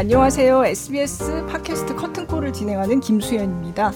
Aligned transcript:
안녕하세요. 0.00 0.64
SBS 0.64 1.44
팟캐스트 1.44 1.94
커튼콜을 1.94 2.54
진행하는 2.54 3.00
김수현입니다. 3.00 3.92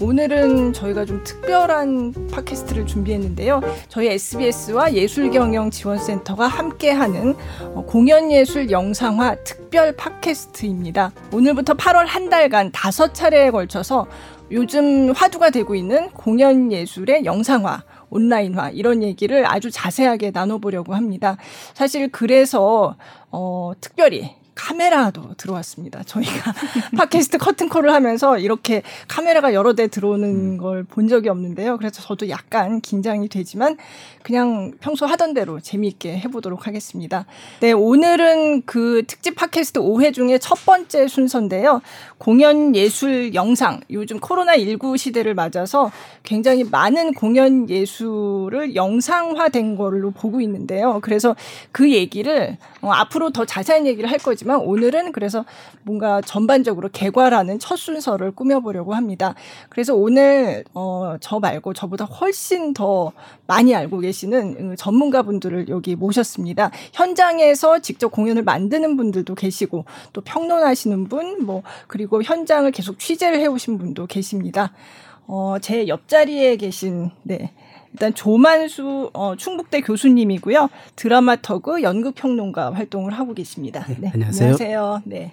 오늘은 0.00 0.72
저희가 0.72 1.04
좀 1.04 1.22
특별한 1.22 2.28
팟캐스트를 2.32 2.88
준비했는데요. 2.88 3.60
저희 3.88 4.08
SBS와 4.08 4.94
예술경영지원센터가 4.94 6.48
함께하는 6.48 7.36
어, 7.72 7.84
공연예술 7.86 8.72
영상화 8.72 9.36
특별 9.44 9.94
팟캐스트입니다. 9.94 11.12
오늘부터 11.32 11.74
8월 11.74 12.04
한 12.04 12.28
달간 12.28 12.72
다섯 12.72 13.14
차례에 13.14 13.52
걸쳐서 13.52 14.08
요즘 14.50 15.12
화두가 15.12 15.50
되고 15.50 15.76
있는 15.76 16.10
공연예술의 16.10 17.26
영상화, 17.26 17.84
온라인화 18.10 18.70
이런 18.70 19.04
얘기를 19.04 19.46
아주 19.46 19.70
자세하게 19.70 20.32
나눠보려고 20.34 20.96
합니다. 20.96 21.36
사실 21.74 22.08
그래서 22.10 22.96
어, 23.30 23.70
특별히 23.80 24.34
카메라도 24.54 25.34
들어왔습니다. 25.36 26.02
저희가 26.04 26.54
팟캐스트 26.96 27.38
커튼콜을 27.38 27.92
하면서 27.92 28.38
이렇게 28.38 28.82
카메라가 29.08 29.52
여러 29.52 29.74
대 29.74 29.88
들어오는 29.88 30.54
음. 30.54 30.58
걸본 30.58 31.08
적이 31.08 31.28
없는데요. 31.30 31.76
그래서 31.76 32.02
저도 32.02 32.28
약간 32.28 32.80
긴장이 32.80 33.28
되지만 33.28 33.76
그냥 34.22 34.72
평소 34.80 35.06
하던 35.06 35.34
대로 35.34 35.60
재미있게 35.60 36.18
해보도록 36.20 36.66
하겠습니다. 36.66 37.26
네, 37.60 37.72
오늘은 37.72 38.62
그 38.64 39.02
특집 39.06 39.34
팟캐스트 39.34 39.80
5회 39.80 40.14
중에 40.14 40.38
첫 40.38 40.54
번째 40.64 41.08
순서인데요. 41.08 41.82
공연 42.18 42.74
예술 42.74 43.34
영상, 43.34 43.80
요즘 43.90 44.20
코로나19 44.20 44.96
시대를 44.96 45.34
맞아서 45.34 45.90
굉장히 46.22 46.64
많은 46.64 47.12
공연 47.12 47.68
예술을 47.68 48.74
영상화된 48.74 49.76
걸로 49.76 50.10
보고 50.10 50.40
있는데요. 50.40 51.00
그래서 51.02 51.36
그 51.72 51.92
얘기를 51.92 52.56
어, 52.80 52.90
앞으로 52.92 53.30
더 53.30 53.44
자세한 53.44 53.86
얘기를 53.86 54.10
할 54.10 54.18
거지만 54.18 54.43
오늘은 54.52 55.12
그래서 55.12 55.44
뭔가 55.82 56.20
전반적으로 56.20 56.88
개괄하는 56.92 57.58
첫 57.58 57.76
순서를 57.76 58.32
꾸며보려고 58.32 58.94
합니다. 58.94 59.34
그래서 59.68 59.94
오늘 59.94 60.64
어, 60.74 61.16
저 61.20 61.40
말고 61.40 61.72
저보다 61.74 62.04
훨씬 62.04 62.74
더 62.74 63.12
많이 63.46 63.74
알고 63.74 64.00
계시는 64.00 64.56
음, 64.58 64.76
전문가분들을 64.76 65.68
여기 65.68 65.96
모셨습니다. 65.96 66.70
현장에서 66.92 67.80
직접 67.80 68.08
공연을 68.10 68.42
만드는 68.42 68.96
분들도 68.96 69.34
계시고 69.34 69.84
또 70.12 70.20
평론하시는 70.20 71.08
분, 71.08 71.44
뭐 71.44 71.62
그리고 71.86 72.22
현장을 72.22 72.70
계속 72.70 72.98
취재를 72.98 73.40
해오신 73.40 73.78
분도 73.78 74.06
계십니다. 74.06 74.72
어, 75.26 75.56
제 75.60 75.88
옆자리에 75.88 76.56
계신 76.56 77.10
네. 77.22 77.52
일단 77.94 78.12
조만수 78.12 79.10
어, 79.14 79.36
충북대 79.36 79.80
교수님이고요. 79.80 80.68
드라마 80.96 81.36
터그 81.36 81.82
연극평론가 81.82 82.74
활동을 82.74 83.12
하고 83.12 83.34
계십니다. 83.34 83.86
네, 83.88 83.96
네. 84.00 84.10
안녕하세요. 84.12 84.44
안녕하세요. 84.46 85.02
네. 85.04 85.32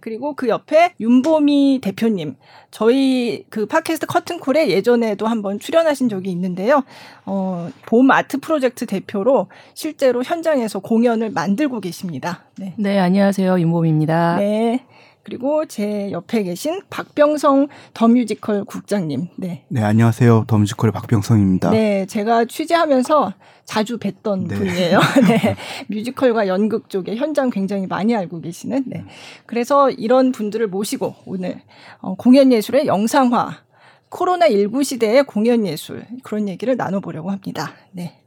그리고 0.00 0.34
그 0.34 0.48
옆에 0.48 0.92
윤보미 1.00 1.80
대표님. 1.82 2.36
저희 2.70 3.46
그 3.48 3.64
팟캐스트 3.64 4.04
커튼콜에 4.06 4.68
예전에도 4.68 5.26
한번 5.26 5.58
출연하신 5.58 6.10
적이 6.10 6.30
있는데요. 6.32 6.84
어, 7.24 7.70
봄 7.86 8.10
아트 8.10 8.38
프로젝트 8.38 8.84
대표로 8.84 9.46
실제로 9.72 10.22
현장에서 10.22 10.80
공연을 10.80 11.30
만들고 11.30 11.80
계십니다. 11.80 12.44
네. 12.58 12.74
네, 12.76 12.98
안녕하세요. 12.98 13.58
윤보미입니다. 13.58 14.36
네. 14.36 14.84
그리고 15.24 15.64
제 15.64 16.10
옆에 16.12 16.42
계신 16.42 16.82
박병성 16.90 17.68
더 17.94 18.08
뮤지컬 18.08 18.64
국장님. 18.64 19.28
네. 19.36 19.64
네, 19.68 19.82
안녕하세요. 19.82 20.44
더 20.46 20.58
뮤지컬의 20.58 20.92
박병성입니다. 20.92 21.70
네, 21.70 22.04
제가 22.04 22.44
취재하면서 22.44 23.32
자주 23.64 23.98
뵀던 23.98 24.48
네. 24.48 24.54
분이에요. 24.54 25.00
네. 25.26 25.56
뮤지컬과 25.88 26.46
연극 26.46 26.90
쪽에 26.90 27.16
현장 27.16 27.48
굉장히 27.48 27.86
많이 27.86 28.14
알고 28.14 28.42
계시는. 28.42 28.84
네. 28.86 29.04
그래서 29.46 29.90
이런 29.90 30.30
분들을 30.30 30.66
모시고 30.66 31.14
오늘 31.24 31.62
어, 32.00 32.14
공연 32.16 32.52
예술의 32.52 32.86
영상화 32.86 33.62
코로나19 34.10 34.84
시대의 34.84 35.24
공연 35.24 35.66
예술 35.66 36.04
그런 36.22 36.50
얘기를 36.50 36.76
나눠 36.76 37.00
보려고 37.00 37.30
합니다. 37.30 37.72
네. 37.92 38.20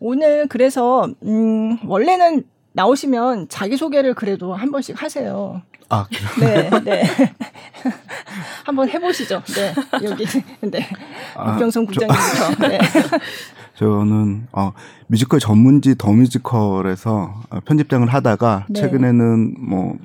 오늘 0.00 0.48
그래서 0.48 1.08
음 1.22 1.78
원래는 1.88 2.44
나오시면 2.76 3.48
자기소개를 3.48 4.14
그래도 4.14 4.54
한 4.54 4.70
번씩 4.70 5.02
하세요. 5.02 5.62
아, 5.88 6.06
네, 6.38 6.68
네. 6.84 7.04
한번 8.64 8.88
해보시죠. 8.88 9.42
네, 9.54 9.74
여기, 10.04 10.26
네. 10.60 10.86
아, 11.34 11.52
박병성 11.52 11.86
국장님부터. 11.86 12.54
네. 12.68 12.78
저는 13.76 14.48
어, 14.52 14.72
뮤지컬 15.06 15.40
전문지 15.40 15.96
더 15.96 16.12
뮤지컬에서 16.12 17.40
어, 17.48 17.60
편집장을 17.64 18.06
하다가 18.08 18.66
네. 18.68 18.80
최근에는 18.80 19.54
뭐 19.58 19.96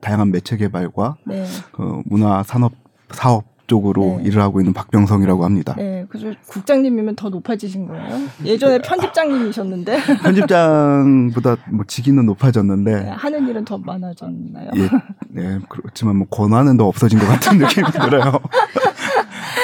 다양한 0.00 0.32
매체 0.32 0.56
개발과 0.56 1.16
네. 1.24 1.46
그 1.72 2.02
문화 2.06 2.42
산업 2.42 2.72
사업 3.10 3.44
쪽으로 3.66 4.18
네. 4.18 4.24
일을 4.28 4.42
하고 4.42 4.60
있는 4.60 4.72
박병성이라고 4.72 5.44
합니다. 5.44 5.74
네, 5.76 6.06
그래서 6.08 6.36
국장님이면 6.46 7.16
더 7.16 7.28
높아지신 7.28 7.86
거예요? 7.86 8.18
예전에 8.44 8.78
편집장님이셨는데 8.78 9.98
편집장보다 10.22 11.56
뭐 11.72 11.84
직위는 11.86 12.26
높아졌는데 12.26 13.02
네, 13.04 13.08
하는 13.10 13.48
일은 13.48 13.64
더 13.64 13.78
많아졌나요? 13.78 14.70
예, 14.76 14.88
네, 15.28 15.58
그렇지만 15.68 16.16
뭐 16.16 16.26
권한은 16.28 16.76
더 16.76 16.86
없어진 16.86 17.18
것 17.18 17.26
같은 17.26 17.58
느낌이 17.58 17.86
들어요. 17.92 18.32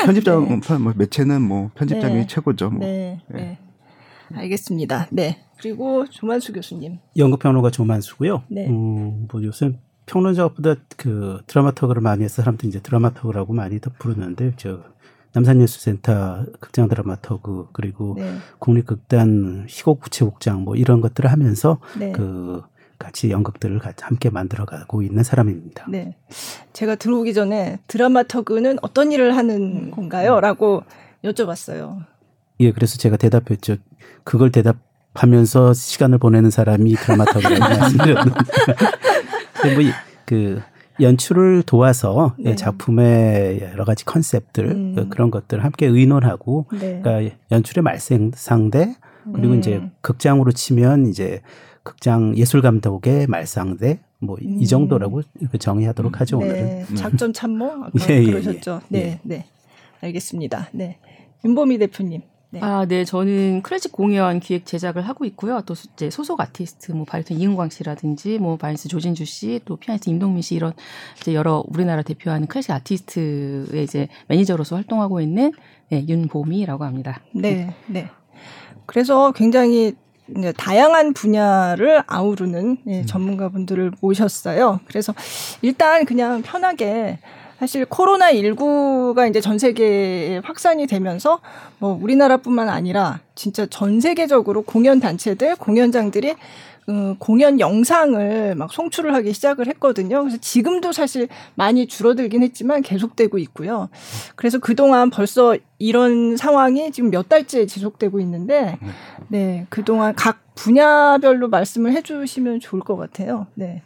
편집장, 0.05 0.61
네. 0.61 0.79
뭐 0.79 0.93
매체는 0.97 1.43
뭐 1.43 1.71
편집장이 1.75 2.15
네. 2.15 2.27
최고죠. 2.27 2.71
뭐. 2.71 2.81
네, 2.81 3.21
네. 3.29 3.59
네. 4.31 4.39
알겠습니다. 4.39 5.09
네. 5.11 5.39
그리고 5.61 6.07
조만수 6.09 6.53
교수님. 6.53 6.99
연극평론가 7.17 7.71
조만수고요. 7.71 8.43
네. 8.51 8.67
음, 8.69 9.29
뭐 9.31 9.43
요새 9.45 9.73
평론 10.13 10.35
작업보다 10.35 10.75
그 10.99 11.41
드라마터그를 11.47 12.03
많이 12.03 12.23
해서 12.23 12.43
사람들이 12.43 12.69
이제 12.69 12.81
드라마터그라고 12.81 13.55
많이 13.55 13.81
더 13.81 13.91
부르는데 13.99 14.53
저 14.59 14.81
남산예술센터 15.33 16.45
극장 16.61 16.87
드라마터그 16.87 17.69
그리고 17.73 18.17
네. 18.19 18.31
국립극단 18.59 19.65
희곡 19.71 20.01
부채곡장 20.01 20.65
뭐 20.65 20.77
이런 20.77 21.01
것들을 21.01 21.33
하면서 21.33 21.79
네. 21.99 22.13
그 22.13 22.61
같이 22.99 23.31
연극들을 23.31 23.79
같이 23.79 24.05
함께 24.05 24.29
만들어가고 24.29 25.01
있는 25.01 25.25
사람입니다. 25.25 25.87
네, 25.89 26.15
제가 26.75 26.97
들어오기 26.97 27.33
전에 27.33 27.81
드라마터그는 27.87 28.81
어떤 28.83 29.13
일을 29.13 29.35
하는 29.35 29.91
건가요?라고 29.91 30.83
여쭤봤어요. 31.25 32.05
예, 32.61 32.71
그래서 32.71 32.99
제가 32.99 33.17
대답했죠. 33.17 33.77
그걸 34.25 34.53
대답하면서 34.53 35.73
시간을 35.73 36.19
보내는 36.19 36.51
사람이 36.51 36.95
드라마터그라고 36.97 37.59
말씀드렸는데 37.59 38.41
뭐 39.71 40.13
그 40.33 40.63
연출을 41.01 41.63
도와서 41.63 42.35
네. 42.39 42.55
작품의 42.55 43.61
여러 43.73 43.85
가지 43.85 44.05
컨셉들 44.05 44.67
음. 44.71 44.95
그 44.95 45.09
그런 45.09 45.31
것들 45.31 45.65
함께 45.65 45.87
의논하고 45.87 46.67
네. 46.73 47.01
그러니까 47.03 47.37
연출의 47.51 47.83
말상대 47.83 48.97
그리고 49.33 49.55
음. 49.55 49.59
이제 49.59 49.83
극장으로 50.01 50.53
치면 50.53 51.07
이제 51.07 51.41
극장 51.83 52.37
예술 52.37 52.63
감독의 52.63 53.27
말상대 53.27 54.01
뭐이 54.21 54.61
음. 54.61 54.65
정도라고 54.65 55.23
정의하도록 55.59 56.21
하죠 56.21 56.39
네. 56.39 56.45
오늘은 56.47 56.97
작전 56.97 57.33
참모 57.33 57.73
예, 58.09 58.15
예, 58.15 58.23
예, 58.23 58.25
그러셨죠. 58.25 58.81
예. 58.93 58.99
네, 58.99 59.21
네, 59.23 59.47
알겠습니다. 60.01 60.69
네, 60.73 60.99
윤보미 61.45 61.79
대표님. 61.79 62.23
네. 62.53 62.61
아, 62.61 62.85
네. 62.87 63.03
저는 63.05 63.63
클래식 63.63 63.93
공연 63.93 64.39
기획 64.39 64.67
제작을 64.67 65.09
하고 65.09 65.25
있고요. 65.25 65.63
또 65.65 65.73
이제 65.95 66.11
소속 66.11 66.39
아티스트, 66.39 66.93
뭐 66.93 67.07
바리톤 67.07 67.39
이응광 67.39 67.71
씨라든지, 67.71 68.39
뭐 68.39 68.59
바이올리니스트 68.59 68.89
조진주 68.89 69.25
씨, 69.25 69.61
또 69.65 69.77
피아니스트 69.77 70.11
임동민 70.11 70.43
씨 70.43 70.55
이런 70.55 70.75
이제 71.19 71.33
여러 71.33 71.65
우리나라 71.69 72.03
대표하는 72.03 72.47
클래식 72.47 72.71
아티스트의 72.73 73.85
이제 73.85 74.09
매니저로서 74.29 74.77
활동하고 74.77 75.23
있는 75.23 75.53
네, 75.89 76.05
윤보미라고 76.07 76.85
합니다. 76.85 77.23
네, 77.33 77.75
네. 77.87 78.11
그래서 78.85 79.33
굉장히 79.33 79.95
이제 80.37 80.53
다양한 80.53 81.15
분야를 81.15 82.03
아우르는 82.07 82.79
예, 82.87 83.01
음. 83.01 83.07
전문가분들을 83.07 83.93
모셨어요. 84.03 84.81
그래서 84.87 85.15
일단 85.63 86.05
그냥 86.05 86.43
편하게 86.43 87.19
사실 87.63 87.85
코로나 87.85 88.33
19가 88.33 89.31
이제 89.31 89.41
전 89.41 89.57
세계에 89.57 90.39
확산이 90.43 90.89
되면서 90.89 91.39
뭐 91.79 91.97
우리나라뿐만 92.03 92.69
아니라 92.69 93.21
진짜 93.37 93.67
전 93.67 94.01
세계적으로 94.01 94.63
공연 94.63 94.99
단체들, 94.99 95.55
공연장들이 95.55 96.35
그 96.87 97.15
공연 97.21 97.61
영상을 97.61 98.57
막 98.57 98.73
송출을 98.73 99.15
하기 99.15 99.33
시작을 99.33 99.69
했거든요. 99.69 100.23
그래서 100.23 100.39
지금도 100.41 100.91
사실 100.91 101.29
많이 101.55 101.87
줄어들긴 101.87 102.43
했지만 102.43 102.83
계속되고 102.83 103.39
있고요. 103.39 103.89
그래서 104.35 104.59
그동안 104.59 105.11
벌써 105.11 105.57
이런 105.79 106.37
상황이 106.37 106.91
지금 106.91 107.13
몇 107.13 107.29
달째 107.29 107.67
지속되고 107.67 108.19
있는데, 108.19 108.77
네, 109.29 109.67
그동안 109.69 110.17
각 110.17 110.41
분야별로 110.57 111.49
말씀을 111.49 111.93
해주시면 111.93 112.59
좋을 112.59 112.83
것 112.83 112.97
같아요. 112.97 113.47
네. 113.55 113.83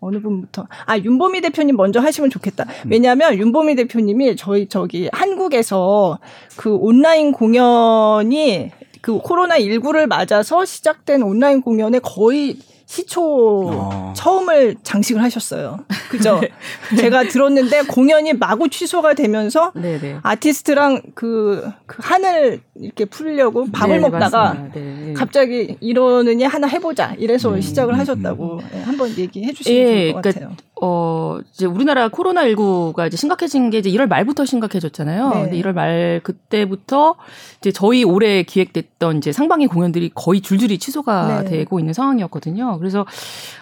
어느 0.00 0.20
분부터 0.20 0.66
아 0.86 0.98
윤보미 0.98 1.40
대표님 1.40 1.76
먼저 1.76 2.00
하시면 2.00 2.30
좋겠다. 2.30 2.64
음. 2.64 2.90
왜냐하면 2.90 3.34
윤보미 3.34 3.74
대표님이 3.74 4.36
저희 4.36 4.68
저기 4.68 5.08
한국에서 5.12 6.18
그 6.56 6.74
온라인 6.74 7.32
공연이 7.32 8.70
그 9.00 9.18
코로나 9.18 9.58
19를 9.58 10.06
맞아서 10.06 10.64
시작된 10.64 11.22
온라인 11.22 11.60
공연의 11.60 12.00
거의 12.02 12.58
시초 12.88 13.68
어. 13.68 14.14
처음을 14.16 14.76
장식을 14.82 15.22
하셨어요. 15.22 15.84
그죠? 16.08 16.40
네. 16.90 16.96
제가 16.96 17.24
들었는데 17.24 17.82
공연이 17.82 18.32
마구 18.32 18.70
취소가 18.70 19.12
되면서 19.12 19.72
네네. 19.74 19.98
네. 19.98 20.16
아티스트랑 20.22 21.02
그, 21.14 21.70
그 21.84 21.98
하늘 22.00 22.62
이렇게 22.74 23.04
풀려고 23.04 23.66
밥을 23.70 24.00
네, 24.00 24.08
먹다가 24.08 24.70
네. 24.72 25.12
갑자기 25.14 25.76
이러느니 25.80 26.44
하나 26.44 26.66
해보자 26.66 27.14
이래서 27.18 27.50
음, 27.50 27.60
시작을 27.60 27.92
음, 27.92 28.00
하셨다고 28.00 28.54
음. 28.54 28.68
네, 28.72 28.82
한번 28.82 29.10
얘기해 29.18 29.52
주시면 29.52 29.78
예, 29.78 29.84
좋을 29.84 30.12
것 30.14 30.22
그러니까, 30.22 30.40
같아요. 30.40 30.56
어, 30.80 31.38
이제 31.52 31.66
우리나라 31.66 32.08
코로나19가 32.08 33.06
이제 33.06 33.16
심각해진 33.16 33.70
게 33.70 33.78
이제 33.78 33.90
1월 33.90 34.06
말부터 34.06 34.44
심각해졌잖아요. 34.44 35.28
네. 35.30 35.42
근데 35.42 35.60
1월 35.60 35.72
말 35.72 36.20
그때부터 36.22 37.16
이제 37.58 37.72
저희 37.72 38.04
올해 38.04 38.42
기획됐던 38.42 39.18
이제 39.18 39.32
상반기 39.32 39.66
공연들이 39.66 40.10
거의 40.14 40.40
줄줄이 40.40 40.78
취소가 40.78 41.42
네. 41.42 41.50
되고 41.50 41.78
있는 41.78 41.92
상황이었거든요. 41.92 42.78
그래서 42.78 43.06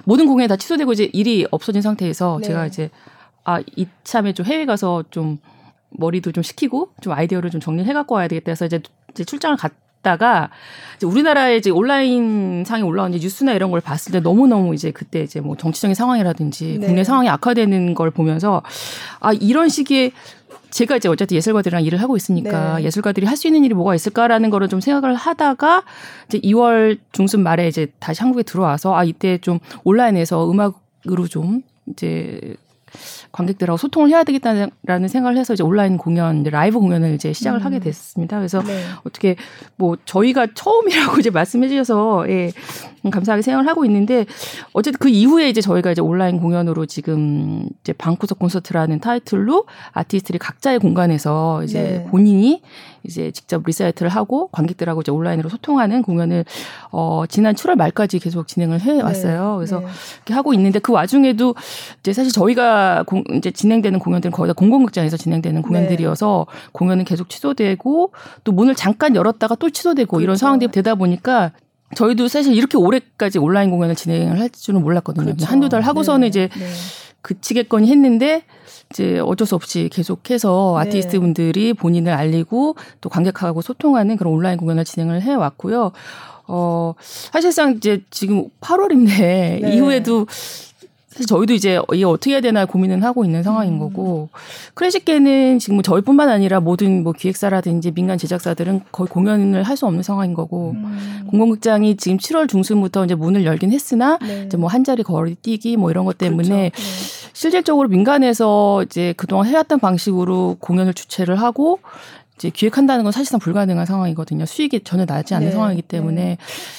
모든 0.04 0.26
공연이 0.26 0.48
다 0.48 0.56
취소되고 0.56 0.92
이제 0.92 1.10
일이 1.12 1.46
없어진 1.50 1.82
상태에서 1.82 2.38
네. 2.40 2.48
제가 2.48 2.66
이제 2.66 2.90
아, 3.44 3.60
이참에 3.76 4.32
좀 4.32 4.44
해외 4.44 4.66
가서 4.66 5.04
좀 5.10 5.38
머리도 5.90 6.32
좀 6.32 6.42
식히고 6.42 6.90
좀 7.00 7.12
아이디어를 7.12 7.50
좀 7.50 7.60
정리해 7.60 7.92
갖고 7.92 8.16
와야 8.16 8.28
되겠다 8.28 8.50
해서 8.50 8.66
이제, 8.66 8.80
이제 9.10 9.24
출장을 9.24 9.56
갔 9.56 9.72
다가 10.06 10.50
우리나라에 11.02 11.56
이제 11.56 11.70
온라인 11.70 12.64
상에 12.64 12.82
올라온 12.82 13.10
뉴스나 13.10 13.52
이런 13.52 13.70
걸 13.72 13.80
봤을 13.80 14.12
때 14.12 14.20
너무 14.20 14.46
너무 14.46 14.72
이제 14.72 14.92
그때 14.92 15.22
이제 15.22 15.40
뭐 15.40 15.56
정치적인 15.56 15.94
상황이라든지 15.94 16.78
네. 16.80 16.86
국내 16.86 17.02
상황이 17.02 17.28
악화되는 17.28 17.94
걸 17.94 18.10
보면서 18.12 18.62
아 19.18 19.32
이런 19.32 19.68
시기에 19.68 20.12
제가 20.70 20.96
이제 20.96 21.08
어쨌든 21.08 21.36
예술가들이랑 21.36 21.82
일을 21.84 22.00
하고 22.00 22.16
있으니까 22.16 22.76
네. 22.78 22.84
예술가들이 22.84 23.26
할 23.26 23.36
수 23.36 23.48
있는 23.48 23.64
일이 23.64 23.74
뭐가 23.74 23.94
있을까라는 23.94 24.48
거를 24.50 24.68
좀 24.68 24.80
생각을 24.80 25.14
하다가 25.14 25.82
이제 26.28 26.38
2월 26.40 26.98
중순 27.12 27.42
말에 27.42 27.66
이제 27.68 27.88
다시 27.98 28.22
한국에 28.22 28.42
들어와서 28.44 28.94
아 28.94 29.04
이때 29.04 29.38
좀 29.38 29.58
온라인에서 29.84 30.50
음악으로 30.50 31.26
좀 31.28 31.62
이제 31.90 32.54
관객들하고 33.32 33.76
소통을 33.76 34.10
해야 34.10 34.24
되겠다라는 34.24 35.08
생각을 35.08 35.36
해서 35.36 35.54
이제 35.54 35.62
온라인 35.62 35.96
공연, 35.98 36.42
라이브 36.42 36.78
공연을 36.78 37.14
이제 37.14 37.32
시작을 37.32 37.60
음. 37.60 37.64
하게 37.64 37.78
됐습니다. 37.78 38.38
그래서 38.38 38.62
네. 38.62 38.80
어떻게 39.04 39.36
뭐 39.76 39.96
저희가 40.04 40.48
처음이라고 40.54 41.18
이제 41.20 41.30
말씀해 41.30 41.68
주셔서 41.68 42.28
예, 42.28 42.52
감사하게 43.10 43.42
생각을 43.42 43.68
하고 43.68 43.84
있는데 43.84 44.26
어쨌든 44.72 44.98
그 44.98 45.08
이후에 45.08 45.48
이제 45.48 45.60
저희가 45.60 45.92
이제 45.92 46.00
온라인 46.00 46.38
공연으로 46.38 46.86
지금 46.86 47.68
이제 47.80 47.92
방구석 47.92 48.38
콘서트라는 48.38 49.00
타이틀로 49.00 49.66
아티스트들이 49.92 50.38
각자의 50.38 50.78
공간에서 50.78 51.62
이제 51.64 51.82
네. 51.82 52.04
본인이 52.10 52.62
이제 53.06 53.30
직접 53.30 53.62
리사이틀을 53.64 54.10
하고 54.10 54.48
관객들하고 54.48 55.00
이제 55.00 55.10
온라인으로 55.12 55.48
소통하는 55.48 56.02
공연을 56.02 56.44
어 56.90 57.24
지난 57.28 57.54
7월 57.54 57.76
말까지 57.76 58.18
계속 58.18 58.48
진행을 58.48 58.80
해 58.80 59.00
왔어요. 59.00 59.52
네. 59.52 59.56
그래서 59.56 59.80
네. 59.80 59.86
이렇게 60.18 60.34
하고 60.34 60.54
있는데 60.54 60.78
그 60.78 60.92
와중에도 60.92 61.54
이제 62.00 62.12
사실 62.12 62.32
저희가 62.32 63.04
공, 63.06 63.24
이제 63.34 63.50
진행되는 63.50 63.98
공연들은 63.98 64.32
거의 64.32 64.48
다 64.48 64.52
공공극장에서 64.54 65.16
진행되는 65.16 65.62
공연들이어서 65.62 66.46
네. 66.48 66.68
공연은 66.72 67.04
계속 67.04 67.28
취소되고 67.28 68.12
또 68.44 68.52
문을 68.52 68.74
잠깐 68.74 69.16
열었다가 69.16 69.54
또 69.56 69.70
취소되고 69.70 70.08
그렇죠. 70.08 70.22
이런 70.22 70.36
상황들이 70.36 70.70
되다 70.70 70.94
보니까 70.94 71.52
저희도 71.94 72.28
사실 72.28 72.54
이렇게 72.54 72.76
오래까지 72.76 73.38
온라인 73.38 73.70
공연을 73.70 73.94
진행을 73.94 74.40
할 74.40 74.50
줄은 74.50 74.82
몰랐거든요. 74.82 75.26
그렇죠. 75.26 75.46
한두 75.46 75.68
달 75.68 75.82
하고서는 75.82 76.22
네. 76.22 76.26
이제 76.26 76.48
네. 76.58 76.66
그치겠거니 77.22 77.88
했는데 77.90 78.42
이제 78.90 79.18
어쩔 79.18 79.46
수 79.46 79.54
없이 79.54 79.88
계속해서 79.92 80.78
네. 80.82 80.88
아티스트 80.88 81.18
분들이 81.20 81.72
본인을 81.72 82.12
알리고 82.12 82.76
또 83.00 83.08
관객하고 83.08 83.62
소통하는 83.62 84.16
그런 84.16 84.32
온라인 84.32 84.56
공연을 84.58 84.84
진행을 84.84 85.22
해 85.22 85.34
왔고요. 85.34 85.92
어, 86.48 86.94
사실상 87.00 87.72
이제 87.72 88.02
지금 88.10 88.48
8월인데 88.60 89.18
네. 89.62 89.70
이후에도 89.74 90.26
사실 91.08 91.26
저희도 91.28 91.54
이제 91.54 91.80
이게 91.94 92.04
어떻게 92.04 92.32
해야 92.32 92.42
되나 92.42 92.66
고민은 92.66 93.02
하고 93.02 93.24
있는 93.24 93.42
상황인 93.42 93.72
음. 93.74 93.78
거고 93.78 94.28
클래식계는 94.74 95.58
지금 95.58 95.76
뭐 95.76 95.82
저희뿐만 95.82 96.28
아니라 96.28 96.60
모든 96.60 97.02
뭐 97.02 97.12
기획사라든지 97.14 97.90
민간 97.92 98.18
제작사들은 98.18 98.82
거의 98.92 99.08
공연을 99.08 99.62
할 99.62 99.76
수 99.76 99.86
없는 99.86 100.02
상황인 100.02 100.34
거고 100.34 100.72
음. 100.72 101.26
공공극장이 101.30 101.96
지금 101.96 102.18
7월 102.18 102.48
중순부터 102.50 103.06
이제 103.06 103.14
문을 103.14 103.44
열긴 103.46 103.72
했으나 103.72 104.18
네. 104.20 104.44
이제 104.46 104.56
뭐 104.58 104.68
한 104.68 104.84
자리 104.84 105.02
거리 105.02 105.34
뛰기 105.36 105.76
뭐 105.78 105.90
이런 105.90 106.04
것 106.04 106.18
때문에 106.18 106.70
그렇죠. 106.70 106.82
네. 106.92 107.25
실질적으로 107.36 107.86
민간에서 107.90 108.82
이제 108.84 109.12
그동안 109.18 109.46
해왔던 109.46 109.78
방식으로 109.78 110.56
공연을 110.58 110.94
주최를 110.94 111.36
하고 111.36 111.80
이제 112.34 112.48
기획한다는 112.48 113.04
건 113.04 113.12
사실상 113.12 113.38
불가능한 113.38 113.84
상황이거든요. 113.84 114.46
수익이 114.46 114.80
전혀 114.84 115.04
나지 115.04 115.34
않는 115.34 115.48
네. 115.48 115.52
상황이기 115.52 115.82
때문에 115.82 116.22
네. 116.22 116.38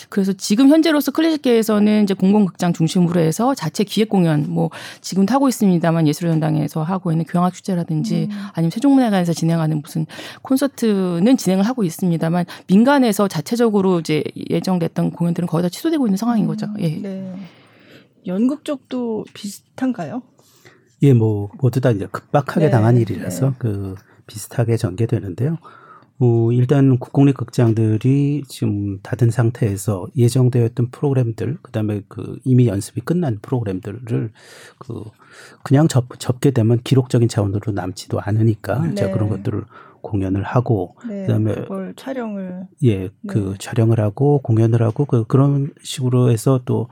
그래서 0.10 0.34
지금 0.34 0.70
현재로서 0.70 1.12
클래식계에서는 1.12 2.04
이제 2.04 2.16
공공극장 2.16 2.74
중심으로 2.74 3.20
해서 3.20 3.54
자체 3.54 3.84
기획 3.84 4.10
공연 4.10 4.52
뭐 4.52 4.72
지금 5.00 5.28
타고 5.28 5.48
있습니다만 5.48 6.08
예술연당에서 6.08 6.82
하고 6.82 7.12
있는 7.12 7.26
교향악 7.26 7.54
축제라든지 7.54 8.28
음. 8.32 8.38
아니면 8.54 8.72
세종문화관에서 8.72 9.34
진행하는 9.34 9.84
무슨 9.84 10.08
콘서트는 10.42 11.38
진행을 11.38 11.68
하고 11.68 11.84
있습니다만 11.84 12.46
민간에서 12.66 13.28
자체적으로 13.28 14.00
이제 14.00 14.24
예정됐던 14.50 15.12
공연들은 15.12 15.48
거의 15.48 15.62
다 15.62 15.70
취소되고 15.70 16.08
있는 16.08 16.18
상황인 16.18 16.46
음. 16.46 16.48
거죠. 16.48 16.66
예. 16.80 17.00
네. 17.00 17.32
연극 18.26 18.66
쪽도 18.66 19.26
비슷한가요? 19.36 20.24
예, 21.04 21.14
뭐 21.14 21.50
모두 21.60 21.82
다 21.82 21.92
이제 21.92 22.08
급박하게 22.12 22.66
네. 22.68 22.72
당한 22.72 22.98
일이라서 22.98 23.50
네. 23.50 23.56
그 23.60 23.96
비슷하게 24.26 24.78
전개되는데요. 24.78 25.58
어, 26.20 26.52
일단 26.52 26.98
국공립 26.98 27.38
극장들이 27.38 28.44
지금 28.48 29.00
닫은 29.04 29.30
상태에서 29.30 30.08
예정되었던 30.16 30.90
프로그램들, 30.90 31.60
그 31.62 31.72
다음에 31.72 32.02
그 32.08 32.40
이미 32.44 32.68
연습이 32.68 33.02
끝난 33.02 33.38
프로그램들을 33.40 34.32
그 34.80 35.04
그냥 35.64 35.88
접, 35.88 36.06
접게 36.20 36.50
되면 36.52 36.82
기록적인 36.84 37.30
차원으로 37.30 37.72
남지도 37.72 38.20
않으니까 38.20 38.80
네. 38.88 38.96
자 38.96 39.12
그런 39.12 39.30
것들을 39.30 39.64
공연을 40.02 40.42
하고 40.44 40.96
네, 41.08 41.22
그다음에 41.22 41.54
그걸 41.54 41.94
촬영을 41.96 42.66
예, 42.84 43.10
그 43.28 43.52
네. 43.52 43.54
촬영을 43.60 44.00
하고 44.00 44.40
공연을 44.42 44.82
하고 44.82 45.06
그 45.06 45.26
그런 45.26 45.72
식으로 45.84 46.32
해서 46.32 46.62
또 46.66 46.90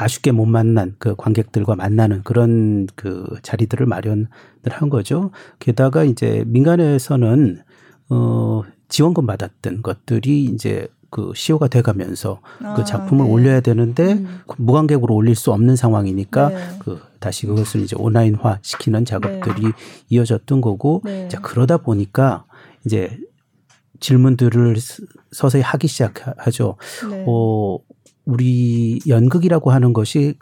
아쉽게 0.00 0.30
못 0.30 0.46
만난 0.46 0.94
그 0.98 1.16
관객들과 1.16 1.74
만나는 1.74 2.22
그런 2.22 2.86
그 2.94 3.26
자리들을 3.42 3.84
마련을 3.84 4.28
한 4.70 4.90
거죠. 4.90 5.32
게다가 5.58 6.04
이제 6.04 6.44
민간에서는 6.46 7.62
어 8.10 8.62
지원금 8.88 9.26
받았던 9.26 9.82
것들이 9.82 10.44
이제 10.44 10.86
그 11.10 11.32
시효가 11.34 11.66
돼가면서 11.66 12.40
아, 12.62 12.74
그 12.74 12.84
작품을 12.84 13.24
네. 13.24 13.30
올려야 13.32 13.60
되는데 13.60 14.12
음. 14.12 14.40
무관객으로 14.56 15.12
올릴 15.14 15.34
수 15.34 15.52
없는 15.52 15.74
상황이니까 15.74 16.48
네. 16.48 16.56
그 16.78 17.00
다시 17.18 17.46
그것을 17.46 17.80
이제 17.80 17.96
온라인화 17.98 18.60
시키는 18.62 19.04
작업들이 19.04 19.62
네. 19.62 19.72
이어졌던 20.10 20.60
거고 20.60 21.02
네. 21.04 21.26
자 21.28 21.40
그러다 21.40 21.78
보니까 21.78 22.44
이제 22.86 23.18
질문들을 23.98 24.76
서서히 25.32 25.62
하기 25.62 25.88
시작하죠. 25.88 26.76
네. 27.10 27.24
어 27.26 27.78
우리 28.28 29.00
연극이라고 29.08 29.70
하는 29.70 29.94
것이 29.94 30.18
예, 30.28 30.34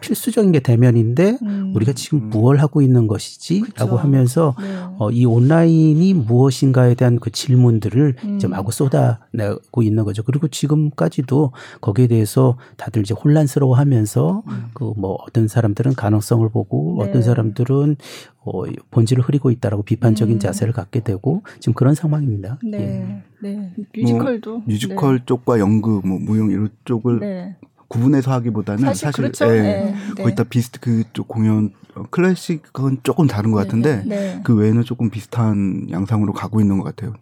필수적인 0.00 0.52
게 0.52 0.60
대면인데 0.60 1.38
음. 1.42 1.72
우리가 1.74 1.92
지금 1.92 2.18
음. 2.18 2.30
무엇을 2.30 2.60
하고 2.60 2.82
있는 2.82 3.06
것이지라고 3.06 3.96
하면서 3.96 4.54
네. 4.60 4.66
어, 4.98 5.10
이 5.10 5.24
온라인이 5.24 6.14
무엇인가에 6.14 6.94
대한 6.94 7.20
그 7.20 7.30
질문들을 7.30 8.16
음. 8.24 8.36
이제 8.36 8.48
마구 8.48 8.72
쏟아내고 8.72 9.82
있는 9.82 10.04
거죠. 10.04 10.22
그리고 10.24 10.48
지금까지도 10.48 11.52
거기에 11.80 12.08
대해서 12.08 12.58
다들 12.76 13.02
이제 13.02 13.14
혼란스러워하면서 13.14 14.42
음. 14.46 14.64
그뭐 14.74 15.18
어떤 15.26 15.46
사람들은 15.46 15.94
가능성을 15.94 16.48
보고 16.48 16.96
네. 16.98 17.08
어떤 17.08 17.22
사람들은 17.22 17.96
어, 18.40 18.64
본질을 18.90 19.22
흐리고 19.22 19.50
있다라고 19.50 19.82
비판적인 19.82 20.36
음. 20.36 20.40
자세를 20.40 20.72
갖게 20.72 21.00
되고 21.00 21.42
지금 21.60 21.74
그런 21.74 21.94
상황입니다. 21.94 22.58
네, 22.64 22.78
예. 22.78 23.22
네. 23.48 23.72
뮤지컬도 23.94 24.50
뭐, 24.50 24.62
뮤지컬 24.66 25.18
네. 25.18 25.24
쪽과 25.26 25.58
연극, 25.58 26.06
뭐 26.06 26.18
무용 26.18 26.50
이런 26.50 26.70
쪽을 26.84 27.20
네. 27.20 27.56
구분해서 27.88 28.32
하기보다는 28.32 28.84
사실, 28.84 29.06
사실 29.06 29.22
그렇죠. 29.22 29.46
예, 29.46 29.62
네. 29.62 30.22
거의 30.22 30.34
다 30.34 30.44
비슷 30.44 30.80
그쪽 30.80 31.26
공연 31.28 31.72
어, 31.94 32.02
클래식은 32.10 32.98
조금 33.02 33.26
다른 33.26 33.50
것 33.50 33.58
네, 33.58 33.64
같은데 33.64 34.02
네. 34.06 34.40
그 34.44 34.54
외에는 34.54 34.84
조금 34.84 35.10
비슷한 35.10 35.88
양상으로 35.90 36.32
가고 36.32 36.60
있는 36.60 36.78
것 36.78 36.84
같아요. 36.84 37.14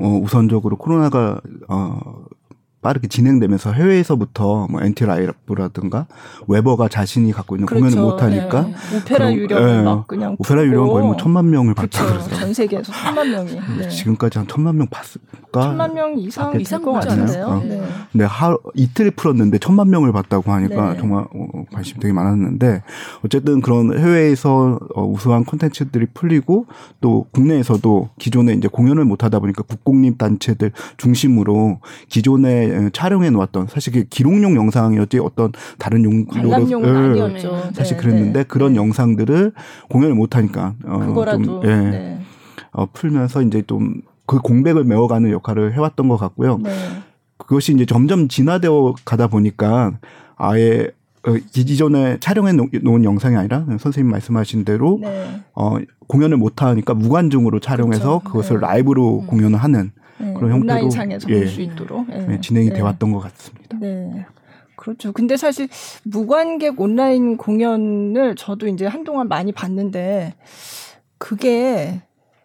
어, 0.00 0.06
우선적으로 0.06 0.76
코로나가 0.76 1.40
어, 1.68 2.24
빠르게 2.88 3.06
진행되면서 3.06 3.72
해외에서부터 3.72 4.66
뭐 4.70 4.82
NT 4.82 5.04
Live라든가 5.04 6.06
웨버가 6.46 6.88
자신이 6.88 7.32
갖고 7.32 7.54
있는 7.54 7.66
그렇죠. 7.66 7.84
공연을 7.84 8.02
못 8.02 8.22
하니까 8.22 8.62
네. 8.62 8.74
오페라 8.96 9.30
유령을 9.30 9.76
네. 9.76 9.82
막 9.82 10.06
그냥 10.06 10.36
오페라 10.38 10.64
유령 10.64 10.88
거의 10.88 11.04
뭐 11.04 11.14
천만 11.18 11.50
명을 11.50 11.74
봤다 11.74 12.06
그렇죠. 12.06 12.30
전 12.30 12.54
세계에서 12.54 12.90
천만 12.90 13.30
명이 13.30 13.60
네. 13.78 13.88
지금까지 13.90 14.38
한 14.38 14.48
천만 14.48 14.78
명 14.78 14.86
봤, 14.86 15.04
수가 15.04 15.60
천만 15.60 15.92
명 15.92 16.18
이상 16.18 16.58
이상 16.58 16.80
것 16.80 16.92
같은데요. 16.92 17.46
어. 17.46 17.62
네. 17.62 17.82
네, 18.12 18.24
하 18.24 18.56
이틀 18.74 19.10
풀었는데 19.10 19.58
천만 19.58 19.90
명을 19.90 20.10
봤다고 20.12 20.50
하니까 20.50 20.94
네. 20.94 20.98
정말 20.98 21.24
어, 21.34 21.64
관심 21.70 21.98
되게 22.00 22.14
많았는데 22.14 22.82
어쨌든 23.22 23.60
그런 23.60 23.98
해외에서 23.98 24.78
어, 24.94 25.04
우수한 25.04 25.44
콘텐츠들이 25.44 26.06
풀리고 26.14 26.64
또 27.02 27.26
국내에서도 27.32 28.08
기존에 28.18 28.54
이제 28.54 28.66
공연을 28.66 29.04
못 29.04 29.24
하다 29.24 29.40
보니까 29.40 29.62
국공립 29.64 30.16
단체들 30.16 30.72
중심으로 30.96 31.80
기존 32.08 32.46
에 32.78 32.90
촬영해 32.92 33.30
놓았던 33.30 33.66
사실 33.68 33.92
그 33.92 34.04
기록용 34.04 34.54
영상이었지 34.56 35.18
어떤 35.18 35.52
다른 35.78 36.04
용도로 36.04 36.54
아니었죠. 36.54 37.70
사실 37.74 37.96
네, 37.96 38.02
그랬는데 38.02 38.38
네. 38.40 38.44
그런 38.44 38.76
영상들을 38.76 39.52
공연을 39.88 40.14
못 40.14 40.36
하니까 40.36 40.74
어, 40.84 40.98
그거라도 40.98 41.42
좀, 41.42 41.62
예. 41.64 41.68
네. 41.68 42.20
어, 42.72 42.86
풀면서 42.92 43.42
이제 43.42 43.62
좀 43.62 44.02
그 44.28 44.38
공백을 44.40 44.84
메워가는 44.84 45.30
역할을 45.30 45.72
해왔던 45.72 46.08
것 46.08 46.18
같고요. 46.18 46.58
네. 46.58 46.70
그것이 47.38 47.72
이제 47.72 47.86
점점 47.86 48.28
진화되어 48.28 48.94
가다 49.06 49.26
보니까 49.26 49.98
아예 50.36 50.90
어, 51.26 51.34
기존에 51.50 52.18
촬영해 52.20 52.52
놓은 52.52 53.04
영상이 53.04 53.36
아니라 53.36 53.64
선생님 53.80 54.10
말씀하신 54.10 54.66
대로 54.66 54.98
네. 55.00 55.40
어, 55.54 55.78
공연을 56.08 56.36
못 56.36 56.62
하니까 56.62 56.92
무관중으로 56.92 57.58
촬영해서 57.58 58.18
그렇죠. 58.18 58.24
그것을 58.24 58.60
네. 58.60 58.66
라이브로 58.66 59.20
음. 59.20 59.26
공연을 59.26 59.58
하는 59.58 59.92
네. 60.20 60.34
그런 60.34 60.52
형태로 60.52 60.56
온라인상에서 60.56 61.28
예, 61.30 61.34
볼수 61.34 61.60
있도록 61.60 62.06
예. 62.10 62.40
진행이 62.40 62.70
되었던 62.70 63.12
것 63.12 63.20
같습니다. 63.20 63.78
네. 63.80 64.26
그렇죠. 64.76 65.12
근데 65.12 65.36
사실 65.36 65.68
무관객 66.04 66.80
온라인 66.80 67.36
공연을 67.36 68.36
저도 68.36 68.68
이제 68.68 68.86
한동안 68.86 69.28
많이 69.28 69.50
봤는데 69.52 70.34
그게 71.18 72.00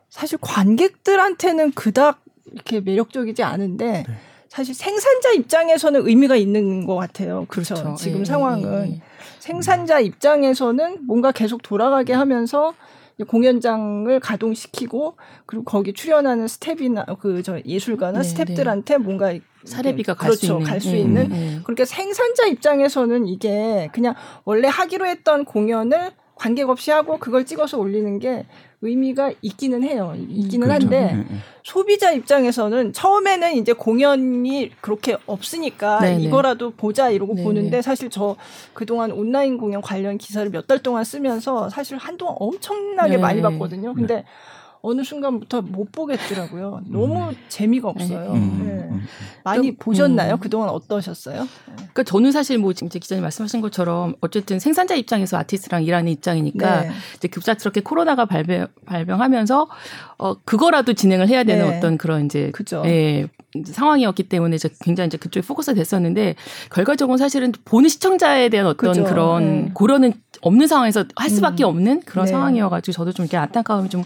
사실 0.09 0.39
관객들한테는 0.41 1.71
그닥 1.73 2.23
이렇게 2.51 2.81
매력적이지 2.81 3.43
않은데 3.43 4.03
네. 4.07 4.13
사실 4.49 4.75
생산자 4.75 5.31
입장에서는 5.31 6.07
의미가 6.07 6.35
있는 6.35 6.85
것 6.85 6.95
같아요. 6.95 7.45
그렇죠. 7.47 7.73
그렇죠. 7.73 7.95
지금 7.95 8.19
예, 8.19 8.25
상황은 8.25 8.87
예, 8.87 8.91
예. 8.93 9.01
생산자 9.39 9.99
입장에서는 9.99 11.05
뭔가 11.07 11.31
계속 11.31 11.63
돌아가게 11.63 12.13
하면서 12.13 12.73
공연장을 13.27 14.19
가동시키고 14.19 15.17
그리고 15.45 15.63
거기 15.63 15.93
출연하는 15.93 16.47
스텝이나 16.47 17.05
그 17.19 17.41
저 17.43 17.59
예술가나 17.65 18.21
네, 18.21 18.23
스텝들한테 18.23 18.97
네. 18.97 19.03
뭔가 19.03 19.33
사례비가 19.65 20.15
그렇죠. 20.15 20.59
갈수 20.59 20.91
네, 20.91 20.99
있는, 20.99 21.23
갈 21.29 21.29
수 21.29 21.35
있는. 21.39 21.63
그러니까 21.63 21.85
생산자 21.85 22.45
입장에서는 22.47 23.27
이게 23.27 23.89
그냥 23.93 24.15
원래 24.45 24.67
하기로 24.67 25.05
했던 25.05 25.45
공연을 25.45 26.11
관객 26.43 26.69
없이 26.69 26.91
하고 26.91 27.17
그걸 27.19 27.45
찍어서 27.45 27.77
올리는 27.79 28.19
게 28.19 28.45
의미가 28.81 29.31
있기는 29.41 29.81
해요. 29.81 30.13
있기는 30.17 30.67
그렇죠. 30.67 30.83
한데 30.87 31.13
네, 31.13 31.17
네. 31.19 31.25
소비자 31.63 32.11
입장에서는 32.11 32.91
처음에는 32.91 33.53
이제 33.55 33.71
공연이 33.71 34.69
그렇게 34.81 35.15
없으니까 35.25 36.01
네네. 36.01 36.17
네. 36.17 36.23
이거라도 36.23 36.71
보자 36.71 37.09
이러고 37.09 37.35
네네. 37.35 37.45
보는데 37.45 37.69
네. 37.77 37.81
사실 37.81 38.09
저 38.09 38.35
그동안 38.73 39.11
온라인 39.13 39.57
공연 39.57 39.81
관련 39.81 40.17
기사를 40.17 40.49
몇 40.51 40.67
달 40.67 40.79
동안 40.79 41.05
쓰면서 41.05 41.69
사실 41.69 41.95
한동안 41.97 42.35
엄청나게 42.39 43.11
네. 43.15 43.17
많이 43.21 43.41
봤거든요. 43.41 43.93
근데 43.93 44.15
네. 44.15 44.25
어느 44.85 45.01
순간부터 45.01 45.61
못 45.61 45.93
보겠더라고요. 45.93 46.81
너무 46.87 47.29
음. 47.29 47.35
재미가 47.47 47.87
없어요. 47.87 48.33
음. 48.33 48.63
네. 48.65 48.71
음, 48.73 48.91
음. 48.91 49.03
많이 49.45 49.67
좀, 49.67 49.75
보셨나요? 49.79 50.33
음. 50.33 50.39
그동안 50.39 50.67
어떠셨어요? 50.67 51.47
그러니까 51.75 52.03
저는 52.03 52.33
사실 52.33 52.57
뭐 52.57 52.73
지금 52.73 52.89
기자님 52.89 53.21
말씀하신 53.21 53.61
것처럼 53.61 54.15
어쨌든 54.19 54.59
생산자 54.59 54.95
입장에서 54.95 55.37
아티스트랑 55.37 55.85
일하는 55.85 56.11
입장이니까 56.11 56.81
네. 56.81 56.91
이제 57.15 57.29
급작스럽게 57.29 57.79
코로나가 57.79 58.25
발병, 58.25 58.67
발병하면서 58.85 59.69
어 60.17 60.33
그거라도 60.43 60.91
진행을 60.91 61.29
해야 61.29 61.45
되는 61.45 61.69
네. 61.69 61.77
어떤 61.77 61.97
그런 61.97 62.25
이제 62.25 62.51
그죠. 62.51 62.83
예, 62.85 63.29
상황이었기 63.65 64.23
때문에 64.23 64.57
이제 64.57 64.69
굉장히 64.81 65.07
이제 65.07 65.17
그쪽에 65.17 65.47
포커스가 65.47 65.75
됐었는데 65.75 66.35
결과적으로 66.73 67.17
사실은 67.17 67.53
보는 67.63 67.87
시청자에 67.87 68.49
대한 68.49 68.67
어떤 68.67 68.91
그죠. 68.91 69.05
그런 69.05 69.65
네. 69.65 69.71
고려는 69.73 70.13
없는 70.41 70.67
상황에서 70.67 71.05
할 71.15 71.29
수밖에 71.29 71.63
음. 71.63 71.69
없는 71.69 72.01
그런 72.01 72.25
네. 72.25 72.31
상황이어가지고 72.31 72.91
저도 72.91 73.13
좀 73.13 73.23
이렇게 73.23 73.37
안타까움이 73.37 73.87
좀 73.87 74.03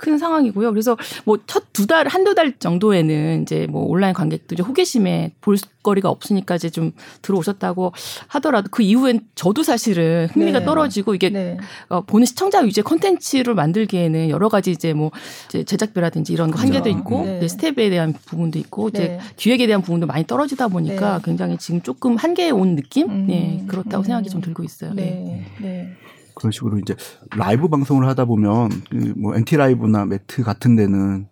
큰 0.00 0.16
상황이고요. 0.16 0.70
그래서 0.70 0.96
뭐 1.24 1.36
첫 1.46 1.70
두 1.72 1.86
달, 1.86 2.08
한두 2.08 2.34
달 2.34 2.58
정도에는 2.58 3.42
이제 3.42 3.66
뭐 3.68 3.82
온라인 3.84 4.14
관객들이 4.14 4.62
호기심에 4.62 5.32
볼거리가 5.40 6.08
없으니까 6.08 6.56
이제 6.56 6.68
좀 6.68 6.92
들어오셨다고 7.22 7.92
하더라도 8.28 8.68
그 8.70 8.82
이후엔 8.82 9.20
저도 9.34 9.62
사실은 9.62 10.28
흥미가 10.32 10.60
네. 10.60 10.64
떨어지고 10.64 11.14
이게 11.14 11.30
네. 11.30 11.56
어, 11.88 12.02
보는 12.02 12.26
시청자 12.26 12.60
위주의 12.60 12.84
콘텐츠를 12.84 13.54
만들기에는 13.54 14.30
여러 14.30 14.48
가지 14.48 14.70
이제 14.70 14.92
뭐 14.92 15.10
이제 15.48 15.64
제작비라든지 15.64 16.32
이런 16.32 16.50
그렇죠. 16.50 16.66
한계도 16.66 16.88
있고 16.98 17.24
네. 17.24 17.48
스텝에 17.48 17.90
대한 17.90 18.12
부분도 18.12 18.58
있고 18.58 18.88
이제 18.88 19.08
네. 19.08 19.20
기획에 19.36 19.66
대한 19.66 19.82
부분도 19.82 20.06
많이 20.06 20.26
떨어지다 20.26 20.68
보니까 20.68 21.16
네. 21.16 21.22
굉장히 21.24 21.56
지금 21.58 21.80
조금 21.82 22.16
한계에 22.16 22.50
온 22.50 22.76
느낌? 22.76 23.08
음. 23.10 23.26
네, 23.26 23.64
그렇다고 23.66 24.02
음. 24.02 24.04
생각이 24.04 24.28
좀 24.28 24.40
들고 24.40 24.62
있어요. 24.64 24.92
네. 24.92 25.46
네. 25.60 25.96
그런 26.40 26.50
식으로 26.52 26.78
이제 26.78 26.96
라이브 27.36 27.68
방송을 27.68 28.06
하다 28.08 28.24
보면 28.24 28.70
그뭐 28.90 29.36
NT 29.36 29.56
라이브나 29.58 30.06
매트 30.06 30.42
같은 30.42 30.74
데는 30.74 31.26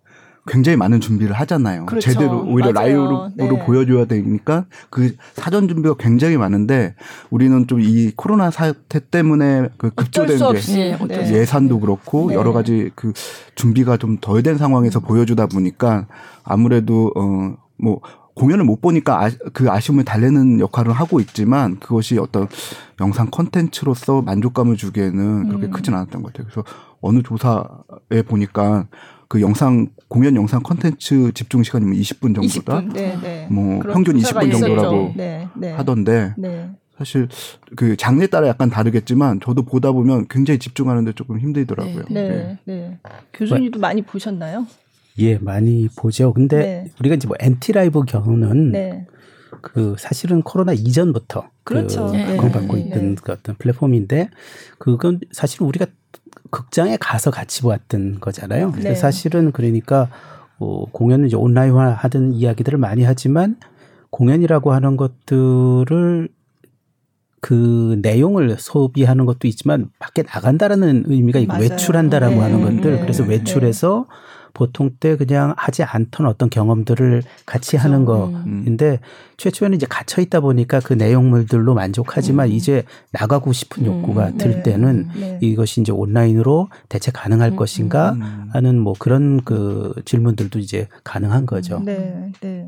굉장히 0.47 0.77
많은 0.77 0.99
준비를 0.99 1.33
하잖아요. 1.33 1.85
그렇죠. 1.85 2.11
제대로 2.11 2.43
오히려. 2.43 2.71
라이브로 2.71 3.31
네. 3.35 3.65
보여줘야 3.65 4.05
되니까 4.05 4.65
그 4.89 5.15
사전 5.33 5.67
준비가 5.67 5.95
굉장히 5.97 6.37
많은데 6.37 6.95
우리는 7.29 7.67
좀 7.67 7.79
이 7.81 8.11
코로나 8.15 8.51
사태 8.51 8.99
때문에 8.99 9.69
그 9.77 9.89
급조된 9.91 10.37
게 10.37 10.97
네. 11.07 11.33
예산도 11.33 11.79
그렇고 11.79 12.29
네. 12.29 12.35
여러 12.35 12.51
가지 12.53 12.91
그 12.95 13.13
준비가 13.55 13.97
좀 13.97 14.17
덜 14.21 14.43
된 14.43 14.57
상황에서 14.57 14.99
보여주다 14.99 15.47
보니까 15.47 16.07
아무래도 16.43 17.11
어뭐 17.15 18.01
공연을 18.39 18.63
못 18.63 18.79
보니까 18.79 19.25
아, 19.25 19.29
그 19.51 19.69
아쉬움을 19.69 20.05
달래는 20.05 20.61
역할을 20.61 20.93
하고 20.93 21.19
있지만 21.19 21.77
그것이 21.79 22.17
어떤 22.17 22.47
영상 23.01 23.27
컨텐츠로서 23.29 24.21
만족감을 24.21 24.77
주기에는 24.77 25.49
그렇게 25.49 25.65
음. 25.67 25.71
크진 25.71 25.93
않았던 25.93 26.23
것 26.23 26.31
같아요. 26.31 26.47
그래서 26.49 26.63
어느 27.01 27.21
조사에 27.21 28.21
보니까 28.25 28.87
그 29.27 29.41
영상 29.41 29.89
공연 30.07 30.35
영상 30.35 30.63
컨텐츠 30.63 31.33
집중 31.33 31.63
시간이 31.63 31.85
뭐 31.85 31.93
20분 31.93 32.33
정도다. 32.33 32.81
20분. 32.81 32.93
네, 32.93 33.19
네. 33.21 33.47
뭐 33.51 33.81
평균 33.81 34.17
20분 34.17 34.51
정도라고 34.51 35.13
네, 35.17 35.47
네. 35.55 35.71
하던데 35.73 36.33
네. 36.37 36.69
사실 36.97 37.27
그 37.75 37.97
장르에 37.97 38.27
따라 38.27 38.47
약간 38.47 38.69
다르겠지만 38.69 39.41
저도 39.41 39.63
보다 39.63 39.91
보면 39.91 40.27
굉장히 40.29 40.59
집중하는데 40.59 41.11
조금 41.13 41.39
힘들더라고요. 41.39 42.03
네, 42.09 42.29
네. 42.29 42.57
네. 42.65 42.99
교수님도 43.33 43.79
많이 43.79 44.01
보셨나요? 44.01 44.65
예, 45.17 45.37
많이 45.37 45.87
보죠. 45.97 46.33
근데 46.33 46.57
네. 46.57 46.91
우리가 46.99 47.15
이제 47.15 47.27
뭐 47.27 47.35
NT 47.39 47.60
Live 47.60 48.03
경우는 48.03 48.71
네. 48.71 49.05
그 49.61 49.95
사실은 49.97 50.41
코로나 50.41 50.73
이전부터 50.73 51.49
그 51.63 51.73
그렇죠. 51.73 52.07
그 52.07 52.17
각광받고 52.37 52.75
네. 52.75 52.81
있던 52.81 53.15
그 53.15 53.31
어떤 53.31 53.55
플랫폼인데 53.55 54.29
그건 54.77 55.19
사실 55.31 55.63
우리가 55.63 55.87
극장에 56.51 56.97
가서 56.97 57.31
같이 57.31 57.61
보았던 57.61 58.19
거잖아요. 58.19 58.71
네. 58.71 58.95
사실은 58.95 59.51
그러니까 59.51 60.09
어, 60.57 60.85
공연은 60.91 61.27
이제 61.27 61.35
온라인화 61.35 61.91
하던 61.91 62.33
이야기들을 62.33 62.77
많이 62.79 63.03
하지만 63.03 63.57
공연이라고 64.09 64.73
하는 64.73 64.97
것들을 64.97 66.29
그 67.41 67.97
내용을 68.01 68.57
소비하는 68.59 69.25
것도 69.25 69.47
있지만 69.47 69.89
밖에 69.99 70.23
나간다라는 70.23 71.03
의미가 71.05 71.39
있고 71.39 71.55
외출한다라고 71.57 72.35
네. 72.35 72.41
하는 72.41 72.61
것들 72.61 72.95
네. 72.95 73.01
그래서 73.01 73.23
외출해서 73.23 74.07
보통 74.59 74.89
때 74.99 75.15
그냥 75.15 75.53
하지 75.55 75.83
않던 75.83 76.27
어떤 76.27 76.49
경험들을 76.49 77.23
같이 77.45 77.77
그렇죠. 77.77 77.85
하는 77.85 78.03
거인데 78.03 78.91
음. 78.91 78.97
최초에는 79.37 79.77
이제 79.77 79.85
갇혀 79.89 80.21
있다 80.21 80.41
보니까 80.41 80.81
그 80.81 80.91
내용물들로 80.91 81.73
만족하지만 81.73 82.49
음. 82.49 82.51
이제 82.51 82.83
나가고 83.11 83.53
싶은 83.53 83.85
욕구가 83.85 84.27
음. 84.27 84.37
들 84.37 84.51
네. 84.55 84.63
때는 84.63 85.09
네. 85.17 85.39
이것이 85.41 85.79
이제 85.79 85.93
온라인으로 85.93 86.67
대체 86.89 87.09
가능할 87.09 87.51
음. 87.51 87.55
것인가 87.55 88.11
음. 88.11 88.49
하는 88.51 88.77
뭐 88.77 88.95
그런 88.99 89.41
그 89.45 89.93
질문들도 90.03 90.59
이제 90.59 90.89
가능한 91.05 91.45
거죠. 91.45 91.79
네, 91.79 92.29
네. 92.41 92.58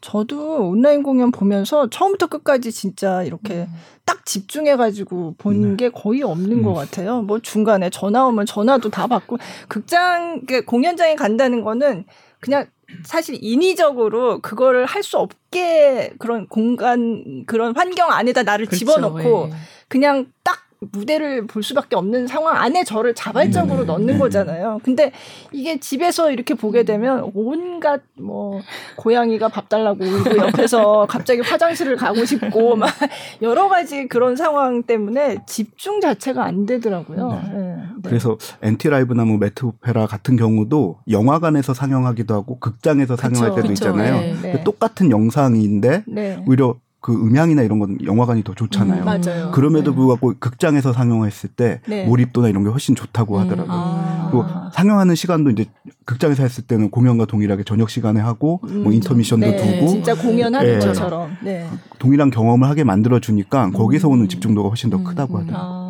저도 0.00 0.68
온라인 0.68 1.02
공연 1.02 1.30
보면서 1.30 1.88
처음부터 1.88 2.26
끝까지 2.26 2.72
진짜 2.72 3.22
이렇게 3.22 3.54
음. 3.54 3.66
딱 4.04 4.26
집중해가지고 4.26 5.36
본게 5.38 5.86
네. 5.86 5.90
거의 5.94 6.22
없는 6.22 6.58
음. 6.58 6.62
것 6.62 6.74
같아요. 6.74 7.22
뭐 7.22 7.38
중간에 7.38 7.90
전화 7.90 8.26
오면 8.26 8.46
전화도 8.46 8.90
다 8.90 9.06
받고 9.06 9.38
극장 9.68 10.42
공연장에 10.66 11.14
간다는 11.14 11.62
거는 11.62 12.04
그냥 12.40 12.66
사실 13.04 13.38
인위적으로 13.40 14.40
그거를 14.40 14.84
할 14.86 15.02
수 15.02 15.18
없게 15.18 16.12
그런 16.18 16.46
공간 16.48 17.44
그런 17.46 17.76
환경 17.76 18.10
안에다 18.10 18.42
나를 18.42 18.66
그렇죠. 18.66 18.78
집어넣고 18.78 19.48
예. 19.50 19.56
그냥 19.88 20.26
딱 20.42 20.63
무대를 20.92 21.46
볼 21.46 21.62
수밖에 21.62 21.96
없는 21.96 22.26
상황 22.26 22.56
안에 22.56 22.84
저를 22.84 23.14
자발적으로 23.14 23.80
네. 23.80 23.86
넣는 23.86 24.06
네. 24.14 24.18
거잖아요. 24.18 24.80
근데 24.82 25.12
이게 25.52 25.78
집에서 25.78 26.30
이렇게 26.30 26.54
보게 26.54 26.84
되면 26.84 27.30
온갖 27.34 28.02
뭐 28.18 28.60
고양이가 28.96 29.48
밥 29.48 29.68
달라고 29.68 30.04
울고 30.04 30.36
옆에서 30.38 31.06
갑자기 31.10 31.40
화장실을 31.40 31.96
가고 31.96 32.24
싶고 32.24 32.76
막 32.76 32.90
여러 33.42 33.68
가지 33.68 34.08
그런 34.08 34.36
상황 34.36 34.82
때문에 34.82 35.38
집중 35.46 36.00
자체가 36.00 36.44
안 36.44 36.66
되더라고요. 36.66 37.28
네. 37.28 37.58
네. 37.58 37.76
네. 37.76 38.08
그래서 38.08 38.36
엔티 38.62 38.88
라이브나 38.88 39.24
뭐 39.24 39.38
매트 39.38 39.64
오페라 39.64 40.06
같은 40.06 40.36
경우도 40.36 40.98
영화관에서 41.10 41.74
상영하기도 41.74 42.34
하고 42.34 42.58
극장에서 42.58 43.16
상영할 43.16 43.50
그쵸, 43.50 43.56
때도 43.56 43.68
그쵸, 43.68 43.88
있잖아요. 43.88 44.42
네. 44.42 44.64
똑같은 44.64 45.10
영상인데 45.10 46.04
오히려 46.46 46.76
그 47.04 47.12
음향이나 47.12 47.60
이런 47.60 47.80
건 47.80 47.98
영화관이 48.02 48.44
더 48.44 48.54
좋잖아요. 48.54 49.02
음, 49.02 49.04
맞아요. 49.04 49.50
그럼에도 49.50 49.90
네. 49.90 49.94
불구하고 49.94 50.32
극장에서 50.38 50.94
상영했을 50.94 51.50
때 51.50 51.82
네. 51.86 52.06
몰입도나 52.06 52.48
이런 52.48 52.64
게 52.64 52.70
훨씬 52.70 52.94
좋다고 52.94 53.36
음, 53.36 53.40
하더라고요. 53.42 53.76
음, 53.76 53.78
아. 53.78 54.28
그리고 54.30 54.46
상영하는 54.72 55.14
시간도 55.14 55.50
이제 55.50 55.66
극장에서 56.06 56.42
했을 56.44 56.64
때는 56.66 56.88
공연과 56.88 57.26
동일하게 57.26 57.64
저녁 57.64 57.90
시간에 57.90 58.20
하고 58.20 58.60
뭐 58.62 58.70
음, 58.70 58.82
뭐 58.84 58.92
인터미션도 58.94 59.50
네. 59.50 59.56
두고 59.56 59.86
진짜 59.86 60.14
공연하는 60.14 60.78
네. 60.78 60.86
것처럼 60.86 61.36
네. 61.42 61.68
동일한 61.98 62.30
경험을 62.30 62.70
하게 62.70 62.84
만들어 62.84 63.20
주니까 63.20 63.68
거기서 63.72 64.08
오는 64.08 64.24
음. 64.24 64.28
집중도가 64.28 64.70
훨씬 64.70 64.88
더 64.88 65.02
크다고 65.02 65.40
하더라고요. 65.40 65.58
아. 65.62 65.83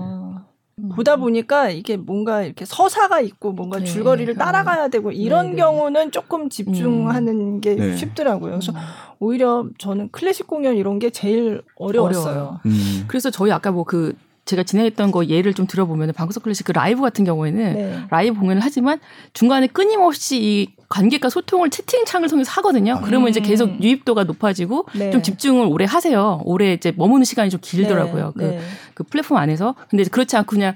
보다 0.95 1.17
보니까 1.17 1.71
이게 1.71 1.97
뭔가 1.97 2.43
이렇게 2.43 2.65
서사가 2.65 3.21
있고 3.21 3.53
뭔가 3.53 3.79
네. 3.79 3.85
줄거리를 3.85 4.35
따라가야 4.35 4.89
되고 4.89 5.11
이런 5.13 5.51
네. 5.51 5.57
경우는 5.57 6.11
조금 6.11 6.49
집중하는 6.49 7.57
음. 7.57 7.61
게 7.61 7.75
네. 7.75 7.97
쉽더라고요. 7.97 8.53
그래서 8.53 8.73
음. 8.73 8.79
오히려 9.19 9.67
저는 9.79 10.11
클래식 10.11 10.47
공연 10.47 10.77
이런 10.77 10.99
게 10.99 11.11
제일 11.11 11.63
어려웠어요. 11.77 12.25
어려워요. 12.25 12.61
음. 12.67 13.05
그래서 13.09 13.31
저희 13.31 13.51
아까 13.53 13.71
뭐그 13.71 14.15
제가 14.45 14.63
진행했던 14.63 15.11
거 15.11 15.25
예를 15.27 15.55
좀 15.55 15.67
들어보면 15.67 16.13
방구석 16.13 16.43
클래식 16.43 16.67
그 16.67 16.73
라이브 16.73 17.01
같은 17.01 17.25
경우에는 17.25 17.75
네. 17.75 18.01
라이브 18.11 18.39
공연을 18.39 18.63
하지만 18.63 19.01
중간에 19.33 19.67
끊임없이 19.67 20.39
이 20.43 20.75
관객과 20.95 21.29
소통을 21.29 21.71
채팅창을 21.71 22.29
통해서 22.29 22.53
하거든요. 22.53 23.01
그러면 23.03 23.27
음. 23.27 23.31
이제 23.31 23.41
계속 23.41 23.83
유입도가 23.83 24.23
높아지고 24.25 24.87
네. 24.97 25.11
좀 25.11 25.23
집중을 25.23 25.67
오래 25.67 25.85
하세요. 25.85 26.41
오래 26.45 26.73
이제 26.73 26.93
머무는 26.97 27.25
시간이 27.25 27.51
좀 27.51 27.59
길더라고요. 27.61 28.33
네. 28.37 28.45
그, 28.45 28.51
네. 28.53 28.61
그 28.95 29.03
플랫폼 29.03 29.37
안에서. 29.37 29.75
근데 29.91 30.05
그렇지 30.05 30.37
않고 30.37 30.51
그냥 30.51 30.75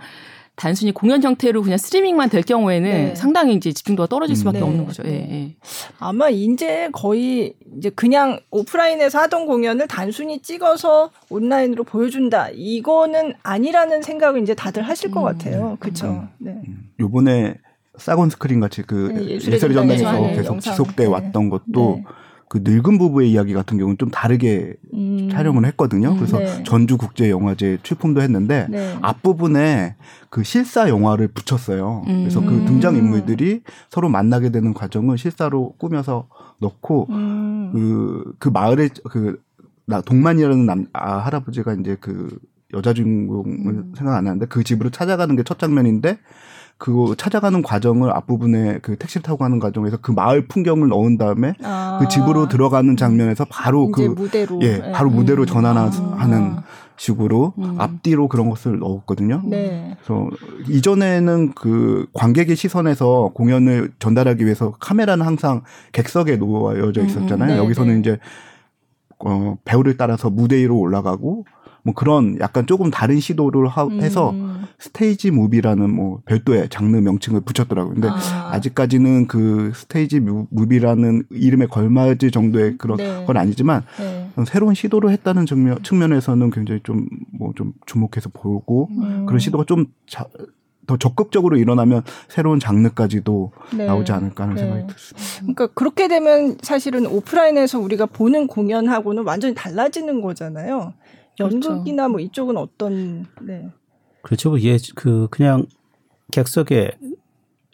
단순히 0.56 0.90
공연 0.90 1.22
형태로 1.22 1.62
그냥 1.62 1.78
스트리밍만 1.78 2.30
될 2.30 2.42
경우에는 2.42 2.90
네. 2.90 3.14
상당히 3.14 3.54
이제 3.54 3.72
집중도가 3.72 4.08
떨어질 4.08 4.34
수밖에 4.34 4.58
네. 4.58 4.64
없는 4.64 4.86
거죠. 4.86 5.04
예, 5.06 5.12
예. 5.12 5.54
아마 6.00 6.30
이제 6.30 6.88
거의 6.90 7.54
이제 7.76 7.90
그냥 7.90 8.40
오프라인에서 8.50 9.20
하던 9.20 9.46
공연을 9.46 9.86
단순히 9.86 10.40
찍어서 10.40 11.12
온라인으로 11.30 11.84
보여준다. 11.84 12.48
이거는 12.52 13.34
아니라는 13.44 14.02
생각을 14.02 14.42
이제 14.42 14.54
다들 14.56 14.82
하실 14.82 15.12
것 15.12 15.20
음. 15.20 15.26
같아요. 15.26 15.76
그렇죠. 15.78 16.08
음. 16.08 16.28
네. 16.38 16.60
요번에 16.98 17.54
사건 17.98 18.30
스크린 18.30 18.60
같이 18.60 18.82
그 18.82 19.12
네, 19.14 19.28
예술의 19.34 19.58
전당에서 19.60 20.22
계속 20.28 20.54
영상. 20.54 20.60
지속돼 20.60 21.04
네. 21.04 21.06
왔던 21.06 21.50
것도 21.50 21.96
네. 21.98 22.04
그 22.48 22.60
늙은 22.64 22.96
부부의 22.98 23.30
이야기 23.30 23.52
같은 23.52 23.76
경우는 23.76 23.98
좀 23.98 24.10
다르게 24.10 24.74
음. 24.94 25.28
촬영을 25.30 25.66
했거든요. 25.66 26.14
그래서 26.16 26.38
네. 26.38 26.62
전주 26.64 26.96
국제 26.96 27.30
영화제 27.30 27.78
출품도 27.82 28.22
했는데 28.22 28.66
네. 28.70 28.96
앞부분에 29.02 29.96
그 30.30 30.42
실사 30.42 30.88
영화를 30.88 31.28
붙였어요. 31.28 32.04
음. 32.06 32.20
그래서 32.20 32.40
그 32.40 32.64
등장 32.64 32.96
인물들이 32.96 33.62
서로 33.90 34.08
만나게 34.08 34.50
되는 34.50 34.72
과정을 34.72 35.18
실사로 35.18 35.74
꾸며서 35.78 36.28
넣고 36.60 37.08
음. 37.10 37.70
그, 37.72 38.32
그 38.38 38.48
마을에 38.48 38.88
그 39.10 39.40
나, 39.84 40.00
동만이라는 40.00 40.66
남, 40.66 40.86
아, 40.92 41.18
할아버지가 41.18 41.74
이제 41.74 41.96
그 42.00 42.28
여자 42.74 42.92
주인공을 42.92 43.74
음. 43.74 43.92
생각 43.96 44.16
안 44.16 44.24
나는데 44.24 44.46
그 44.46 44.64
집으로 44.64 44.90
찾아가는 44.90 45.34
게 45.36 45.42
첫 45.42 45.58
장면인데 45.58 46.18
그 46.78 47.14
찾아가는 47.18 47.60
과정을 47.60 48.12
앞부분에 48.12 48.78
그 48.82 48.96
택시를 48.96 49.22
타고 49.22 49.38
가는 49.38 49.58
과정에서 49.58 49.96
그 50.00 50.12
마을 50.12 50.46
풍경을 50.46 50.88
넣은 50.88 51.18
다음에 51.18 51.54
아. 51.62 51.98
그 52.00 52.08
집으로 52.08 52.48
들어가는 52.48 52.96
장면에서 52.96 53.44
바로 53.50 53.90
그 53.90 54.02
무대로 54.02 54.60
예 54.62 54.78
네. 54.78 54.92
바로 54.92 55.10
무대로 55.10 55.42
음. 55.42 55.46
전환하는 55.46 56.42
아. 56.42 56.62
식으로 56.96 57.54
음. 57.58 57.74
앞뒤로 57.78 58.28
그런 58.28 58.48
것을 58.48 58.78
넣었거든요. 58.78 59.42
네. 59.44 59.96
그래서 60.04 60.28
이전에는 60.68 61.52
그 61.54 62.06
관객의 62.12 62.54
시선에서 62.54 63.32
공연을 63.34 63.92
전달하기 63.98 64.44
위해서 64.44 64.72
카메라는 64.78 65.26
항상 65.26 65.62
객석에 65.92 66.36
놓여져 66.36 67.04
있었잖아요. 67.04 67.50
음, 67.50 67.54
네, 67.54 67.58
여기서는 67.58 67.94
네. 67.94 68.00
이제 68.00 68.18
어 69.18 69.56
배우를 69.64 69.96
따라서 69.96 70.30
무대 70.30 70.56
위로 70.56 70.78
올라가고 70.78 71.44
뭐 71.88 71.94
그런 71.94 72.38
약간 72.38 72.66
조금 72.66 72.90
다른 72.90 73.18
시도를 73.18 73.66
하, 73.66 73.88
해서 73.88 74.30
음. 74.32 74.66
스테이지 74.78 75.30
무비라는 75.30 75.88
뭐 75.90 76.20
별도의 76.26 76.68
장르 76.68 76.94
명칭을 76.98 77.40
붙였더라고요. 77.40 77.94
근데 77.94 78.08
아. 78.10 78.60
직까지는그 78.60 79.72
스테이지 79.74 80.20
무비라는 80.20 81.22
이름에 81.30 81.64
걸맞을 81.64 82.30
정도의 82.30 82.76
그런 82.76 82.98
네. 82.98 83.24
건 83.24 83.38
아니지만 83.38 83.84
네. 83.98 84.28
새로운 84.46 84.74
시도를 84.74 85.10
했다는 85.10 85.46
측면, 85.46 85.82
측면에서는 85.82 86.50
굉장히 86.50 86.80
좀 86.84 87.06
뭐좀 87.32 87.66
뭐 87.68 87.74
주목해서 87.86 88.28
보고 88.34 88.88
음. 88.90 89.24
그런 89.24 89.38
시도가 89.38 89.64
좀 89.64 89.86
자, 90.06 90.26
더 90.86 90.96
적극적으로 90.96 91.56
일어나면 91.56 92.02
새로운 92.28 92.58
장르까지도 92.58 93.52
네. 93.76 93.86
나오지 93.86 94.10
않을까 94.12 94.44
하는 94.44 94.56
네. 94.56 94.62
생각이 94.62 94.80
듭니다. 94.80 95.04
그러니까 95.40 95.66
그렇게 95.68 96.08
되면 96.08 96.56
사실은 96.62 97.06
오프라인에서 97.06 97.78
우리가 97.78 98.06
보는 98.06 98.46
공연하고는 98.46 99.24
완전히 99.24 99.54
달라지는 99.54 100.22
거잖아요. 100.22 100.94
연극이나 101.38 102.04
그렇죠. 102.04 102.08
뭐 102.08 102.20
이쪽은 102.20 102.56
어떤 102.56 103.26
네. 103.42 103.68
그렇죠. 104.22 104.50
뭐 104.50 104.60
예, 104.60 104.78
그 104.94 105.28
그냥 105.30 105.66
객석에 106.32 106.92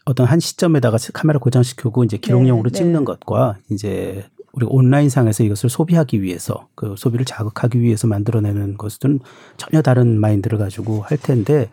어떤 0.05 0.27
한 0.27 0.40
시점에다가 0.40 0.98
카메라 1.12 1.38
고정시키고 1.38 2.05
이제 2.05 2.16
기록용으로 2.16 2.70
네, 2.70 2.79
찍는 2.79 3.00
네. 3.00 3.05
것과 3.05 3.59
이제 3.70 4.24
우리 4.53 4.66
온라인상에서 4.68 5.42
이것을 5.44 5.68
소비하기 5.68 6.22
위해서 6.22 6.68
그 6.74 6.94
소비를 6.96 7.24
자극하기 7.24 7.81
위해서 7.81 8.07
만들어내는 8.07 8.77
것은 8.77 9.20
전혀 9.57 9.83
다른 9.83 10.20
마인드를 10.20 10.59
가지고 10.59 11.00
할 11.00 11.18
텐데 11.18 11.70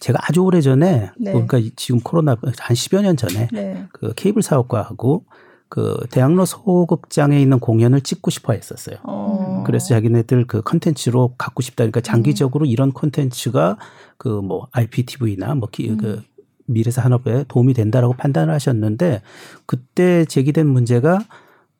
제가 0.00 0.18
아주 0.22 0.40
오래 0.40 0.60
전에 0.60 1.10
네. 1.18 1.32
그러니까 1.32 1.60
지금 1.76 2.00
코로나 2.00 2.32
한 2.42 2.74
10여 2.74 3.02
년 3.02 3.16
전에 3.16 3.48
네. 3.52 3.86
그 3.92 4.14
케이블 4.14 4.42
사업자하고 4.42 5.24
그 5.72 5.96
대학로 6.10 6.44
소극장에 6.44 7.40
있는 7.40 7.58
공연을 7.58 8.02
찍고 8.02 8.30
싶어 8.30 8.52
했었어요. 8.52 8.98
어. 9.04 9.64
그래서 9.66 9.88
자기네들 9.88 10.46
그 10.46 10.60
컨텐츠로 10.60 11.36
갖고 11.38 11.62
싶다. 11.62 11.76
그러니까 11.84 12.02
장기적으로 12.02 12.66
이런 12.66 12.92
컨텐츠가 12.92 13.78
그 14.18 14.42
뭐 14.42 14.68
IPTV나 14.72 15.54
뭐 15.54 15.68
기, 15.70 15.88
그 15.88 15.92
음. 15.92 15.96
그 15.96 16.22
미래사 16.66 17.02
산업에 17.02 17.44
도움이 17.48 17.74
된다라고 17.74 18.14
판단을 18.14 18.52
하셨는데 18.54 19.22
그때 19.66 20.24
제기된 20.26 20.66
문제가 20.66 21.20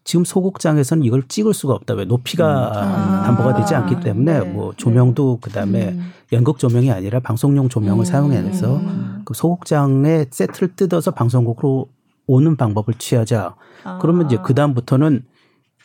지금 0.04 0.24
소극장에서는 0.24 1.04
이걸 1.04 1.22
찍을 1.28 1.54
수가 1.54 1.74
없다. 1.74 1.94
왜 1.94 2.04
높이가 2.04 2.68
음. 2.68 2.72
아. 2.74 3.22
담보가 3.24 3.54
되지 3.60 3.74
않기 3.74 4.00
때문에 4.00 4.40
네. 4.40 4.44
뭐 4.44 4.72
조명도 4.76 5.38
그다음에 5.40 5.90
음. 5.90 6.12
연극 6.32 6.58
조명이 6.58 6.90
아니라 6.90 7.20
방송용 7.20 7.68
조명을 7.68 8.02
음. 8.02 8.04
사용해서 8.04 8.76
음. 8.76 9.22
그 9.24 9.34
소극장의 9.34 10.26
세트를 10.30 10.74
뜯어서 10.74 11.12
방송국으로 11.12 11.88
오는 12.26 12.56
방법을 12.56 12.94
취하자. 12.94 13.56
아. 13.84 13.98
그러면 13.98 14.26
이제 14.26 14.38
그 14.42 14.54
다음부터는 14.54 15.24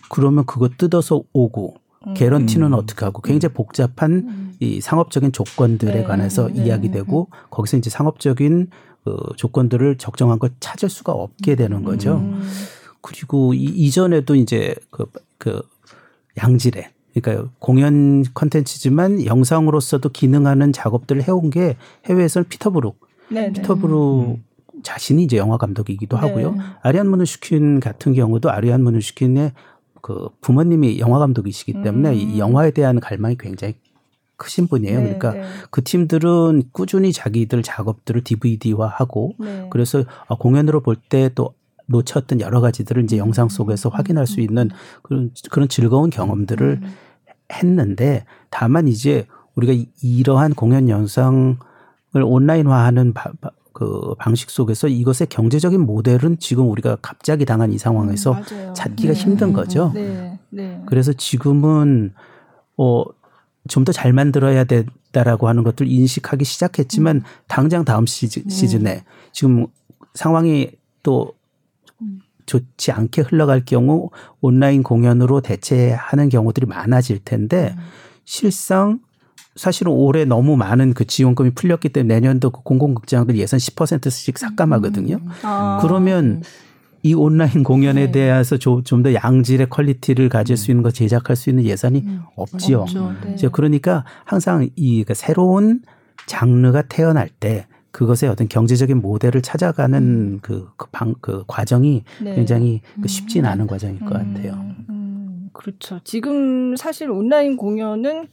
그러면 0.10 0.46
그거 0.46 0.70
뜯어서 0.70 1.24
오고 1.34 1.76
음. 2.08 2.14
개런티는 2.14 2.68
음. 2.68 2.74
어떻게 2.74 3.06
하고 3.06 3.22
굉장히 3.22 3.54
복잡한 3.54 4.12
음. 4.12 4.54
이 4.60 4.82
상업적인 4.82 5.32
조건들에 5.32 5.94
네. 5.94 6.04
관해서 6.04 6.48
네. 6.48 6.66
이야기되고 6.66 7.28
네. 7.32 7.40
거기서 7.50 7.78
이제 7.78 7.90
상업적인 7.90 8.68
그 9.04 9.18
조건들을 9.36 9.98
적정한 9.98 10.40
걸 10.40 10.50
찾을 10.60 10.90
수가 10.90 11.14
없게 11.14 11.56
되는 11.56 11.84
거죠. 11.84 12.18
음. 12.18 12.42
그리고 13.02 13.54
이, 13.54 13.64
이전에도 13.64 14.36
이제 14.36 14.76
그, 14.90 15.06
그 15.38 15.62
양질의 16.38 16.90
그러니까 17.22 17.50
공연 17.60 18.24
컨텐츠지만 18.34 19.26
영상으로서도 19.26 20.10
기능하는 20.10 20.72
작업들을 20.74 21.24
해온 21.24 21.50
게 21.50 21.78
해외에서는 22.06 22.48
피터브룩. 22.48 23.00
피터브룩 23.54 24.40
자신이 24.84 25.24
이제 25.24 25.38
영화 25.38 25.58
감독이기도 25.58 26.18
네. 26.18 26.22
하고요. 26.28 26.56
아리안 26.82 27.10
무누슈킨 27.10 27.80
같은 27.80 28.14
경우도 28.14 28.50
아리안 28.52 28.84
무누슈킨의 28.84 29.54
그 30.02 30.30
부모님이 30.42 31.00
영화 31.00 31.20
감독이시기 31.20 31.82
때문에 31.84 32.10
음. 32.10 32.14
이 32.14 32.40
영화에 32.40 32.72
대한 32.72 33.00
갈망이 33.00 33.38
굉장히 33.38 33.76
크신 34.38 34.68
분이에요. 34.68 35.00
네, 35.00 35.04
그러니까 35.04 35.32
네. 35.34 35.44
그 35.72 35.84
팀들은 35.84 36.70
꾸준히 36.72 37.12
자기들 37.12 37.64
작업들을 37.64 38.24
DVD화하고 38.24 39.34
네. 39.40 39.68
그래서 39.72 40.04
어, 40.28 40.38
공연으로 40.38 40.82
볼 40.82 40.96
때 41.10 41.30
또 41.34 41.54
놓쳤던 41.88 42.42
여러 42.42 42.62
가지들을 42.62 43.04
이제 43.04 43.18
영상 43.18 43.50
속에서 43.50 43.90
확인할 43.90 44.28
수 44.28 44.42
있는 44.42 44.70
그런 45.02 45.32
그런 45.50 45.68
즐거운 45.70 46.10
경험들을 46.10 46.80
음. 46.84 46.94
했는데 47.52 48.26
다만 48.50 48.88
이제 48.88 49.26
우리가 49.56 49.74
이러한 50.04 50.54
공연 50.54 50.90
영상을 50.90 51.58
온라인화하는 52.14 53.14
바, 53.14 53.32
바, 53.42 53.52
그 53.78 54.16
방식 54.18 54.50
속에서 54.50 54.88
이것의 54.88 55.28
경제적인 55.30 55.80
모델은 55.82 56.40
지금 56.40 56.68
우리가 56.72 56.98
갑자기 57.02 57.46
당한 57.46 57.72
이 57.72 57.78
상황에서 57.78 58.32
음, 58.34 58.74
찾기가 58.74 59.14
네. 59.14 59.20
힘든 59.20 59.54
거죠. 59.54 59.92
네. 59.94 60.40
네. 60.50 60.82
그래서 60.88 61.14
지금은 61.14 62.14
어 62.78 63.06
좀 63.70 63.84
더 63.84 63.92
잘 63.92 64.14
만들어야 64.14 64.64
된다 64.64 64.94
있다라고 65.18 65.48
하는 65.48 65.64
것들 65.64 65.88
인식하기 65.88 66.46
시작했지만 66.46 67.18
음. 67.18 67.22
당장 67.48 67.86
다음 67.86 68.06
시즌, 68.06 68.44
네. 68.44 68.50
시즌에 68.50 69.04
지금 69.32 69.68
상황이 70.14 70.72
또 71.04 71.34
좋지 72.46 72.92
않게 72.92 73.24
흘러갈 73.24 73.66
경우 73.66 74.10
온라인 74.42 74.84
공연으로 74.84 75.42
대체하는 75.42 76.30
경우들이 76.30 76.66
많아질 76.66 77.20
텐데 77.24 77.76
음. 77.78 77.84
실상 78.26 79.00
사실은 79.58 79.92
올해 79.92 80.24
너무 80.26 80.56
많은 80.56 80.94
그 80.94 81.06
지원금이 81.06 81.52
풀렸기 81.52 81.90
때문에 81.90 82.16
내년도 82.16 82.50
그 82.52 82.62
공공극장들 82.64 83.38
예산 83.38 83.60
10%씩 83.60 84.38
삭감하거든요. 84.38 85.16
음. 85.16 85.30
아. 85.44 85.80
그러면 85.82 86.44
이 87.04 87.14
온라인 87.14 87.64
공연에 87.64 88.08
네. 88.08 88.12
대해서 88.12 88.58
좀 88.58 88.84
더 89.04 89.14
양질의 89.14 89.70
quality를 89.70 90.30
가질 90.30 90.58
수 90.58 90.72
있는 90.72 90.84
거 90.84 90.92
제작할 90.92 91.36
수 91.36 91.50
있는 91.50 91.66
예산이 91.66 92.00
음. 92.00 92.22
없지요. 92.36 92.86
네. 93.24 93.36
그러니까 93.52 94.04
항상 94.26 94.70
이 94.76 94.85
그 94.85 95.14
새로운 95.14 95.82
장르가 96.26 96.82
태어날 96.84 97.30
때 97.30 97.68
그것의 97.92 98.30
어떤 98.30 98.48
경제적인 98.48 99.02
모델을 99.02 99.42
찾아가는 99.42 100.00
음. 100.00 100.40
그, 100.42 100.70
그, 100.78 100.88
방, 100.92 101.16
그 101.22 101.44
과정이 101.48 102.04
네. 102.22 102.36
굉장히 102.36 102.82
그 103.02 103.08
쉽진 103.08 103.46
음. 103.46 103.50
않은 103.50 103.68
과정일 103.68 104.00
것 104.02 104.16
음. 104.16 104.34
같아요. 104.34 104.54
음. 104.90 105.50
그렇죠. 105.54 106.00
지금 106.04 106.76
사실 106.76 107.10
온라인 107.10 107.58
공연은 107.58 108.28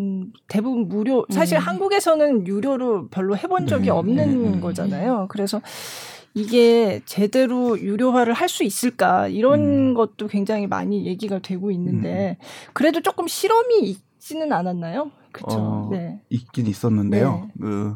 음, 0.00 0.32
대부분 0.48 0.88
무료. 0.88 1.24
사실 1.30 1.56
음. 1.58 1.60
한국에서는 1.60 2.46
유료로 2.46 3.08
별로 3.08 3.36
해본 3.36 3.66
적이 3.66 3.84
네. 3.84 3.90
없는 3.90 4.52
네. 4.52 4.60
거잖아요. 4.60 5.26
그래서 5.28 5.60
이게 6.34 7.00
제대로 7.06 7.78
유료화를 7.78 8.32
할 8.32 8.48
수 8.48 8.64
있을까 8.64 9.28
이런 9.28 9.60
음. 9.90 9.94
것도 9.94 10.26
굉장히 10.28 10.66
많이 10.66 11.06
얘기가 11.06 11.38
되고 11.38 11.70
있는데 11.70 12.36
음. 12.40 12.44
그래도 12.72 13.00
조금 13.02 13.28
실험이 13.28 13.80
있지는 13.82 14.52
않았나요? 14.52 15.10
그렇죠. 15.32 15.56
어, 15.58 15.88
네. 15.90 16.20
있긴 16.30 16.66
있었는데요. 16.66 17.48
네. 17.54 17.60
그 17.60 17.94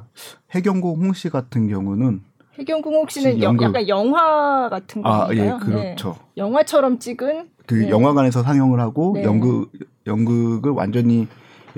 해경공 0.53 1.05
홍씨 1.05 1.31
같은 1.31 1.69
경우는 1.69 2.23
해경공 2.59 2.95
홍씨는 2.95 3.41
연극... 3.41 3.65
약간 3.67 3.89
영화 3.89 4.69
같은 4.69 5.03
거 5.03 5.09
아, 5.09 5.29
예, 5.33 5.55
그렇죠. 5.61 6.17
네. 6.19 6.25
영화처럼 6.39 6.99
찍은 6.99 7.49
그 7.67 7.75
네. 7.75 7.91
영화관에서 7.91 8.43
상영을 8.43 8.81
하고 8.81 9.13
네. 9.15 9.23
연극 9.23 9.71
연극을 10.07 10.73
완전히 10.73 11.29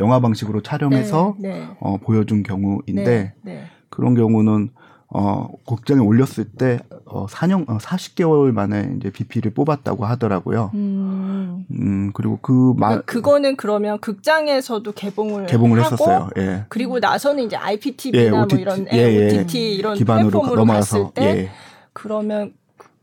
영화 0.00 0.20
방식으로 0.20 0.62
촬영해서 0.62 1.36
네, 1.38 1.60
네. 1.60 1.68
어, 1.78 1.98
보여준 1.98 2.42
경우인데 2.42 3.34
네, 3.42 3.64
그런 3.88 4.14
경우는 4.14 4.70
어, 5.12 5.48
극장에 5.66 6.00
올렸을 6.00 6.44
때, 6.56 6.78
어, 7.04 7.26
4년, 7.26 7.68
어, 7.68 7.78
40개월 7.78 8.52
만에 8.52 8.94
이제 8.96 9.10
BP를 9.10 9.52
뽑았다고 9.52 10.04
하더라고요. 10.04 10.70
음, 10.74 11.66
음 11.72 12.12
그리고 12.14 12.38
그, 12.40 12.74
마, 12.76 13.00
그거는 13.00 13.56
그러면 13.56 13.98
극장에서도 13.98 14.92
개봉을 14.92 15.46
개봉을 15.46 15.82
하고, 15.82 15.94
했었어요. 15.94 16.30
예. 16.38 16.64
그리고 16.68 17.00
나서는 17.00 17.42
이제 17.42 17.56
IPTV나 17.56 18.22
예, 18.22 18.30
OTT, 18.30 18.54
뭐 18.54 18.60
이런 18.62 18.86
예, 18.92 18.98
예, 18.98 19.26
OTT 19.26 19.74
이런 19.74 19.96
기반으로 19.96 20.30
플랫폼으로 20.30 20.56
넘어가서, 20.56 20.98
갔을 20.98 21.14
때, 21.14 21.22
예. 21.24 21.50
그러면 21.92 22.52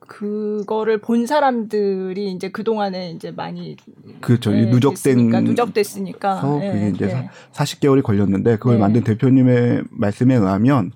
그거를 0.07 0.99
본 0.99 1.25
사람들이 1.27 2.31
이제 2.31 2.49
그 2.49 2.63
동안에 2.63 3.11
이제 3.11 3.31
많이 3.31 3.75
그렇죠 4.21 4.51
네, 4.51 4.65
누적된 4.65 5.27
누적됐으니까 5.27 6.41
네, 6.59 6.71
그게 6.71 6.89
이제 6.89 7.05
네. 7.07 7.29
40개월이 7.53 8.01
걸렸는데 8.01 8.57
그걸 8.57 8.75
네. 8.75 8.79
만든 8.79 9.03
대표님의 9.03 9.83
말씀에 9.91 10.35
의하면 10.35 10.91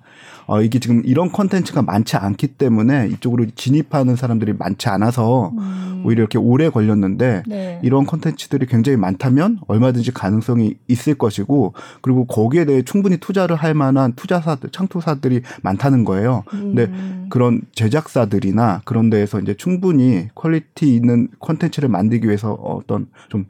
어, 0.46 0.62
이게 0.62 0.78
지금 0.78 1.02
이런 1.04 1.30
컨텐츠가 1.30 1.82
많지 1.82 2.16
않기 2.16 2.48
때문에 2.48 3.08
이쪽으로 3.08 3.46
진입하는 3.54 4.16
사람들이 4.16 4.54
많지 4.54 4.88
않아서 4.88 5.52
음. 5.56 6.02
오히려 6.04 6.22
이렇게 6.22 6.38
오래 6.38 6.68
걸렸는데 6.68 7.44
네. 7.46 7.80
이런 7.82 8.06
컨텐츠들이 8.06 8.66
굉장히 8.66 8.96
많다면 8.96 9.60
얼마든지 9.66 10.12
가능성이 10.12 10.76
있을 10.88 11.14
것이고 11.14 11.74
그리고 12.00 12.26
거기에 12.26 12.64
대해 12.64 12.82
충분히 12.82 13.18
투자를 13.18 13.56
할 13.56 13.74
만한 13.74 14.12
투자사들, 14.14 14.70
창투사들이 14.70 15.42
많다는 15.62 16.04
거예요. 16.04 16.44
음. 16.54 16.74
근데 16.74 16.92
그런 17.28 17.62
제작사들이나 17.74 18.82
그런 18.84 19.10
데에서 19.10 19.40
이제 19.40 19.54
충분히 19.54 20.28
quality 20.34 20.94
있는 20.94 21.28
컨텐츠를 21.38 21.88
만들기 21.88 22.26
위해서 22.26 22.52
어떤 22.52 23.06
좀 23.28 23.46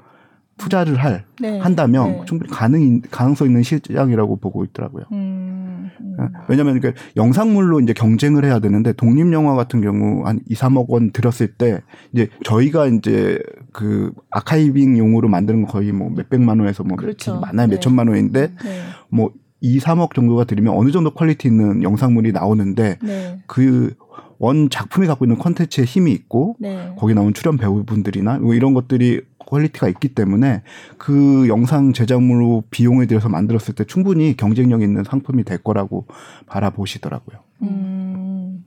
투자를 0.63 0.97
할 0.97 1.25
네. 1.41 1.59
한다면 1.59 2.13
네. 2.13 2.23
충분히 2.27 2.51
가능 2.51 3.01
가능성 3.11 3.49
있는 3.49 3.63
시장이라고 3.63 4.37
보고 4.37 4.65
있더라고요. 4.65 5.05
음, 5.13 5.91
음. 6.01 6.17
예. 6.21 6.25
왜냐하면 6.49 6.81
그 6.81 6.93
영상물로 7.17 7.81
이제 7.81 7.93
경쟁을 7.93 8.45
해야 8.45 8.59
되는데 8.59 8.93
독립 8.93 9.33
영화 9.33 9.55
같은 9.55 9.81
경우 9.81 10.27
한 10.27 10.41
2, 10.49 10.55
3억 10.55 10.89
원 10.89 11.11
들었을 11.13 11.55
때 11.55 11.81
이제 12.13 12.29
저희가 12.45 12.87
이제 12.87 13.39
그 13.73 14.13
archiving 14.31 14.99
용으로 14.99 15.29
만드는 15.29 15.67
거 15.67 15.73
거의 15.73 15.93
뭐 15.93 16.11
몇백만 16.11 16.61
원에서 16.61 16.85
뭐 16.85 16.97
그렇죠. 16.97 17.41
많아야 17.41 17.67
네. 17.67 17.75
몇천만 17.75 18.09
원인데 18.09 18.53
네. 18.63 18.83
뭐 19.09 19.33
2, 19.61 19.79
3억 19.79 20.15
정도가 20.15 20.45
들으면 20.45 20.75
어느 20.77 20.91
정도 20.91 21.13
quality 21.13 21.49
있는 21.49 21.83
영상물이 21.83 22.33
나오는데 22.33 22.99
네. 23.03 23.39
그 23.47 24.69
원작품이 24.71 25.07
갖고 25.07 25.25
있는 25.25 25.39
콘텐츠의 25.39 25.87
힘이 25.87 26.13
있고 26.13 26.57
네. 26.59 26.95
거기 26.99 27.15
나온 27.15 27.33
출연 27.33 27.57
배우분들이나 27.57 28.39
뭐 28.39 28.55
이런 28.55 28.75
것들이 28.75 29.23
quality가 29.53 29.89
있기 29.89 30.09
때문에 30.15 30.63
그 30.97 31.47
영상 31.49 31.93
제작물로 31.93 32.65
비용을 32.71 33.07
들여서 33.07 33.29
만들었을 33.29 33.75
때 33.75 33.85
충분히 33.85 34.35
경쟁력 34.35 34.81
있는 34.83 35.05
상품이 35.05 35.45
될 35.45 35.59
거라고 35.59 36.07
바라보시더라고요. 36.47 37.39
음. 37.63 38.65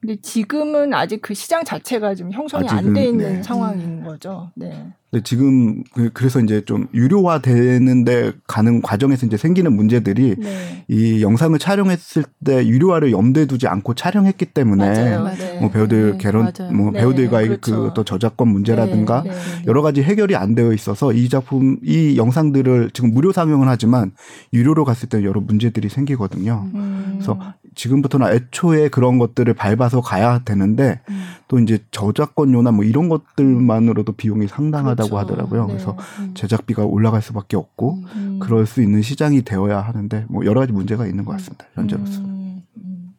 근데 0.00 0.16
지금은 0.16 0.94
아직 0.94 1.20
그 1.20 1.34
시장 1.34 1.64
자체가 1.64 2.14
좀 2.14 2.30
형성이 2.32 2.68
안 2.68 2.94
돼 2.94 3.06
있는 3.06 3.34
네. 3.34 3.42
상황인 3.42 4.02
거죠. 4.04 4.50
네. 4.54 4.86
근데 5.10 5.22
지금 5.24 5.82
그 5.94 6.10
그래서 6.12 6.38
이제 6.40 6.62
좀 6.66 6.86
유료화 6.92 7.40
되는데 7.40 8.32
가는 8.46 8.82
과정에서 8.82 9.26
이제 9.26 9.38
생기는 9.38 9.72
문제들이 9.74 10.36
네. 10.38 10.84
이 10.88 11.22
영상을 11.22 11.58
촬영했을 11.58 12.24
때 12.44 12.66
유료화를 12.66 13.10
염두에 13.12 13.46
두지 13.46 13.68
않고 13.68 13.94
촬영했기 13.94 14.46
때문에 14.46 14.86
맞아요, 14.86 15.22
맞아요. 15.22 15.60
뭐 15.60 15.70
배우들 15.70 16.12
네, 16.12 16.18
결혼 16.18 16.52
맞아요. 16.54 16.72
뭐 16.72 16.90
네, 16.90 17.00
배우들과의 17.00 17.48
그렇죠. 17.48 17.84
그또 17.84 18.04
저작권 18.04 18.48
문제라든가 18.48 19.22
네, 19.22 19.30
네, 19.30 19.34
네, 19.34 19.64
여러 19.66 19.80
가지 19.80 20.02
해결이 20.02 20.36
안 20.36 20.54
되어 20.54 20.74
있어서 20.74 21.14
이 21.14 21.30
작품 21.30 21.78
이 21.82 22.18
영상들을 22.18 22.90
지금 22.92 23.10
무료 23.12 23.32
상영을 23.32 23.66
하지만 23.66 24.12
유료로 24.52 24.84
갔을 24.84 25.08
때 25.08 25.24
여러 25.24 25.40
문제들이 25.40 25.88
생기거든요. 25.88 26.68
음. 26.74 27.12
그래서 27.14 27.38
지금부터는 27.74 28.28
애초에 28.28 28.88
그런 28.88 29.18
것들을 29.18 29.54
밟아서 29.54 30.02
가야 30.02 30.40
되는데 30.44 31.00
음. 31.08 31.22
또 31.48 31.58
이제 31.58 31.78
저작권료나 31.90 32.72
뭐 32.72 32.84
이런 32.84 33.08
것들만으로도 33.08 34.12
비용이 34.12 34.46
상당하다. 34.48 35.04
비하다고 35.04 35.08
그렇죠. 35.08 35.32
하더라고요. 35.32 35.66
네. 35.66 35.72
그래서 35.72 35.96
음. 36.20 36.34
제작비가 36.34 36.84
올라갈 36.84 37.22
수밖에 37.22 37.56
없고 37.56 37.98
음. 38.14 38.38
그럴 38.40 38.66
수 38.66 38.82
있는 38.82 39.02
시장이 39.02 39.42
되어야 39.42 39.80
하는데 39.80 40.26
뭐 40.28 40.44
여러 40.44 40.60
가지 40.60 40.72
문제가 40.72 41.06
있는 41.06 41.24
것 41.24 41.32
같습니다. 41.32 41.64
현재로서. 41.74 42.20
음. 42.20 42.62
음. 42.76 43.14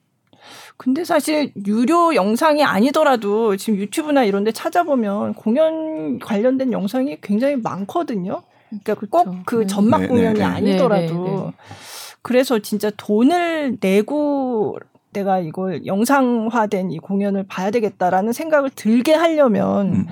근데 0.78 1.04
사실 1.04 1.52
유료 1.66 2.14
영상이 2.14 2.64
아니더라도 2.64 3.58
지금 3.58 3.80
유튜브나 3.80 4.24
이런 4.24 4.44
데 4.44 4.52
찾아보면 4.52 5.34
공연 5.34 6.20
관련된 6.20 6.72
영상이 6.72 7.18
굉장히 7.22 7.56
많거든요. 7.58 8.44
그러니까 8.70 8.94
그렇죠. 8.94 9.10
꼭그 9.10 9.56
네. 9.56 9.66
전막 9.66 10.02
네, 10.02 10.08
공연이 10.08 10.34
네, 10.36 10.40
네. 10.40 10.44
아니더라도 10.46 11.24
네, 11.24 11.32
네, 11.32 11.54
그래서 12.22 12.60
진짜 12.60 12.92
돈을 12.96 13.78
내고 13.82 14.78
내가 15.12 15.40
이걸 15.40 15.86
영상화된 15.86 16.92
이 16.92 17.00
공연을 17.00 17.46
봐야 17.48 17.72
되겠다라는 17.72 18.34
생각을 18.34 18.70
들게 18.70 19.14
하려면 19.14 19.94
음. 19.94 20.08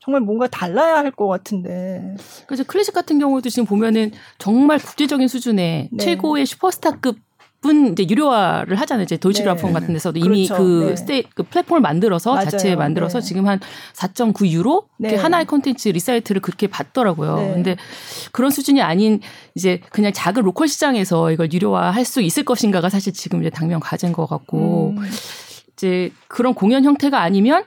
정말 0.00 0.20
뭔가 0.20 0.46
달라야 0.48 0.96
할 0.98 1.10
것 1.12 1.28
같은데. 1.28 2.14
그래서 2.46 2.64
클래식 2.64 2.92
같은 2.92 3.18
경우도 3.18 3.48
지금 3.48 3.64
보면은 3.66 4.10
정말 4.38 4.78
국제적인 4.78 5.28
수준의 5.28 5.88
네. 5.92 6.04
최고의 6.04 6.44
슈퍼스타급 6.46 7.16
분 7.64 7.92
이제 7.92 8.06
유료화를 8.08 8.78
하잖아요. 8.78 9.04
이제 9.04 9.16
돌시그라폰 9.16 9.72
네. 9.72 9.72
같은 9.72 9.94
데서도 9.94 10.18
이미 10.18 10.46
그렇죠. 10.46 10.62
그 10.62 10.86
네. 10.90 10.96
Stage 10.96 11.22
그 11.34 11.44
플랫폼을 11.44 11.80
만들어서 11.80 12.34
맞아요. 12.34 12.50
자체 12.50 12.76
만들어서 12.76 13.20
네. 13.20 13.26
지금 13.26 13.48
한 13.48 13.58
4.9 13.94 14.48
유로 14.48 14.84
네. 14.98 15.16
하나의 15.16 15.46
콘텐츠 15.46 15.88
리사이틀을 15.88 16.42
그렇게 16.42 16.66
받더라고요. 16.66 17.36
네. 17.36 17.52
근데 17.54 17.76
그런 18.32 18.50
수준이 18.50 18.82
아닌 18.82 19.20
이제 19.54 19.80
그냥 19.90 20.12
작은 20.12 20.42
local 20.42 20.68
시장에서 20.68 21.32
이걸 21.32 21.50
유료화할 21.50 22.04
수 22.04 22.20
있을 22.20 22.44
것인가가 22.44 22.90
사실 22.90 23.14
지금 23.14 23.40
이제 23.40 23.48
당면 23.48 23.80
과제인 23.80 24.12
것 24.12 24.26
같고 24.26 24.94
음. 24.98 25.10
이제 25.72 26.12
그런 26.28 26.52
공연 26.52 26.84
형태가 26.84 27.22
아니면 27.22 27.64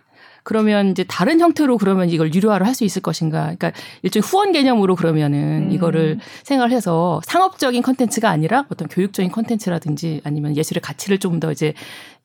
그러면 0.47 0.91
이제 0.91 1.03
다른 1.03 1.41
형태로 1.41 1.77
그러면 1.77 2.09
이걸 2.09 2.33
유료화를 2.33 2.65
할 2.65 2.73
수 2.73 2.85
있을 2.85 3.01
것인가. 3.01 3.41
그러니까 3.57 3.71
일종의 4.03 4.23
후원 4.25 4.51
개념으로 4.53 4.95
그러면은 4.95 5.67
음. 5.67 5.71
이거를 5.71 6.19
생각을 6.43 6.71
해서 6.71 7.19
상업적인 7.25 7.81
컨텐츠가 7.81 8.29
아니라 8.29 8.65
어떤 8.69 8.87
교육적인 8.87 9.29
컨텐츠라든지 9.31 10.21
아니면 10.23 10.55
예술의 10.55 10.79
가치를 10.81 11.17
좀 11.17 11.39
더 11.41 11.51
이제 11.51 11.73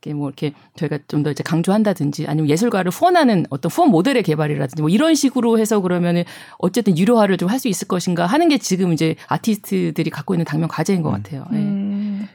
이렇게 0.03 0.15
뭐 0.15 0.29
이렇게 0.29 0.53
저희가 0.77 0.99
좀 1.09 1.23
더 1.25 1.31
이제 1.33 1.43
강조한다든지 1.43 2.27
아니면 2.29 2.49
예술가를 2.51 2.93
후원하는 2.93 3.45
어떤 3.51 3.71
후원 3.73 3.91
모델의 3.91 4.23
개발이라든지 4.23 4.83
뭐 4.83 4.89
이런 4.91 5.15
식으로 5.17 5.59
해서 5.59 5.81
그러면은 5.81 6.23
어쨌든 6.59 6.97
유료화를 6.97 7.39
좀 7.39 7.49
할 7.49 7.59
수 7.59 7.67
있을 7.69 7.89
것인가 7.89 8.27
하는 8.27 8.49
게 8.49 8.59
지금 8.59 8.93
이제 8.93 9.17
아티스트들이 9.29 10.11
갖고 10.11 10.35
있는 10.35 10.45
당면 10.45 10.69
과제인 10.69 11.03
것 11.03 11.11
음. 11.11 11.15
같아요. 11.23 11.45
네. 11.51 11.59
음. 11.59 12.29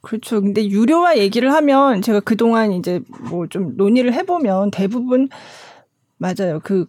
그렇죠. 0.00 0.40
근데 0.40 0.66
유료화 0.68 1.18
얘기를 1.18 1.52
하면 1.52 2.02
제가 2.02 2.20
그동안 2.20 2.72
이제 2.72 3.00
뭐 3.30 3.46
좀 3.48 3.76
논의를 3.76 4.12
해보면 4.12 4.70
대부분 4.70 5.28
맞아요. 6.18 6.60
그 6.62 6.86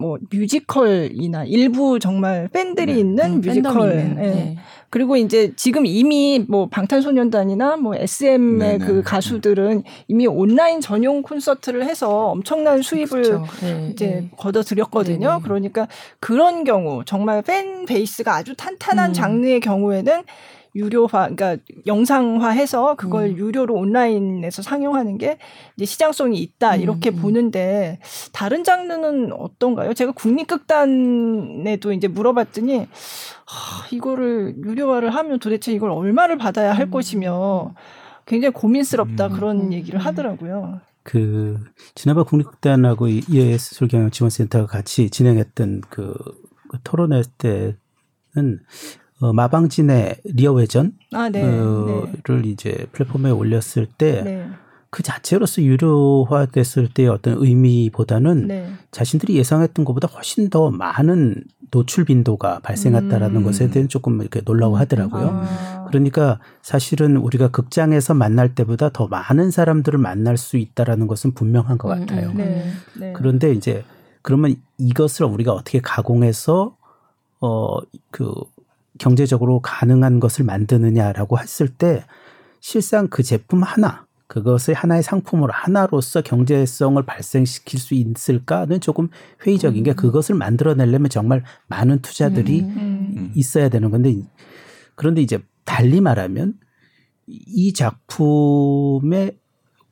뭐 0.00 0.16
뮤지컬이나 0.32 1.44
일부 1.44 1.98
정말 1.98 2.48
팬들이 2.48 2.94
네. 2.94 3.00
있는 3.00 3.24
음, 3.34 3.40
뮤지컬. 3.42 3.90
있는, 3.92 4.16
예. 4.18 4.28
네. 4.30 4.58
그리고 4.88 5.16
이제 5.16 5.52
지금 5.56 5.84
이미 5.84 6.42
뭐 6.48 6.68
방탄소년단이나 6.70 7.76
뭐 7.76 7.94
SM의 7.94 8.78
네네. 8.78 8.84
그 8.86 9.02
가수들은 9.02 9.82
이미 10.08 10.26
온라인 10.26 10.80
전용 10.80 11.20
콘서트를 11.20 11.84
해서 11.84 12.30
엄청난 12.30 12.80
수입을 12.80 13.08
그렇죠. 13.08 13.44
네, 13.60 13.90
이제 13.92 14.06
네. 14.06 14.30
거둬들였거든요. 14.38 15.28
네네. 15.28 15.40
그러니까 15.44 15.86
그런 16.18 16.64
경우 16.64 17.04
정말 17.04 17.42
팬 17.42 17.84
베이스가 17.84 18.34
아주 18.34 18.54
탄탄한 18.56 19.10
음. 19.10 19.12
장르의 19.12 19.60
경우에는 19.60 20.22
유료화, 20.74 21.28
그러니까 21.28 21.56
영상화해서 21.86 22.94
그걸 22.94 23.30
음. 23.30 23.36
유료로 23.36 23.74
온라인에서 23.74 24.62
상영하는 24.62 25.18
게 25.18 25.38
이제 25.76 25.84
시장성이 25.84 26.38
있다 26.38 26.76
음, 26.76 26.80
이렇게 26.80 27.10
음. 27.10 27.16
보는데 27.16 27.98
다른 28.32 28.62
장르는 28.62 29.32
어떤가요? 29.32 29.94
제가 29.94 30.12
국립극단에도 30.12 31.92
이제 31.92 32.08
물어봤더니 32.08 32.78
하, 32.78 32.86
이거를 33.90 34.56
유료화를 34.64 35.10
하면 35.10 35.38
도대체 35.40 35.72
이걸 35.72 35.90
얼마를 35.90 36.38
받아야 36.38 36.72
할 36.72 36.86
음. 36.86 36.90
것이며 36.90 37.74
굉장히 38.26 38.52
고민스럽다 38.52 39.26
음. 39.26 39.32
그런 39.32 39.72
얘기를 39.72 39.98
하더라고요. 39.98 40.80
그 41.02 41.58
지난번 41.94 42.24
국립극단하고 42.26 43.08
EAS 43.08 43.74
술경영지원센터가 43.74 44.66
같이 44.66 45.10
진행했던 45.10 45.82
그, 45.88 46.14
그 46.68 46.78
토론회 46.84 47.22
때는 47.38 48.60
어, 49.20 49.32
마방진의 49.32 50.16
리어회전을 50.24 50.92
아, 51.12 51.28
네. 51.28 51.42
어, 51.44 52.08
네. 52.26 52.42
이제 52.46 52.86
플랫폼에 52.92 53.30
올렸을 53.30 53.86
때그 53.98 54.28
네. 54.28 54.48
그 54.88 55.02
자체로서 55.02 55.62
유료화됐을 55.62 56.88
때의 56.92 57.08
어떤 57.10 57.36
의미보다는 57.38 58.46
네. 58.48 58.72
자신들이 58.90 59.36
예상했던 59.36 59.84
것보다 59.84 60.08
훨씬 60.08 60.50
더 60.50 60.70
많은 60.70 61.44
노출 61.70 62.04
빈도가 62.04 62.58
발생했다라는 62.60 63.36
음. 63.36 63.44
것에 63.44 63.70
대해 63.70 63.86
조금 63.86 64.20
이렇게 64.20 64.40
놀라워하더라고요. 64.44 65.30
아. 65.44 65.86
그러니까 65.88 66.40
사실은 66.62 67.16
우리가 67.16 67.48
극장에서 67.48 68.14
만날 68.14 68.54
때보다 68.54 68.88
더 68.88 69.06
많은 69.06 69.50
사람들을 69.50 69.98
만날 69.98 70.36
수 70.36 70.56
있다라는 70.56 71.06
것은 71.06 71.34
분명한 71.34 71.78
것 71.78 71.92
음, 71.92 72.00
같아요. 72.00 72.30
음, 72.30 72.36
네. 72.98 73.12
그런데 73.12 73.52
이제 73.52 73.84
그러면 74.22 74.56
이것을 74.78 75.26
우리가 75.26 75.52
어떻게 75.52 75.80
가공해서 75.80 76.76
어그 77.38 78.34
경제적으로 79.00 79.60
가능한 79.60 80.20
것을 80.20 80.44
만드느냐라고 80.44 81.38
했을 81.38 81.68
때 81.68 82.04
실상 82.60 83.08
그 83.08 83.22
제품 83.22 83.62
하나 83.62 84.06
그것을 84.26 84.74
하나의 84.74 85.02
상품으로 85.02 85.52
하나로서 85.52 86.20
경제성을 86.20 87.02
발생시킬 87.04 87.80
수 87.80 87.94
있을까는 87.94 88.80
조금 88.80 89.08
회의적인 89.44 89.82
게 89.82 89.92
음. 89.92 89.96
그것을 89.96 90.36
만들어내려면 90.36 91.08
정말 91.08 91.42
많은 91.66 92.00
투자들이 92.00 92.60
음, 92.60 93.14
음. 93.16 93.32
있어야 93.34 93.70
되는 93.70 93.90
건데 93.90 94.14
그런데 94.94 95.22
이제 95.22 95.40
달리 95.64 96.00
말하면 96.00 96.54
이 97.26 97.72
작품의 97.72 99.38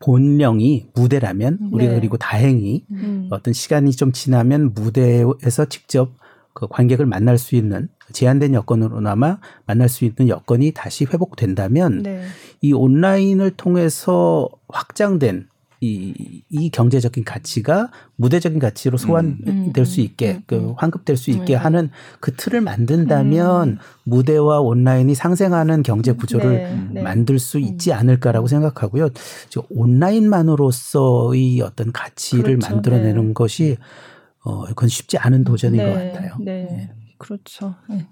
본령이 0.01 0.91
무대라면 0.95 1.71
우리가 1.73 1.93
네. 1.93 1.99
그리고 1.99 2.17
다행히 2.19 2.85
음. 2.93 3.29
어떤 3.31 3.53
시간이 3.55 3.91
좀 3.93 4.13
지나면 4.13 4.75
무대에서 4.75 5.65
직접 5.65 6.13
그 6.59 6.67
관객을 6.67 7.07
만날 7.07 7.39
수 7.39 7.55
있는 7.55 7.89
제한된 8.13 8.53
여건으로나마 8.53 9.39
만날 9.65 9.89
수 9.89 10.05
있는 10.05 10.29
여건이 10.29 10.73
다시 10.73 11.05
회복된다면 11.05 12.03
네. 12.03 12.25
이 12.61 12.73
온라인을 12.73 13.53
통해서 13.53 14.49
확장된 14.69 15.47
이, 15.81 16.43
이 16.51 16.71
경제적인 16.71 17.23
가치가 17.23 17.93
무대적인 18.17 18.59
가치로 18.59 18.99
소환될 18.99 19.37
음, 19.47 19.73
음, 19.77 19.85
수 19.85 20.01
있게 20.01 20.33
음, 20.33 20.43
그 20.47 20.57
음. 20.57 20.75
환급될 20.77 21.17
수 21.17 21.31
있게 21.31 21.45
네. 21.45 21.55
하는 21.55 21.91
그 22.19 22.35
틀을 22.35 22.61
만든다면 22.61 23.69
음. 23.69 23.79
무대와 24.03 24.59
온라인이 24.59 25.15
상생하는 25.15 25.85
경제 25.85 26.11
구조를 26.11 26.51
네, 26.51 26.89
네. 26.95 27.03
만들 27.03 27.39
수 27.39 27.61
있지 27.61 27.93
않을까라고 27.93 28.49
생각하고요. 28.49 29.11
온라인만으로서의 29.69 31.61
어떤 31.61 31.93
가치를 31.93 32.57
그렇죠. 32.57 32.75
만들어내는 32.75 33.29
네. 33.29 33.35
것이 33.35 33.77
어, 34.45 34.65
그건 34.67 34.89
쉽지 34.89 35.19
않은 35.19 35.45
도전인 35.45 35.79
네, 35.79 35.85
것 35.85 35.93
같아요. 35.93 36.37
네, 36.41 36.67
네. 36.71 36.91
그렇죠. 37.19 37.75
네. 37.89 38.07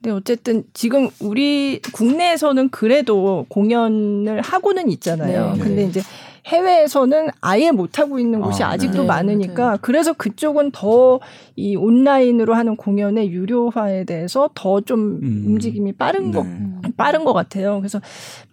근데 0.00 0.10
어쨌든 0.10 0.64
지금 0.74 1.08
우리 1.20 1.80
국내에서는 1.92 2.70
그래도 2.70 3.46
공연을 3.48 4.40
하고는 4.42 4.90
있잖아요. 4.90 5.52
네, 5.54 5.58
근데 5.60 5.82
네. 5.82 5.88
이제 5.88 6.02
해외에서는 6.46 7.28
아예 7.40 7.70
못 7.70 7.98
하고 7.98 8.18
있는 8.18 8.42
곳이 8.42 8.62
아, 8.62 8.76
직도 8.76 9.02
네. 9.02 9.06
많으니까 9.06 9.72
네. 9.72 9.78
그래서 9.80 10.12
그쪽은 10.12 10.72
더 10.72 11.20
이 11.56 11.76
온라인으로 11.76 12.54
하는 12.54 12.76
공연의 12.76 13.30
유료화에 13.30 14.04
대해서 14.04 14.50
더좀 14.54 15.20
음. 15.22 15.44
움직임이 15.46 15.92
빠른 15.92 16.32
네. 16.32 16.38
거 16.38 16.44
빠른 16.96 17.24
것 17.24 17.32
같아요. 17.32 17.78
그래서 17.78 18.00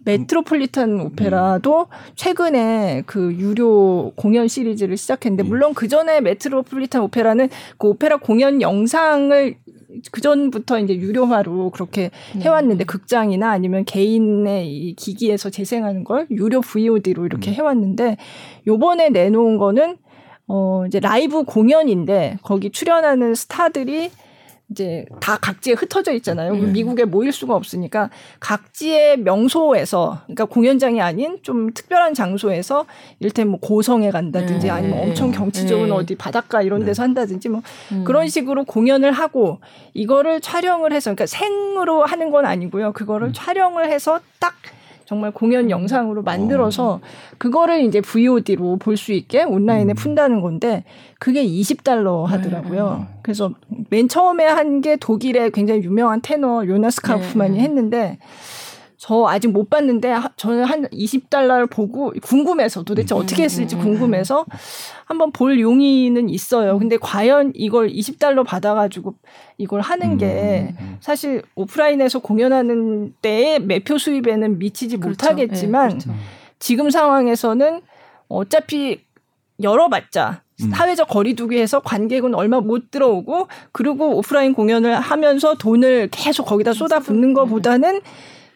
메트로폴리탄 0.04 1.00
오페라도 1.00 1.80
음. 1.80 1.86
최근에 2.14 3.02
그 3.06 3.34
유료 3.34 4.12
공연 4.16 4.48
시리즈를 4.48 4.96
시작했는데 4.96 5.44
음. 5.44 5.48
물론 5.48 5.74
그 5.74 5.88
전에 5.88 6.20
메트로폴리탄 6.20 7.02
오페라는 7.02 7.48
그 7.78 7.88
오페라 7.88 8.16
공연 8.16 8.60
영상을 8.60 9.56
그 10.10 10.20
전부터 10.20 10.80
이제 10.80 10.96
유료화로 10.96 11.70
그렇게 11.70 12.10
음. 12.34 12.42
해왔는데 12.42 12.84
극장이나 12.84 13.50
아니면 13.50 13.84
개인의 13.84 14.68
이 14.68 14.94
기기에서 14.94 15.50
재생하는 15.50 16.04
걸 16.04 16.26
유료 16.30 16.60
VOD로 16.60 17.26
이렇게 17.26 17.50
음. 17.50 17.54
해왔는데 17.54 18.16
요번에 18.66 19.10
내놓은 19.10 19.58
거는 19.58 19.96
어 20.48 20.84
이제 20.86 20.98
라이브 20.98 21.44
공연인데 21.44 22.38
거기 22.42 22.70
출연하는 22.70 23.34
스타들이 23.34 24.10
이제 24.72 25.04
다 25.20 25.36
각지에 25.36 25.74
흩어져 25.74 26.12
있잖아요. 26.14 26.52
음. 26.52 26.72
미국에 26.72 27.04
모일 27.04 27.30
수가 27.30 27.54
없으니까 27.54 28.10
각지의 28.40 29.18
명소에서 29.18 30.22
그러니까 30.24 30.46
공연장이 30.46 31.00
아닌 31.00 31.38
좀 31.42 31.72
특별한 31.72 32.14
장소에서 32.14 32.86
일테면 33.20 33.52
뭐 33.52 33.60
고성에 33.60 34.10
간다든지 34.10 34.66
네. 34.66 34.70
아니면 34.70 34.98
엄청 34.98 35.30
경치 35.30 35.66
좋은 35.68 35.86
네. 35.86 35.92
어디 35.92 36.14
바닷가 36.16 36.62
이런 36.62 36.80
네. 36.80 36.86
데서 36.86 37.02
한다든지 37.02 37.48
뭐 37.48 37.62
음. 37.92 38.04
그런 38.04 38.28
식으로 38.28 38.64
공연을 38.64 39.12
하고 39.12 39.60
이거를 39.94 40.40
촬영을 40.40 40.92
해서 40.92 41.10
그러니까 41.14 41.26
생으로 41.26 42.04
하는 42.04 42.30
건 42.30 42.46
아니고요. 42.46 42.92
그거를 42.92 43.28
음. 43.28 43.32
촬영을 43.34 43.90
해서 43.90 44.20
딱 44.40 44.54
정말 45.12 45.30
공연 45.30 45.64
음. 45.66 45.70
영상으로 45.70 46.22
만들어서 46.22 46.94
어. 46.94 47.00
그거를 47.36 47.82
이제 47.84 48.00
VOD로 48.00 48.78
볼 48.78 48.96
수 48.96 49.12
있게 49.12 49.42
온라인에 49.42 49.92
음. 49.92 49.94
푼다는 49.94 50.40
건데 50.40 50.84
그게 51.18 51.44
20달러 51.44 52.24
하더라고요. 52.24 52.96
네. 53.06 53.14
그래서 53.22 53.50
맨 53.90 54.08
처음에 54.08 54.46
한 54.46 54.80
게 54.80 54.96
독일의 54.96 55.50
굉장히 55.50 55.82
유명한 55.82 56.20
테너 56.22 56.64
요나스 56.66 57.02
카우프만이 57.02 57.58
네. 57.58 57.62
했는데 57.62 58.18
저 59.04 59.26
아직 59.26 59.48
못 59.48 59.68
봤는데 59.68 60.14
저는 60.36 60.62
한 60.62 60.86
20달러를 60.86 61.68
보고 61.68 62.12
궁금해서 62.22 62.84
도대체 62.84 63.16
어떻게 63.16 63.42
했을지 63.42 63.74
궁금해서 63.74 64.46
한번 65.06 65.32
볼 65.32 65.58
용의는 65.58 66.30
있어요. 66.30 66.78
근데 66.78 66.96
과연 66.98 67.50
이걸 67.56 67.88
20달러 67.88 68.46
받아가지고 68.46 69.16
이걸 69.58 69.80
하는 69.80 70.18
게 70.18 70.72
사실 71.00 71.42
오프라인에서 71.56 72.20
공연하는 72.20 73.12
때의 73.20 73.58
매표 73.58 73.98
수입에는 73.98 74.60
미치지 74.60 74.98
그렇죠. 74.98 75.08
못하겠지만 75.08 75.88
네, 75.88 75.94
그렇죠. 75.94 76.14
지금 76.60 76.88
상황에서는 76.88 77.82
어차피 78.28 79.00
열어봤자 79.60 80.42
사회적 80.70 81.08
거리두기에서 81.08 81.80
관객은 81.80 82.36
얼마 82.36 82.60
못 82.60 82.92
들어오고 82.92 83.48
그리고 83.72 84.16
오프라인 84.18 84.54
공연을 84.54 84.94
하면서 85.00 85.56
돈을 85.56 86.10
계속 86.12 86.44
거기다 86.44 86.72
쏟아붓는 86.72 87.34
것보다는 87.34 88.00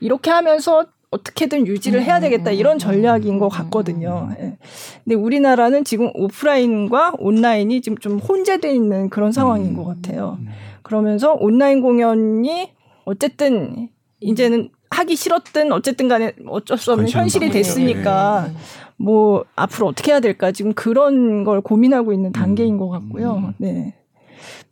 이렇게 0.00 0.30
하면서 0.30 0.86
어떻게든 1.10 1.66
유지를 1.66 2.02
해야 2.02 2.20
되겠다 2.20 2.50
이런 2.50 2.78
전략인 2.78 3.38
것 3.38 3.48
같거든요. 3.48 4.28
예. 4.38 4.58
근데 5.04 5.14
우리나라는 5.14 5.84
지금 5.84 6.10
오프라인과 6.14 7.14
온라인이 7.18 7.80
지금 7.80 7.96
좀 7.98 8.18
혼재돼 8.18 8.74
있는 8.74 9.08
그런 9.08 9.32
상황인 9.32 9.76
것 9.76 9.84
같아요. 9.84 10.38
그러면서 10.82 11.34
온라인 11.34 11.80
공연이 11.80 12.72
어쨌든 13.04 13.88
이제는 14.20 14.70
하기 14.90 15.16
싫었든 15.16 15.72
어쨌든 15.72 16.08
간에 16.08 16.32
어쩔 16.48 16.78
수 16.78 16.92
없는 16.92 17.08
현실이 17.08 17.50
됐으니까 17.50 18.50
뭐 18.96 19.44
앞으로 19.56 19.88
어떻게 19.88 20.12
해야 20.12 20.20
될까 20.20 20.52
지금 20.52 20.72
그런 20.74 21.44
걸 21.44 21.60
고민하고 21.60 22.12
있는 22.12 22.32
단계인 22.32 22.78
것 22.78 22.88
같고요. 22.88 23.54
네. 23.58 23.94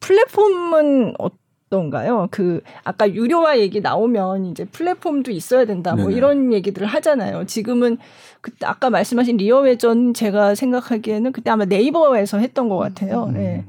플랫폼은 0.01 1.15
어, 1.19 1.29
어떤가요? 1.75 2.29
그 2.31 2.61
아까 2.85 3.13
유료화 3.13 3.59
얘기 3.59 3.81
나오면 3.81 4.47
이제 4.47 4.65
플랫폼도 4.65 5.31
있어야 5.33 5.65
된다. 5.65 5.95
뭐 5.95 6.07
네네. 6.07 6.17
이런 6.17 6.53
얘기들을 6.53 6.87
하잖아요. 6.87 7.45
지금은 7.47 7.99
그때 8.41 8.67
아까 8.67 8.91
말씀하신 8.91 9.39
리어웨전 9.39 10.15
제가 10.15 10.55
생각하기에는 10.55 11.33
그때 11.33 11.51
아마 11.51 11.65
네이버에서 11.65 12.39
했던 12.39 12.69
것 12.69 12.77
같아요. 12.79 13.25
음. 13.25 13.35
네. 13.35 13.65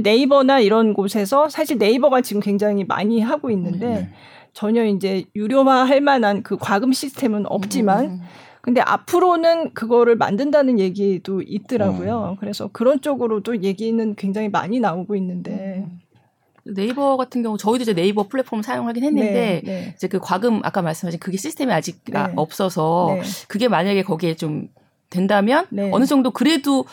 네이버나 0.00 0.60
이런 0.60 0.94
곳에서 0.94 1.48
사실 1.48 1.78
네이버가 1.78 2.20
지금 2.20 2.40
굉장히 2.40 2.84
많이 2.84 3.20
하고 3.20 3.50
있는데 3.50 3.86
네 3.86 4.08
전혀 4.52 4.84
이제 4.84 5.24
유료화 5.34 5.84
할 5.84 6.00
만한 6.00 6.42
그 6.42 6.56
과금 6.56 6.92
시스템은 6.92 7.46
없지만 7.46 8.04
음. 8.04 8.20
근데 8.60 8.82
앞으로는 8.82 9.72
그거를 9.72 10.16
만든다는 10.16 10.78
얘기도 10.78 11.40
있더라고요. 11.40 12.16
어. 12.16 12.36
그래서 12.38 12.68
그런 12.70 13.00
쪽으로도 13.00 13.62
얘기는 13.62 14.14
굉장히 14.16 14.48
많이 14.48 14.78
나오고 14.78 15.16
있는데. 15.16 15.84
음. 15.86 16.00
네이버 16.74 17.16
같은 17.16 17.42
경우 17.42 17.56
저희도 17.58 17.82
이제 17.82 17.94
네이버 17.94 18.28
플랫폼 18.28 18.62
사용하긴 18.62 19.04
했는데 19.04 19.62
네, 19.64 19.72
네. 19.72 19.94
이제 19.96 20.08
그 20.08 20.18
과금 20.18 20.60
아까 20.64 20.82
말씀하신 20.82 21.20
그게 21.20 21.36
시스템이 21.36 21.72
아직 21.72 22.02
네. 22.06 22.18
없어서 22.36 23.16
네. 23.18 23.22
그게 23.48 23.68
만약에 23.68 24.02
거기에 24.02 24.34
좀 24.34 24.68
된다면 25.10 25.66
네. 25.70 25.90
어느 25.92 26.04
정도 26.04 26.30
그래도 26.30 26.84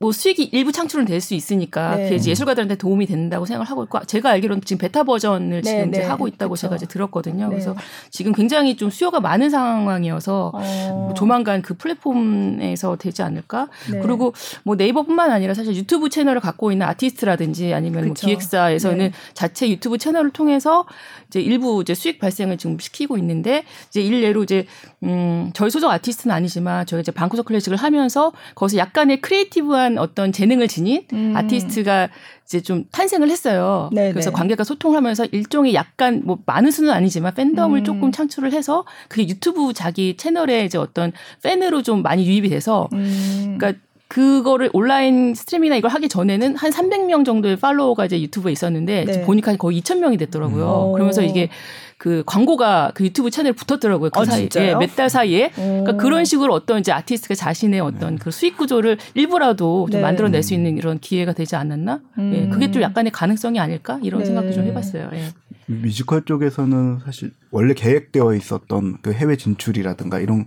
뭐 0.00 0.12
수익이 0.12 0.50
일부 0.52 0.70
창출은 0.70 1.04
될 1.04 1.18
수 1.20 1.34
있으니까 1.34 1.96
네. 1.96 2.08
그게 2.10 2.30
예술가들한테 2.30 2.76
도움이 2.76 3.06
된다고 3.06 3.44
생각을 3.44 3.68
하고 3.68 3.82
있고 3.82 3.98
제가 4.04 4.30
알기로는 4.30 4.62
지금 4.64 4.78
베타 4.78 5.02
버전을 5.02 5.62
네, 5.62 5.70
지금 5.70 5.88
이제 5.88 6.00
네. 6.00 6.06
하고 6.06 6.28
있다고 6.28 6.54
그쵸. 6.54 6.62
제가 6.62 6.76
이제 6.76 6.86
들었거든요. 6.86 7.46
네. 7.46 7.50
그래서 7.50 7.74
지금 8.10 8.32
굉장히 8.32 8.76
좀 8.76 8.88
수요가 8.88 9.18
많은 9.18 9.50
상황이어서 9.50 10.52
어. 10.54 10.60
뭐 10.92 11.14
조만간 11.14 11.60
그 11.60 11.74
플랫폼에서 11.74 12.96
되지 12.96 13.22
않을까. 13.22 13.68
네. 13.90 13.98
그리고 13.98 14.32
뭐 14.62 14.76
네이버뿐만 14.76 15.32
아니라 15.32 15.54
사실 15.54 15.74
유튜브 15.74 16.08
채널을 16.08 16.40
갖고 16.40 16.70
있는 16.70 16.86
아티스트라든지 16.86 17.74
아니면 17.74 18.04
뭐 18.06 18.14
기획사에서는 18.14 18.98
네. 18.98 19.12
자체 19.34 19.68
유튜브 19.68 19.98
채널을 19.98 20.30
통해서 20.30 20.86
이제 21.26 21.40
일부 21.40 21.80
이제 21.82 21.94
수익 21.94 22.20
발생을 22.20 22.58
지금 22.58 22.78
시키고 22.78 23.18
있는데 23.18 23.64
이제 23.88 24.00
일례로 24.00 24.44
이제 24.44 24.66
음 25.02 25.50
저희 25.52 25.70
소속 25.70 25.90
아티스트는 25.90 26.34
아니지만 26.34 26.86
저희 26.86 27.00
이제 27.00 27.10
방구석 27.10 27.46
클래식을 27.46 27.76
하면서 27.76 28.32
거기서 28.54 28.76
약간의 28.78 29.20
creative한 29.20 29.87
어떤 29.96 30.32
재능을 30.32 30.68
지닌 30.68 31.04
음. 31.12 31.32
아티스트가 31.34 32.10
이제 32.44 32.60
좀 32.60 32.84
탄생을 32.90 33.30
했어요. 33.30 33.90
네네. 33.92 34.12
그래서 34.12 34.30
네. 34.30 34.34
관객과 34.34 34.64
소통을 34.64 34.96
하면서 34.96 35.24
일종의 35.26 35.74
약간 35.74 36.22
뭐 36.24 36.38
많은 36.44 36.70
수는 36.70 36.90
아니지만 36.90 37.34
팬덤을 37.34 37.80
음. 37.80 37.84
조금 37.84 38.12
창출을 38.12 38.52
해서 38.52 38.84
그게 39.08 39.28
유튜브 39.28 39.72
자기 39.72 40.16
채널에 40.16 40.64
이제 40.64 40.78
어떤 40.78 41.12
팬으로 41.42 41.82
좀 41.82 42.02
많이 42.02 42.26
유입이 42.26 42.48
돼서 42.48 42.88
음. 42.92 43.56
그러니까 43.58 43.80
그거를 44.08 44.70
온라인 44.72 45.34
스트리밍이나 45.34 45.76
이걸 45.76 45.90
하기 45.90 46.08
전에는 46.08 46.56
한 46.56 46.70
300명 46.70 47.26
정도의 47.26 47.56
팔로워가 47.56 48.06
이제 48.06 48.20
유튜브에 48.20 48.52
있었는데 48.52 49.04
네. 49.04 49.22
보니까 49.22 49.54
거의 49.56 49.80
2,000명이 49.80 50.18
됐더라고요. 50.18 50.88
음. 50.88 50.92
그러면서 50.94 51.22
이게 51.22 51.50
그 51.98 52.22
광고가 52.24 52.92
그 52.94 53.04
유튜브 53.04 53.30
채널에 53.30 53.52
붙었더라고요. 53.52 54.10
그 54.10 54.20
아, 54.20 54.24
사이에 54.24 54.48
예, 54.56 54.74
몇달 54.74 55.10
사이에. 55.10 55.50
그러니까 55.50 55.96
그런 55.96 56.24
식으로 56.24 56.54
어떤 56.54 56.80
이제 56.80 56.90
아티스트가 56.90 57.34
자신의 57.34 57.80
어떤 57.80 58.16
그 58.16 58.30
수익 58.30 58.56
구조를 58.56 58.96
일부라도 59.14 59.88
좀 59.90 60.00
네. 60.00 60.02
만들어낼 60.02 60.42
수 60.42 60.54
있는 60.54 60.78
이런 60.78 60.98
기회가 61.00 61.34
되지 61.34 61.56
않았나? 61.56 62.00
음. 62.18 62.32
예, 62.34 62.48
그게 62.48 62.70
좀 62.70 62.82
약간의 62.82 63.12
가능성이 63.12 63.60
아닐까 63.60 63.98
이런 64.02 64.20
네. 64.20 64.26
생각도 64.26 64.52
좀 64.52 64.64
해봤어요. 64.64 65.10
예. 65.12 65.24
뮤지컬 65.66 66.24
쪽에서는 66.24 67.00
사실 67.04 67.32
원래 67.50 67.74
계획되어 67.74 68.34
있었던 68.34 68.98
그 69.02 69.12
해외 69.12 69.36
진출이라든가 69.36 70.18
이런 70.18 70.46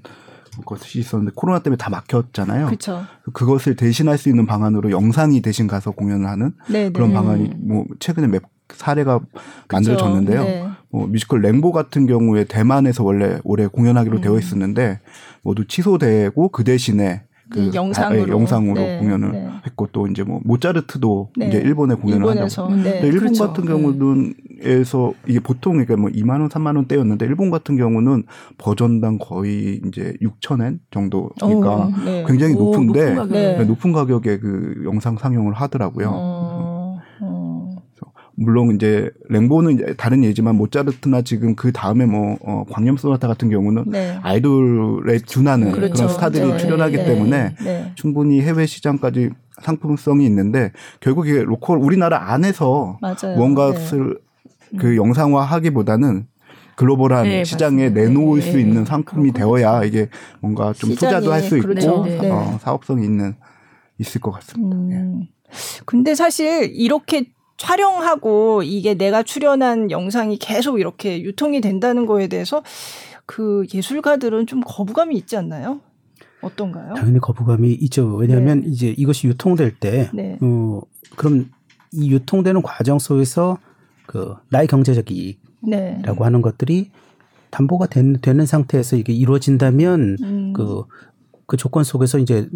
것이 0.66 1.00
있었는데 1.00 1.34
코로나 1.36 1.60
때문에 1.60 1.78
다 1.78 1.90
막혔잖아요. 1.90 2.68
그쵸. 2.68 3.04
그것을 3.34 3.76
대신할 3.76 4.18
수 4.18 4.30
있는 4.30 4.46
방안으로 4.46 4.92
영상이 4.92 5.42
대신 5.42 5.68
가서 5.68 5.92
공연을 5.92 6.28
하는 6.28 6.54
네네. 6.70 6.92
그런 6.92 7.10
네. 7.10 7.16
방안이 7.16 7.52
뭐 7.60 7.86
최근에 8.00 8.28
몇 8.28 8.44
사례가 8.74 9.20
만들어졌는데요. 9.70 10.44
네. 10.44 10.68
뭐 10.90 11.08
뮤지컬 11.08 11.42
랭보 11.42 11.72
같은 11.72 12.06
경우에 12.06 12.44
대만에서 12.44 13.04
원래 13.04 13.40
올해 13.44 13.68
공연하기로 13.68 14.18
음. 14.18 14.22
되어 14.22 14.38
있었는데 14.38 15.00
모두 15.42 15.66
취소되고 15.66 16.50
그 16.50 16.64
대신에 16.64 17.24
그 17.52 17.72
영상으로, 17.74 18.22
아, 18.22 18.28
예, 18.28 18.32
영상으로 18.32 18.74
네, 18.76 19.00
공연을 19.00 19.32
네. 19.32 19.50
했고 19.66 19.88
또 19.92 20.08
이제 20.08 20.24
뭐 20.24 20.40
모차르트도 20.44 21.32
네. 21.38 21.48
이제 21.48 21.58
일본에 21.58 21.96
공연을 21.96 22.28
일본에서, 22.28 22.68
한다고. 22.68 22.84
네. 22.84 23.00
일본 23.04 23.20
그렇죠. 23.20 23.48
같은 23.48 23.66
경우는 23.66 24.34
에서 24.64 25.14
이게 25.28 25.40
보통 25.40 25.74
그러니까 25.74 25.98
뭐 25.98 26.10
2만 26.12 26.40
원, 26.40 26.48
3만 26.48 26.76
원대였는데 26.76 27.26
일본 27.26 27.50
같은 27.50 27.78
경우는 27.78 28.24
버전당 28.60 29.18
거의 29.20 29.82
이제 29.88 30.14
6천엔 30.22 30.80
정도니까 30.92 31.46
오, 31.48 31.92
네. 32.06 32.24
굉장히 32.28 32.54
높은데 32.54 33.12
오, 33.12 33.16
높은, 33.16 33.30
가격. 33.30 33.68
높은 33.68 33.92
가격에 33.92 34.38
그 34.38 34.84
영상 34.86 35.18
상영을 35.18 35.54
하더라고요. 35.54 36.10
어. 36.14 36.70
물론 38.41 38.75
이제 38.75 39.10
랭보는 39.30 39.75
이제 39.75 39.93
다른 39.97 40.23
예지만 40.23 40.56
모차르트나 40.56 41.21
지금 41.21 41.56
그 41.56 41.71
다음에 41.71 42.06
뭐 42.06 42.38
어, 42.43 42.63
광염 42.71 42.97
소나타 42.97 43.27
같은 43.27 43.49
경우는 43.49 43.84
네. 43.88 44.17
아이돌에 44.23 45.19
준하는 45.19 45.71
그렇죠. 45.71 45.93
그런 45.93 46.10
스타들이 46.10 46.47
네. 46.47 46.58
출연하기 46.58 46.97
네. 46.97 47.06
때문에 47.06 47.56
네. 47.63 47.91
충분히 47.95 48.41
해외 48.41 48.65
시장까지 48.65 49.30
상품성이 49.62 50.25
있는데 50.25 50.71
결국 50.99 51.27
이게 51.27 51.43
로컬 51.43 51.77
우리나라 51.77 52.32
안에서 52.34 52.97
맞아요. 52.99 53.38
뭔가를 53.38 53.75
네. 54.71 54.77
그 54.80 54.97
영상화하기보다는 54.97 56.25
글로벌한 56.75 57.25
네, 57.25 57.43
시장에 57.43 57.89
맞습니다. 57.89 58.01
내놓을 58.01 58.41
수 58.41 58.58
있는 58.60 58.86
상품이 58.86 59.34
되어야 59.34 59.84
이게 59.84 60.10
뭔가 60.39 60.73
좀 60.73 60.95
투자도 60.95 61.32
할 61.32 61.43
수 61.43 61.58
있고 61.58 61.67
그렇죠. 61.67 62.04
어, 62.23 62.58
사업성이 62.60 63.06
있는 63.06 63.36
있을 63.99 64.19
것 64.19 64.32
같습니다. 64.32 64.75
음. 64.77 65.27
근데 65.86 66.15
사실 66.15 66.71
이렇게 66.73 67.25
촬영하고 67.62 68.63
이게 68.63 68.95
내가 68.95 69.21
출연한 69.21 69.91
영상이 69.91 70.38
계속 70.38 70.80
이렇게 70.80 71.21
유통이 71.21 71.62
된다는 71.62 72.08
거에 72.08 72.28
대해서 72.28 72.63
그 73.28 73.67
예술가들은 73.71 74.47
좀 74.47 74.62
거부감이 74.65 75.15
있지 75.15 75.38
않나요? 75.38 75.80
어떤가요? 76.41 76.95
당연히 76.95 77.19
거부감이 77.19 77.71
있죠. 77.74 78.15
왜냐하면 78.15 78.62
네. 78.62 78.67
이제 78.67 78.95
이것이 78.97 79.28
유통될 79.28 79.76
때, 79.76 80.10
네. 80.12 80.39
어, 80.41 80.82
그럼 81.15 81.52
이 81.91 82.10
유통되는 82.10 82.63
과정 82.63 82.97
속에서 82.97 83.60
그 84.08 84.34
나의 84.50 84.65
경제적 84.65 85.12
이익이라고 85.12 85.39
네. 85.69 86.02
하는 86.17 86.41
것들이 86.41 86.89
담보가 87.52 87.88
된, 87.88 88.17
되는 88.21 88.43
상태에서 88.47 88.95
이게 88.95 89.13
이루어진다면 89.13 90.17
음. 90.24 90.54
그, 90.54 90.86
그 91.45 91.58
조건 91.58 91.84
속에서 91.84 92.17
이제 92.17 92.50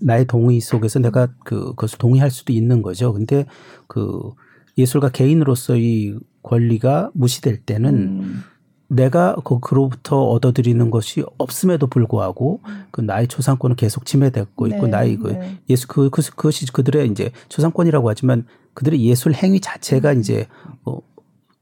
나의 0.00 0.24
동의 0.26 0.58
속에서 0.58 0.98
내가 0.98 1.28
그, 1.44 1.66
그것을 1.66 1.98
동의할 1.98 2.32
수도 2.32 2.52
있는 2.52 2.82
거죠. 2.82 3.12
근데 3.12 3.46
그 3.86 4.32
예술가 4.78 5.10
개인으로서의 5.10 6.18
권리가 6.42 7.10
무시될 7.12 7.58
때는 7.58 7.94
음. 7.94 8.42
내가 8.88 9.36
그 9.44 9.60
그로부터 9.60 10.22
얻어들이는 10.22 10.90
것이 10.90 11.22
없음에도 11.36 11.88
불구하고 11.88 12.60
그 12.90 13.02
나의 13.02 13.28
초상권은 13.28 13.76
계속 13.76 14.06
침해됐고 14.06 14.68
네, 14.68 14.76
있고 14.76 14.86
나의 14.86 15.16
그 15.16 15.28
네. 15.28 15.58
예술 15.68 15.88
그, 15.88 16.08
그 16.08 16.22
그것이 16.22 16.72
그들의 16.72 17.06
이제 17.08 17.30
초상권이라고 17.50 18.08
하지만 18.08 18.46
그들의 18.72 19.02
예술 19.04 19.34
행위 19.34 19.60
자체가 19.60 20.12
음. 20.12 20.20
이제 20.20 20.46
어, 20.84 20.98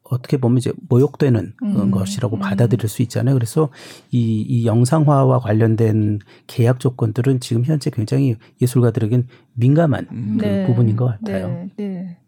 어떻게 0.05 0.37
보면 0.37 0.59
이제 0.59 0.73
모욕되는 0.89 1.55
음. 1.63 1.91
것이라고 1.91 2.37
음. 2.37 2.41
받아들일 2.41 2.89
수 2.89 3.03
있잖아요. 3.03 3.35
그래서 3.35 3.71
이, 4.13 4.43
이 4.43 4.67
영상화와 4.67 5.41
관련된 5.41 6.21
계약 6.47 6.79
조건들은 6.79 7.41
지금 7.41 7.65
현재 7.65 7.91
굉장히 7.91 8.37
예술가들에겐 8.61 9.27
민감한 9.55 10.07
음. 10.13 10.37
그 10.39 10.47
네. 10.47 10.67
부분인 10.67 10.95
것 10.95 11.07
같아요. 11.07 11.49
네. 11.49 11.71
네. 11.77 12.19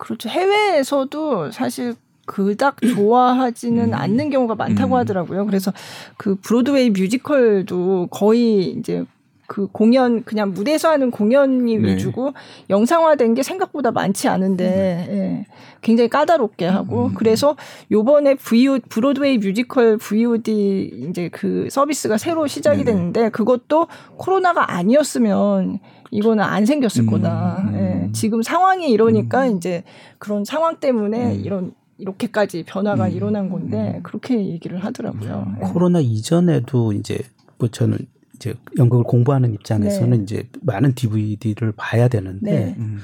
그렇죠. 0.00 0.28
해외에서도 0.28 1.50
사실 1.52 1.94
그닥 2.24 2.76
좋아하지는 2.80 3.88
음. 3.88 3.94
않는 3.94 4.30
경우가 4.30 4.54
많다고 4.54 4.94
음. 4.94 5.00
하더라고요. 5.00 5.46
그래서 5.46 5.72
그 6.16 6.36
브로드웨이 6.36 6.90
뮤지컬도 6.90 8.08
거의 8.10 8.70
이제 8.70 9.04
그 9.46 9.66
공연 9.66 10.22
그냥 10.22 10.52
무대에서 10.54 10.90
하는 10.90 11.10
공연이 11.10 11.76
네. 11.76 11.94
위주고 11.94 12.34
영상화된 12.70 13.34
게 13.34 13.42
생각보다 13.42 13.90
많지 13.90 14.28
않은데 14.28 15.06
음. 15.08 15.12
예, 15.12 15.46
굉장히 15.82 16.08
까다롭게 16.08 16.66
하고 16.66 17.06
음. 17.06 17.14
그래서 17.14 17.56
요번에 17.90 18.36
VO 18.36 18.78
브로드웨이 18.88 19.38
뮤지컬 19.38 19.98
VOD 19.98 21.08
이제 21.08 21.28
그 21.32 21.66
서비스가 21.68 22.16
새로 22.16 22.46
시작이 22.46 22.84
됐는데 22.84 23.30
그것도 23.30 23.88
코로나가 24.16 24.72
아니었으면 24.72 25.80
이거는 26.12 26.44
안 26.44 26.64
생겼을 26.64 27.02
음. 27.02 27.06
거다. 27.10 27.70
예. 27.74 27.89
지금 28.12 28.42
상황이 28.42 28.90
이러니까 28.90 29.46
음. 29.48 29.56
이제 29.56 29.84
그런 30.18 30.44
상황 30.44 30.80
때문에 30.80 31.36
음. 31.36 31.40
이런 31.44 31.72
이렇게까지 31.98 32.64
변화가 32.66 33.06
음. 33.06 33.12
일어난 33.12 33.50
건데 33.50 33.94
음. 33.96 34.02
그렇게 34.02 34.34
얘기를 34.46 34.82
하더라고요. 34.84 35.54
예. 35.58 35.66
코로나 35.66 36.00
이전에도 36.00 36.92
이제 36.92 37.18
뭐 37.58 37.68
저는 37.68 37.98
이제 38.34 38.54
연극을 38.78 39.04
공부하는 39.04 39.52
입장에서는 39.52 40.16
네. 40.16 40.22
이제 40.22 40.48
많은 40.62 40.94
DVD를 40.94 41.72
봐야 41.76 42.08
되는데 42.08 42.50
네. 42.50 42.74
음. 42.78 42.98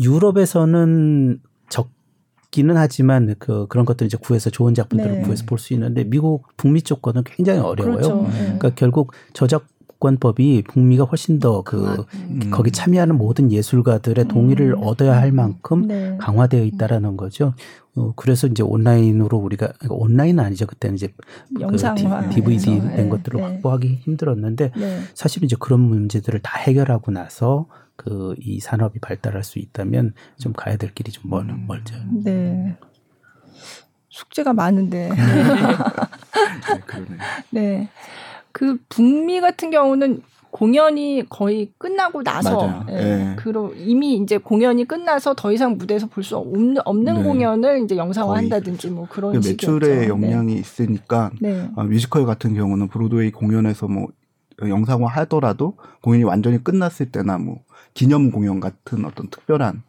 유럽에서는 0.00 1.40
적기는 1.68 2.76
하지만 2.76 3.34
그 3.38 3.66
그런 3.68 3.84
것들 3.86 4.06
이제 4.06 4.16
구해서 4.20 4.50
좋은 4.50 4.74
작품들을 4.74 5.16
네. 5.18 5.22
구해서 5.22 5.44
볼 5.46 5.58
수 5.58 5.72
있는데 5.74 6.04
미국 6.04 6.46
북미 6.56 6.82
쪽 6.82 7.02
거는 7.02 7.22
굉장히 7.24 7.60
어려워요. 7.60 7.96
그렇죠. 7.96 8.22
네. 8.32 8.38
그러니까 8.44 8.70
결국 8.74 9.12
저작 9.32 9.66
권법이 10.00 10.64
북미가 10.66 11.04
훨씬 11.04 11.38
더그 11.38 11.86
아, 11.86 12.04
음. 12.14 12.50
거기 12.50 12.70
참여하는 12.70 13.16
모든 13.16 13.52
예술가들의 13.52 14.26
동의를 14.26 14.74
음. 14.74 14.82
얻어야 14.82 15.16
할 15.16 15.30
만큼 15.30 15.86
네. 15.86 16.16
강화되어 16.18 16.64
있다라는 16.64 17.16
거죠. 17.16 17.54
어, 17.96 18.12
그래서 18.16 18.46
이제 18.46 18.62
온라인으로 18.62 19.36
우리가 19.36 19.72
온라인은 19.88 20.42
아니죠. 20.42 20.66
그때는 20.66 20.96
이제 20.96 21.12
영상화 21.60 22.22
그 22.28 22.30
DVD 22.30 22.80
된 22.80 22.96
네. 22.96 23.08
것들을 23.08 23.40
네. 23.40 23.46
확보하기 23.46 24.00
힘들었는데 24.02 24.72
네. 24.76 25.00
사실 25.14 25.44
이제 25.44 25.56
그런 25.58 25.80
문제들을 25.80 26.40
다 26.40 26.58
해결하고 26.58 27.12
나서 27.12 27.66
그 27.96 28.34
이 28.40 28.60
산업이 28.60 28.98
발달할 29.00 29.44
수 29.44 29.58
있다면 29.58 30.14
좀 30.38 30.52
가야 30.52 30.76
될 30.76 30.94
길이 30.94 31.12
좀 31.12 31.24
멀, 31.30 31.42
음. 31.48 31.64
멀죠. 31.66 31.94
네. 32.24 32.76
숙제가 34.08 34.52
많은데. 34.52 35.10
네. 37.50 37.88
네. 38.50 38.52
그 38.52 38.78
북미 38.88 39.40
같은 39.40 39.70
경우는 39.70 40.22
공연이 40.50 41.22
거의 41.28 41.70
끝나고 41.78 42.24
나서 42.24 42.84
예, 42.88 42.92
네. 42.92 43.36
그로 43.36 43.72
이미 43.76 44.16
이제 44.16 44.36
공연이 44.36 44.84
끝나서 44.84 45.34
더 45.34 45.52
이상 45.52 45.78
무대에서 45.78 46.06
볼 46.08 46.24
수 46.24 46.36
없는 46.36 46.78
없는 46.84 47.14
네. 47.14 47.22
공연을 47.22 47.84
이제 47.84 47.96
영상화한다든지 47.96 48.90
뭐 48.90 49.06
그런 49.08 49.32
그 49.40 49.48
매출에 49.48 50.08
영향이 50.08 50.54
네. 50.54 50.60
있으니까 50.60 51.30
네. 51.40 51.70
어, 51.76 51.84
뮤지컬 51.84 52.26
같은 52.26 52.54
경우는 52.54 52.88
브로드웨이 52.88 53.30
공연에서 53.30 53.86
뭐 53.86 54.08
영상화 54.60 55.08
하더라도 55.08 55.76
공연이 56.02 56.24
완전히 56.24 56.62
끝났을 56.62 57.12
때나 57.12 57.38
뭐 57.38 57.60
기념 57.94 58.30
공연 58.32 58.58
같은 58.58 59.04
어떤 59.04 59.28
특별한 59.30 59.82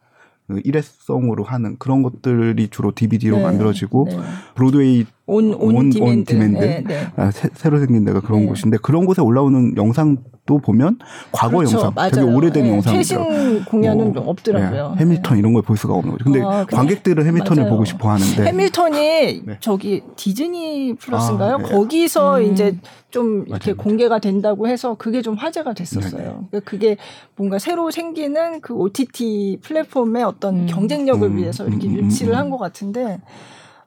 그 0.48 0.62
일회성으로 0.64 1.44
하는 1.44 1.78
그런 1.78 2.04
것들이 2.04 2.68
주로 2.70 2.92
DVD로 2.94 3.38
네. 3.38 3.44
만들어지고 3.44 4.06
네. 4.10 4.18
브로드웨이 4.56 5.06
On, 5.32 5.54
On, 5.54 5.76
On 5.76 5.90
Demand, 5.90 6.34
Demand. 6.34 6.60
네, 6.60 6.84
네. 6.86 7.08
아, 7.16 7.32
새, 7.32 7.70
로 7.70 7.80
생긴 7.80 8.04
데가 8.04 8.20
그런 8.20 8.42
네. 8.42 8.46
곳인데 8.48 8.78
그런 8.82 9.06
곳에 9.06 9.22
올라오는 9.22 9.78
영상도 9.78 10.58
보면 10.62 11.00
과거 11.32 11.58
그렇죠. 11.60 11.78
영상 11.78 11.94
맞아요. 11.96 12.12
되게 12.12 12.22
오래된 12.28 12.64
네. 12.64 12.70
영상이더라고요. 12.74 13.30
최신 13.34 13.66
공연은 13.66 14.14
뭐, 14.14 14.24
없더라고요. 14.30 14.96
네. 14.96 15.02
해밀턴 15.02 15.38
이런 15.38 15.54
걸 15.54 15.62
볼 15.62 15.78
수가 15.78 15.94
없는 15.94 16.12
거죠. 16.12 16.24
근데 16.26 16.42
아, 16.42 16.66
관객들은 16.66 17.26
해밀턴을 17.26 17.64
맞아요. 17.64 17.72
보고 17.72 17.86
싶어 17.86 18.10
하는데 18.10 18.44
해밀턴이 18.46 19.44
저기 19.60 20.02
디즈니 20.16 20.96
플러스인가요? 21.00 21.56
아, 21.56 21.58
거기서 21.60 22.40
음. 22.40 22.52
이제 22.52 22.76
좀 23.10 23.46
이렇게 23.48 23.72
맞아요. 23.74 23.78
공개가 23.78 24.20
된다고 24.20 24.68
해서 24.68 24.96
그게 24.96 25.22
좀 25.22 25.36
화제가 25.36 25.74
됐었어요. 25.74 26.48
그러니까 26.50 26.60
그게 26.70 26.98
뭔가 27.36 27.60
새로 27.60 27.92
생기는 27.92 28.60
그 28.62 28.74
OTT 28.74 29.60
플랫폼의 29.62 30.24
어떤 30.24 30.62
음. 30.62 30.66
경쟁력을 30.66 31.26
음. 31.28 31.38
위해서 31.38 31.66
이렇게 31.68 31.88
음. 31.88 31.94
유치를 31.94 32.34
음. 32.34 32.38
한것 32.38 32.60
같은데 32.60 33.20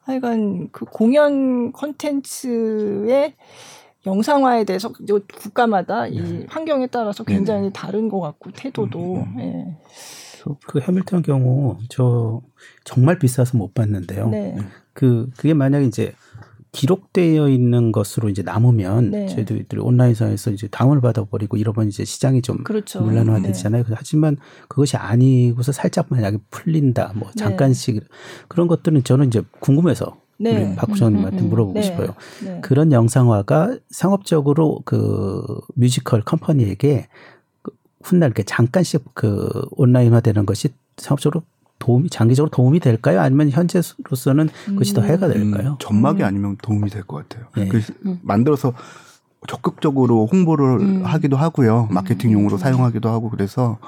하여간 0.05 0.68
그 0.70 0.84
공연 0.84 1.72
콘텐츠의 1.72 3.34
영상화에 4.07 4.64
대해서 4.64 4.92
국가마다 4.92 6.07
이 6.07 6.20
네. 6.20 6.46
환경에 6.48 6.86
따라서 6.88 7.24
굉장히 7.24 7.70
다른 7.72 8.09
것 8.09 8.20
같고 8.20 8.50
태도도. 8.52 8.98
음, 8.98 9.20
음, 9.20 9.34
음. 9.36 9.40
예. 9.40 9.76
그 10.66 10.78
해밀턴 10.78 11.22
경우 11.22 11.78
저 11.88 12.42
정말 12.84 13.18
비싸서 13.18 13.57
못 13.57 13.72
봤는데요. 13.72 14.28
네. 14.28 14.57
그 14.92 15.30
그게 15.38 15.55
만약에 15.55 15.86
이제 15.86 16.12
기록되어 16.75 17.49
있는 17.49 17.93
것으로 17.93 18.29
이제 18.29 18.43
남으면 18.43 19.12
네. 19.12 19.29
저희들이 19.29 19.81
온라인상에서 19.81 20.51
이제 20.51 20.66
다운을 20.66 21.01
받아버리고 21.01 21.57
이러면 21.57 21.87
이제 21.87 22.05
시장이 22.05 22.43
좀 22.43 22.64
그렇죠. 22.64 23.01
물란화되잖아요. 23.01 23.85
네. 23.85 23.95
하지만 23.95 24.37
그것이 24.66 24.97
아니고서 24.97 25.70
살짝 25.70 26.07
만약에 26.09 26.39
풀린다, 26.51 27.12
뭐 27.14 27.29
네. 27.29 27.35
잠깐씩 27.37 27.95
네. 27.95 28.01
그런 28.49 28.66
것들은 28.66 29.05
저는 29.05 29.29
이제 29.29 29.43
궁금해서 29.61 30.16
네. 30.37 30.64
우리 30.64 30.75
박 30.75 30.91
부장님한테 30.91 31.37
음, 31.37 31.39
음, 31.39 31.45
음. 31.45 31.51
물어보고 31.51 31.79
네. 31.79 31.83
싶어요. 31.83 32.14
네. 32.45 32.61
그런 32.61 32.91
영상화가 32.91 33.79
상업적으로 33.91 34.81
그 34.85 35.45
뮤지컬 35.77 36.22
컴퍼니에게 36.22 37.07
그 37.62 37.70
훗날 38.03 38.31
이렇게 38.31 38.43
잠깐씩 38.43 39.14
그 39.14 39.49
온라인화되는 39.77 40.45
것이 40.45 40.70
상업적으로 40.97 41.45
도움이 41.85 42.09
장기적으로 42.09 42.51
도움이 42.51 42.80
될까요? 42.80 43.20
아니면 43.20 43.51
현재로서는 43.51 44.49
그것이 44.66 44.95
더 44.95 45.03
해가 45.03 45.28
될까요? 45.28 45.72
음, 45.72 45.76
전막이 45.78 46.22
음. 46.22 46.26
아니면 46.26 46.57
도움이 46.62 46.89
될 46.89 47.03
것 47.05 47.28
같아요. 47.28 47.47
네. 47.57 47.68
그 47.68 47.82
만들어서 48.22 48.72
적극적으로 49.47 50.26
홍보를 50.32 50.80
음. 50.80 51.05
하기도 51.05 51.37
하고요. 51.37 51.89
마케팅용으로 51.91 52.57
음. 52.57 52.59
사용하기도 52.59 53.09
하고 53.11 53.28
그래서 53.28 53.78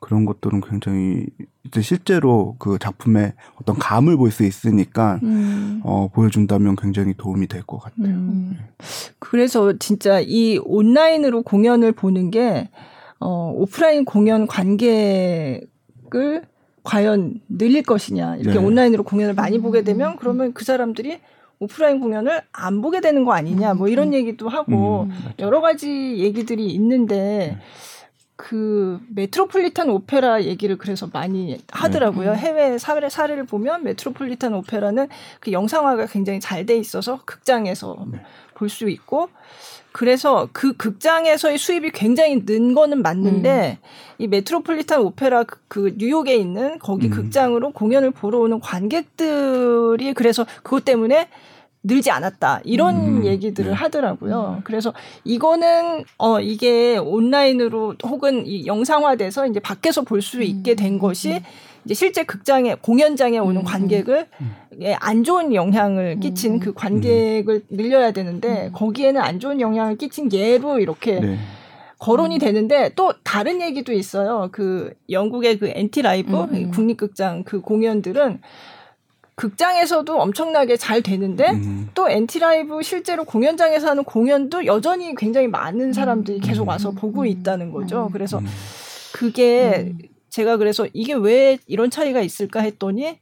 그런 0.00 0.26
것들은 0.26 0.60
굉장히 0.60 1.26
이제 1.64 1.80
실제로 1.80 2.54
그 2.58 2.78
작품의 2.78 3.32
어떤 3.60 3.76
감을 3.78 4.16
볼 4.18 4.30
수 4.30 4.44
있으니까 4.44 5.18
음. 5.22 5.80
어, 5.84 6.08
보여준다면 6.12 6.76
굉장히 6.76 7.14
도움이 7.16 7.46
될 7.46 7.62
것 7.62 7.78
같아요. 7.78 8.14
음. 8.14 8.56
네. 8.58 8.66
그래서 9.18 9.72
진짜 9.78 10.20
이 10.20 10.60
온라인으로 10.62 11.42
공연을 11.42 11.92
보는 11.92 12.30
게 12.30 12.68
어, 13.20 13.50
오프라인 13.54 14.04
공연 14.04 14.46
관객을 14.46 16.42
과연 16.88 17.42
늘릴 17.50 17.82
것이냐 17.82 18.36
이렇게 18.36 18.58
네. 18.58 18.64
온라인으로 18.64 19.02
공연을 19.02 19.34
많이 19.34 19.58
보게 19.60 19.82
되면 19.82 20.16
그러면 20.16 20.54
그 20.54 20.64
사람들이 20.64 21.20
오프라인 21.58 22.00
공연을 22.00 22.40
안 22.50 22.80
보게 22.80 23.02
되는 23.02 23.26
거 23.26 23.32
아니냐 23.32 23.74
뭐 23.74 23.88
이런 23.88 24.08
음. 24.08 24.14
얘기도 24.14 24.48
하고 24.48 25.02
음, 25.02 25.12
여러 25.38 25.60
가지 25.60 26.16
얘기들이 26.16 26.66
있는데 26.68 27.58
그 28.36 29.00
메트로폴리탄 29.14 29.90
오페라 29.90 30.42
얘기를 30.44 30.78
그래서 30.78 31.10
많이 31.12 31.58
하더라고요. 31.70 32.32
네. 32.32 32.38
해외 32.38 32.78
사례 32.78 33.10
사례를 33.10 33.44
보면 33.44 33.82
메트로폴리탄 33.82 34.54
오페라는 34.54 35.08
그 35.40 35.52
영상화가 35.52 36.06
굉장히 36.06 36.40
잘 36.40 36.64
돼 36.64 36.78
있어서 36.78 37.20
극장에서 37.26 38.06
네. 38.10 38.20
볼수 38.54 38.88
있고 38.88 39.28
그래서 39.92 40.48
그 40.52 40.76
극장에서의 40.76 41.58
수입이 41.58 41.90
굉장히 41.92 42.44
는 42.44 42.74
거는 42.74 43.02
맞는데 43.02 43.78
음. 43.80 43.88
이 44.18 44.26
메트로폴리탄 44.28 45.00
오페라 45.00 45.44
그, 45.44 45.58
그 45.68 45.94
뉴욕에 45.96 46.34
있는 46.36 46.78
거기 46.78 47.06
음. 47.06 47.10
극장으로 47.10 47.72
공연을 47.72 48.10
보러 48.12 48.38
오는 48.38 48.60
관객들이 48.60 50.14
그래서 50.14 50.46
그것 50.62 50.84
때문에 50.84 51.28
늘지 51.84 52.10
않았다 52.10 52.60
이런 52.64 52.96
음. 52.96 53.24
얘기들을 53.24 53.70
네. 53.70 53.76
하더라고요. 53.76 54.60
그래서 54.64 54.92
이거는 55.24 56.04
어 56.18 56.40
이게 56.40 56.96
온라인으로 56.98 57.94
혹은 58.04 58.46
이 58.46 58.66
영상화돼서 58.66 59.46
이제 59.46 59.60
밖에서 59.60 60.02
볼 60.02 60.20
수 60.20 60.42
있게 60.42 60.74
된 60.74 60.94
음. 60.94 60.98
것이 60.98 61.40
이제 61.88 61.94
실제 61.94 62.22
극장에 62.22 62.74
공연장에 62.74 63.38
오는 63.38 63.62
음. 63.62 63.64
관객을 63.64 64.26
음. 64.42 64.54
예, 64.82 64.92
안 65.00 65.24
좋은 65.24 65.54
영향을 65.54 66.20
끼친 66.20 66.54
음. 66.54 66.58
그 66.60 66.74
관객을 66.74 67.62
늘려야 67.70 68.10
되는데 68.10 68.68
거기에는 68.74 69.18
안 69.18 69.40
좋은 69.40 69.58
영향을 69.58 69.96
끼친 69.96 70.30
예로 70.30 70.80
이렇게 70.80 71.18
네. 71.18 71.38
거론이 71.98 72.40
되는데 72.40 72.90
또 72.94 73.14
다른 73.24 73.62
얘기도 73.62 73.94
있어요. 73.94 74.50
그 74.52 74.92
영국의 75.08 75.58
그 75.58 75.72
NT 75.74 76.02
Live 76.02 76.36
음. 76.36 76.70
국립극장 76.72 77.44
그 77.44 77.62
공연들은 77.62 78.42
극장에서도 79.36 80.20
엄청나게 80.20 80.76
잘 80.76 81.00
되는데 81.00 81.48
음. 81.52 81.88
또 81.94 82.10
NT 82.10 82.34
Live 82.34 82.82
실제로 82.82 83.24
공연장에서 83.24 83.88
하는 83.88 84.04
공연도 84.04 84.66
여전히 84.66 85.14
굉장히 85.14 85.48
많은 85.48 85.94
사람들이 85.94 86.40
계속 86.40 86.68
와서 86.68 86.90
보고 86.90 87.24
있다는 87.24 87.72
거죠. 87.72 88.10
그래서 88.12 88.42
그게 89.12 89.94
제가 90.30 90.56
그래서 90.56 90.86
이게 90.92 91.14
왜 91.14 91.58
이런 91.66 91.90
차이가 91.90 92.20
있을까 92.20 92.60
했더니 92.60 93.18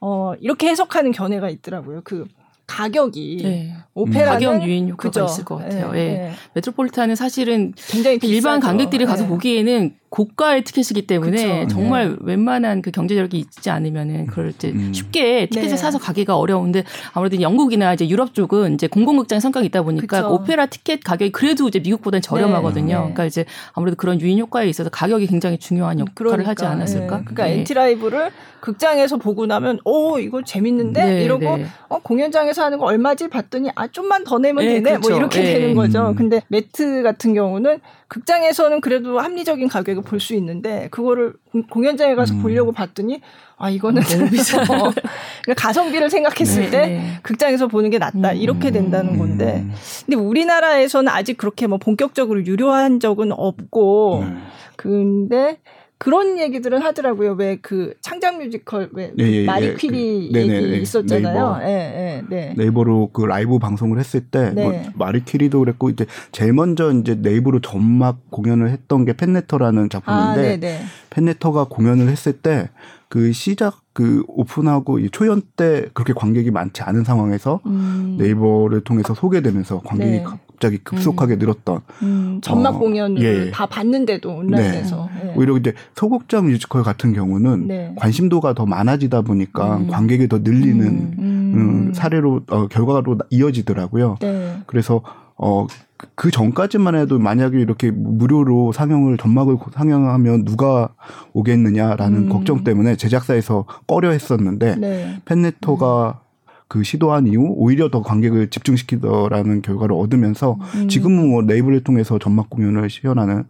어 0.00 0.34
이렇게 0.40 0.68
해석하는 0.68 1.12
견해가 1.12 1.50
있더라고요. 1.50 2.02
그 2.04 2.26
가격이 2.68 3.40
네. 3.42 3.74
오페라 3.94 4.32
가격 4.32 4.62
유인 4.62 4.90
효과가 4.90 5.08
그죠? 5.08 5.24
있을 5.24 5.44
것 5.44 5.56
같아요. 5.56 5.90
예. 5.94 5.98
네. 5.98 6.12
네. 6.12 6.32
메트로폴리탄은 6.54 7.16
사실은 7.16 7.72
굉장히 7.88 8.20
일반 8.22 8.60
관객들이 8.60 9.06
가서 9.06 9.24
네. 9.24 9.28
보기에는 9.30 9.94
고가의 10.10 10.64
티켓이기 10.64 11.06
때문에 11.06 11.64
그쵸. 11.64 11.74
정말 11.74 12.10
네. 12.10 12.16
웬만한 12.20 12.80
그 12.80 12.90
경제력이 12.90 13.38
있지 13.38 13.70
않으면은 13.70 14.26
그걸 14.26 14.50
이제 14.50 14.68
음. 14.68 14.92
쉽게 14.92 15.46
티켓을 15.46 15.70
네. 15.70 15.76
사서 15.76 15.98
가기가 15.98 16.36
어려운데 16.36 16.84
아무래도 17.12 17.40
영국이나 17.40 17.92
이제 17.92 18.08
유럽 18.08 18.34
쪽은 18.34 18.74
이제 18.74 18.86
공공극장 18.86 19.40
성격이 19.40 19.66
있다 19.66 19.82
보니까 19.82 20.22
그쵸. 20.22 20.32
오페라 20.32 20.66
티켓 20.66 21.02
가격이 21.02 21.32
그래도 21.32 21.68
이제 21.68 21.78
미국보다는 21.80 22.22
저렴하거든요. 22.22 22.86
네. 22.86 22.98
그러니까 23.00 23.24
이제 23.24 23.44
아무래도 23.72 23.96
그런 23.96 24.20
유인 24.20 24.38
효과에 24.38 24.68
있어서 24.68 24.88
가격이 24.90 25.26
굉장히 25.26 25.58
중요한 25.58 25.98
역할을 25.98 26.30
그러니까, 26.30 26.50
하지 26.50 26.64
않았을까? 26.64 27.22
그러니까 27.24 27.46
엔티라이브를 27.46 28.30
극장에서 28.60 29.18
보고 29.18 29.46
나면 29.46 29.78
오 29.84 30.18
이거 30.18 30.42
재밌는데 30.42 31.22
이러고 31.24 31.58
어 31.88 31.98
공연장에서 31.98 32.57
하는 32.62 32.78
거 32.78 32.86
얼마지 32.86 33.28
봤더니 33.28 33.70
아 33.74 33.86
좀만 33.88 34.24
더 34.24 34.38
내면 34.38 34.64
되네 34.64 34.98
뭐 34.98 35.10
이렇게 35.10 35.42
되는 35.42 35.74
거죠. 35.74 36.08
음. 36.10 36.14
근데 36.14 36.42
매트 36.48 37.02
같은 37.02 37.34
경우는 37.34 37.80
극장에서는 38.08 38.80
그래도 38.80 39.18
합리적인 39.20 39.68
가격을 39.68 40.02
볼 40.02 40.18
수 40.20 40.34
있는데 40.34 40.88
그거를 40.90 41.34
공연장에 41.70 42.14
가서 42.14 42.34
음. 42.34 42.42
보려고 42.42 42.72
봤더니 42.72 43.20
아 43.56 43.70
이거는 43.70 44.02
너무 44.02 44.28
비싸. 44.30 44.62
그러니까 44.64 45.54
가성비를 45.56 46.10
생각했을 46.10 46.62
네. 46.64 46.70
때 46.70 46.86
네. 46.86 47.10
극장에서 47.22 47.68
보는 47.68 47.90
게 47.90 47.98
낫다 47.98 48.32
이렇게 48.32 48.70
된다는 48.70 49.14
음. 49.14 49.18
건데 49.18 49.64
근데 50.06 50.16
우리나라에서는 50.16 51.10
아직 51.10 51.36
그렇게 51.36 51.66
뭐 51.66 51.78
본격적으로 51.78 52.44
유료한 52.46 53.00
적은 53.00 53.32
없고 53.32 54.20
음. 54.20 54.42
근데 54.76 55.58
그런 55.98 56.38
얘기들은 56.38 56.80
하더라고요. 56.80 57.32
왜 57.32 57.58
그 57.60 57.94
창작 58.00 58.38
뮤지컬 58.38 58.88
왜 58.92 59.12
예, 59.18 59.24
예, 59.24 59.44
마리 59.44 59.66
예, 59.66 59.74
퀴리 59.74 60.30
그, 60.32 60.38
얘기 60.38 60.48
네네, 60.48 60.76
있었잖아요. 60.78 61.32
네이버, 61.32 61.62
예, 61.62 61.68
예, 61.68 62.24
네. 62.28 62.54
네이버로 62.56 63.10
그 63.12 63.22
라이브 63.22 63.58
방송을 63.58 63.98
했을 63.98 64.20
때 64.20 64.52
네. 64.54 64.62
뭐 64.62 64.72
마리 64.94 65.24
퀴리도 65.24 65.58
그랬고 65.58 65.90
이제 65.90 66.06
제일 66.30 66.52
먼저 66.52 66.92
이제 66.92 67.14
네이버로 67.14 67.60
전막 67.60 68.30
공연을 68.30 68.70
했던 68.70 69.04
게 69.04 69.12
팬레터라는 69.12 69.90
작품인데 69.90 70.60
아, 70.62 70.78
팬레터가 71.10 71.64
공연을 71.64 72.08
했을 72.08 72.32
때 72.32 72.68
그 73.08 73.32
시작 73.32 73.80
그 73.92 74.22
오픈하고 74.28 74.98
이 74.98 75.10
초연 75.10 75.42
때 75.56 75.86
그렇게 75.94 76.12
관객이 76.12 76.50
많지 76.50 76.82
않은 76.82 77.04
상황에서 77.04 77.60
음. 77.66 78.16
네이버를 78.18 78.82
통해서 78.82 79.14
소개되면서 79.14 79.80
관객이 79.84 80.10
네. 80.18 80.22
갑자기 80.58 80.78
급속하게 80.78 81.34
음. 81.34 81.38
늘었던 81.38 81.80
음, 82.02 82.40
전막 82.42 82.74
어, 82.74 82.78
공연을 82.80 83.22
예. 83.22 83.50
다 83.52 83.66
봤는데도 83.66 84.38
온라인에서 84.38 85.08
네. 85.16 85.24
네. 85.26 85.34
오히려 85.36 85.56
이제 85.56 85.72
소극장 85.94 86.46
뮤지컬 86.48 86.82
같은 86.82 87.12
경우는 87.12 87.68
네. 87.68 87.94
관심도가 87.96 88.54
더 88.54 88.66
많아지다 88.66 89.22
보니까 89.22 89.76
음. 89.76 89.86
관객이 89.86 90.26
더 90.26 90.38
늘리는 90.38 90.84
음. 90.84 91.14
음. 91.18 91.52
음, 91.54 91.92
사례로 91.94 92.40
어, 92.50 92.66
결과로 92.66 93.18
이어지더라고요. 93.30 94.16
네. 94.20 94.56
그래서 94.66 95.02
어, 95.36 95.68
그 96.16 96.32
전까지만 96.32 96.96
해도 96.96 97.20
만약에 97.20 97.60
이렇게 97.60 97.92
무료로 97.92 98.72
상영을 98.72 99.16
전막을 99.16 99.58
상영하면 99.72 100.44
누가 100.44 100.88
오겠느냐라는 101.34 102.24
음. 102.24 102.28
걱정 102.28 102.64
때문에 102.64 102.96
제작사에서 102.96 103.64
꺼려 103.86 104.10
했었는데 104.10 104.74
네. 104.76 105.20
팬네토가 105.24 106.20
음. 106.24 106.27
그 106.68 106.82
시도한 106.82 107.26
이후 107.26 107.54
오히려 107.56 107.90
더 107.90 108.02
관객을 108.02 108.50
집중시키더라는 108.50 109.62
결과를 109.62 109.94
얻으면서 109.96 110.58
음. 110.74 110.88
지금은 110.88 111.28
뭐 111.30 111.42
네이버를 111.42 111.82
통해서 111.82 112.18
전막 112.18 112.50
공연을 112.50 112.90
시연하는 112.90 113.44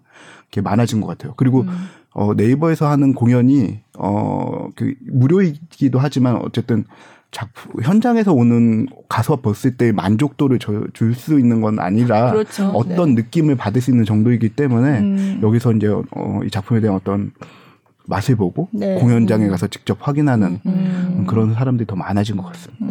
게 0.50 0.60
많아진 0.60 1.00
것 1.00 1.08
같아요. 1.08 1.34
그리고 1.36 1.62
음. 1.62 1.68
어 2.14 2.32
네이버에서 2.34 2.88
하는 2.88 3.12
공연이 3.14 3.80
어 3.98 4.68
그 4.76 4.94
무료이기도 5.10 5.98
하지만 5.98 6.36
어쨌든 6.36 6.84
작품 7.30 7.82
현장에서 7.82 8.32
오는 8.32 8.86
가서 9.08 9.36
봤을 9.36 9.76
때 9.76 9.92
만족도를 9.92 10.58
줄 10.58 11.14
수 11.14 11.38
있는 11.38 11.60
건 11.60 11.78
아니라 11.80 12.30
그렇죠. 12.32 12.68
어떤 12.68 13.14
네. 13.14 13.22
느낌을 13.22 13.56
받을 13.56 13.80
수 13.82 13.90
있는 13.90 14.04
정도이기 14.04 14.50
때문에 14.50 14.98
음. 15.00 15.40
여기서 15.42 15.72
이제 15.72 15.88
어, 15.88 16.40
이 16.44 16.50
작품에 16.50 16.80
대한 16.80 16.96
어떤 16.96 17.32
맛을 18.06 18.36
보고 18.36 18.68
네. 18.72 18.94
공연장에 18.94 19.44
음. 19.46 19.50
가서 19.50 19.66
직접 19.66 19.98
확인하는 20.00 20.60
음. 20.64 21.24
그런 21.28 21.52
사람들이 21.54 21.86
더 21.86 21.96
많아진 21.96 22.36
것 22.38 22.44
같습니다. 22.46 22.86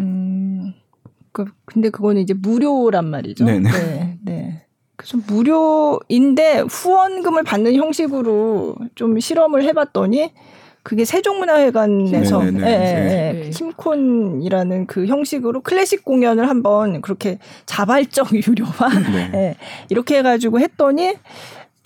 음. 1.43 1.45
그 1.45 1.51
근데 1.65 1.89
그거는 1.89 2.21
이제 2.21 2.33
무료란 2.33 3.09
말이죠. 3.09 3.45
네네. 3.45 3.69
네, 3.71 4.17
네. 4.23 4.61
그래서 4.95 5.17
무료인데 5.27 6.61
후원금을 6.67 7.43
받는 7.43 7.75
형식으로 7.75 8.75
좀 8.95 9.19
실험을 9.19 9.63
해봤더니 9.63 10.31
그게 10.87 11.03
세종문화회관에서 11.03 12.43
네, 12.43 12.51
네, 12.51 12.59
네. 12.59 12.67
예, 12.67 13.41
예, 13.41 13.45
예. 13.45 13.49
힘콘이라는 13.49 14.87
그 14.87 15.05
형식으로 15.05 15.59
클래식 15.61 16.05
공연을 16.05 16.47
한번 16.47 17.01
그렇게 17.01 17.39
자발적 17.65 18.29
유료화 18.47 18.89
네. 19.11 19.31
예, 19.33 19.55
이렇게 19.89 20.19
해가지고 20.19 20.61
했더니 20.61 21.15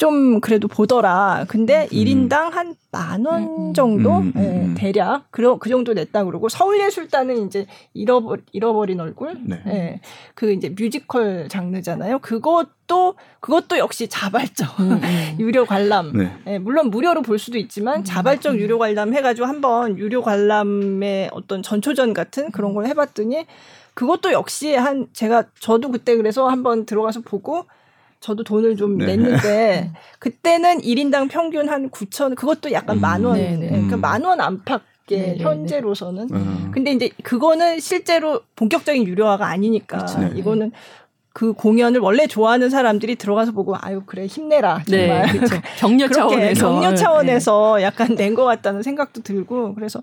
좀 0.02 0.42
그래도 0.42 0.68
보더라. 0.68 1.46
근데 1.48 1.84
음. 1.84 1.96
1인당 1.96 2.50
한 2.50 2.74
만원 2.92 3.44
음, 3.44 3.68
음. 3.70 3.74
정도? 3.76 4.18
음, 4.18 4.34
음, 4.36 4.42
예, 4.42 4.66
음. 4.66 4.74
대략. 4.76 5.26
그, 5.30 5.60
그 5.60 5.70
정도 5.70 5.94
냈다 5.94 6.24
그러고 6.24 6.50
서울예술단은 6.50 7.46
이제 7.46 7.68
잃어버, 7.94 8.38
잃어버린 8.52 9.00
얼굴? 9.00 9.38
네. 9.44 9.62
예, 9.68 10.02
그 10.34 10.54
이제 10.54 10.70
뮤지컬 10.70 11.48
장르잖아요. 11.50 12.18
그것도, 12.18 13.14
그것도 13.42 13.78
역시 13.78 14.08
자발적. 14.10 14.70
유료 15.38 15.66
관람. 15.66 16.14
네. 16.18 16.32
예, 16.48 16.58
물론 16.58 16.90
무료로 16.90 17.22
볼 17.22 17.38
수도 17.38 17.60
있지만 17.60 18.04
자발적 18.04 18.58
유료 18.58 18.80
관람 18.80 19.14
해가지고 19.14 19.46
한번 19.46 20.00
유료 20.00 20.24
관람의 20.24 21.30
어떤 21.32 21.62
전초전 21.62 22.16
같은 22.16 22.50
그런 22.50 22.74
걸 22.74 22.88
해봤더니 22.88 23.46
그것도 23.94 24.32
역시 24.32 24.74
한, 24.74 25.06
제가, 25.14 25.44
저도 25.60 25.92
그때 25.92 26.16
그래서 26.16 26.48
한번 26.50 26.88
들어가서 26.88 27.22
보고 27.22 27.68
저도 28.22 28.44
돈을 28.44 28.78
좀 28.78 28.98
네. 28.98 29.08
냈는데 29.08 29.92
그때는 30.20 30.80
1인당 30.82 31.30
평균 31.30 31.68
한 31.68 31.90
9천 31.90 32.36
그것도 32.36 32.72
약간 32.72 32.98
음. 32.98 33.02
만 33.02 33.24
원. 33.26 33.36
네, 33.38 33.58
네. 33.58 33.68
그러니까 33.68 33.96
음. 33.98 34.02
만원 34.02 34.40
안팎 34.40 34.84
게 35.08 35.36
현재로서는. 35.40 36.28
음. 36.32 36.72
근데 36.74 36.92
이제 36.92 37.10
그거는 37.24 37.80
실제로 37.80 38.42
본격적인 38.56 39.06
유료화가 39.08 39.46
아니니까 39.48 39.98
그렇죠. 39.98 40.22
이거는 40.36 40.72
그 41.34 41.54
공연을 41.54 42.02
원래 42.02 42.28
좋아하는 42.28 42.70
사람들이 42.70 43.16
들어가서 43.16 43.54
보고 43.54 43.74
아유 43.80 44.04
그래 44.06 44.26
힘내라 44.28 44.84
네, 44.88 45.08
정말 45.08 45.26
네, 45.26 45.32
그렇죠. 45.40 45.56
격려 45.80 46.08
차원에서 46.10 46.72
격려 46.82 46.96
차원에서 46.96 47.76
네. 47.78 47.84
약간 47.84 48.16
낸 48.16 48.36
것 48.36 48.44
같다는 48.44 48.84
생각도 48.84 49.22
들고 49.24 49.74
그래서 49.74 50.02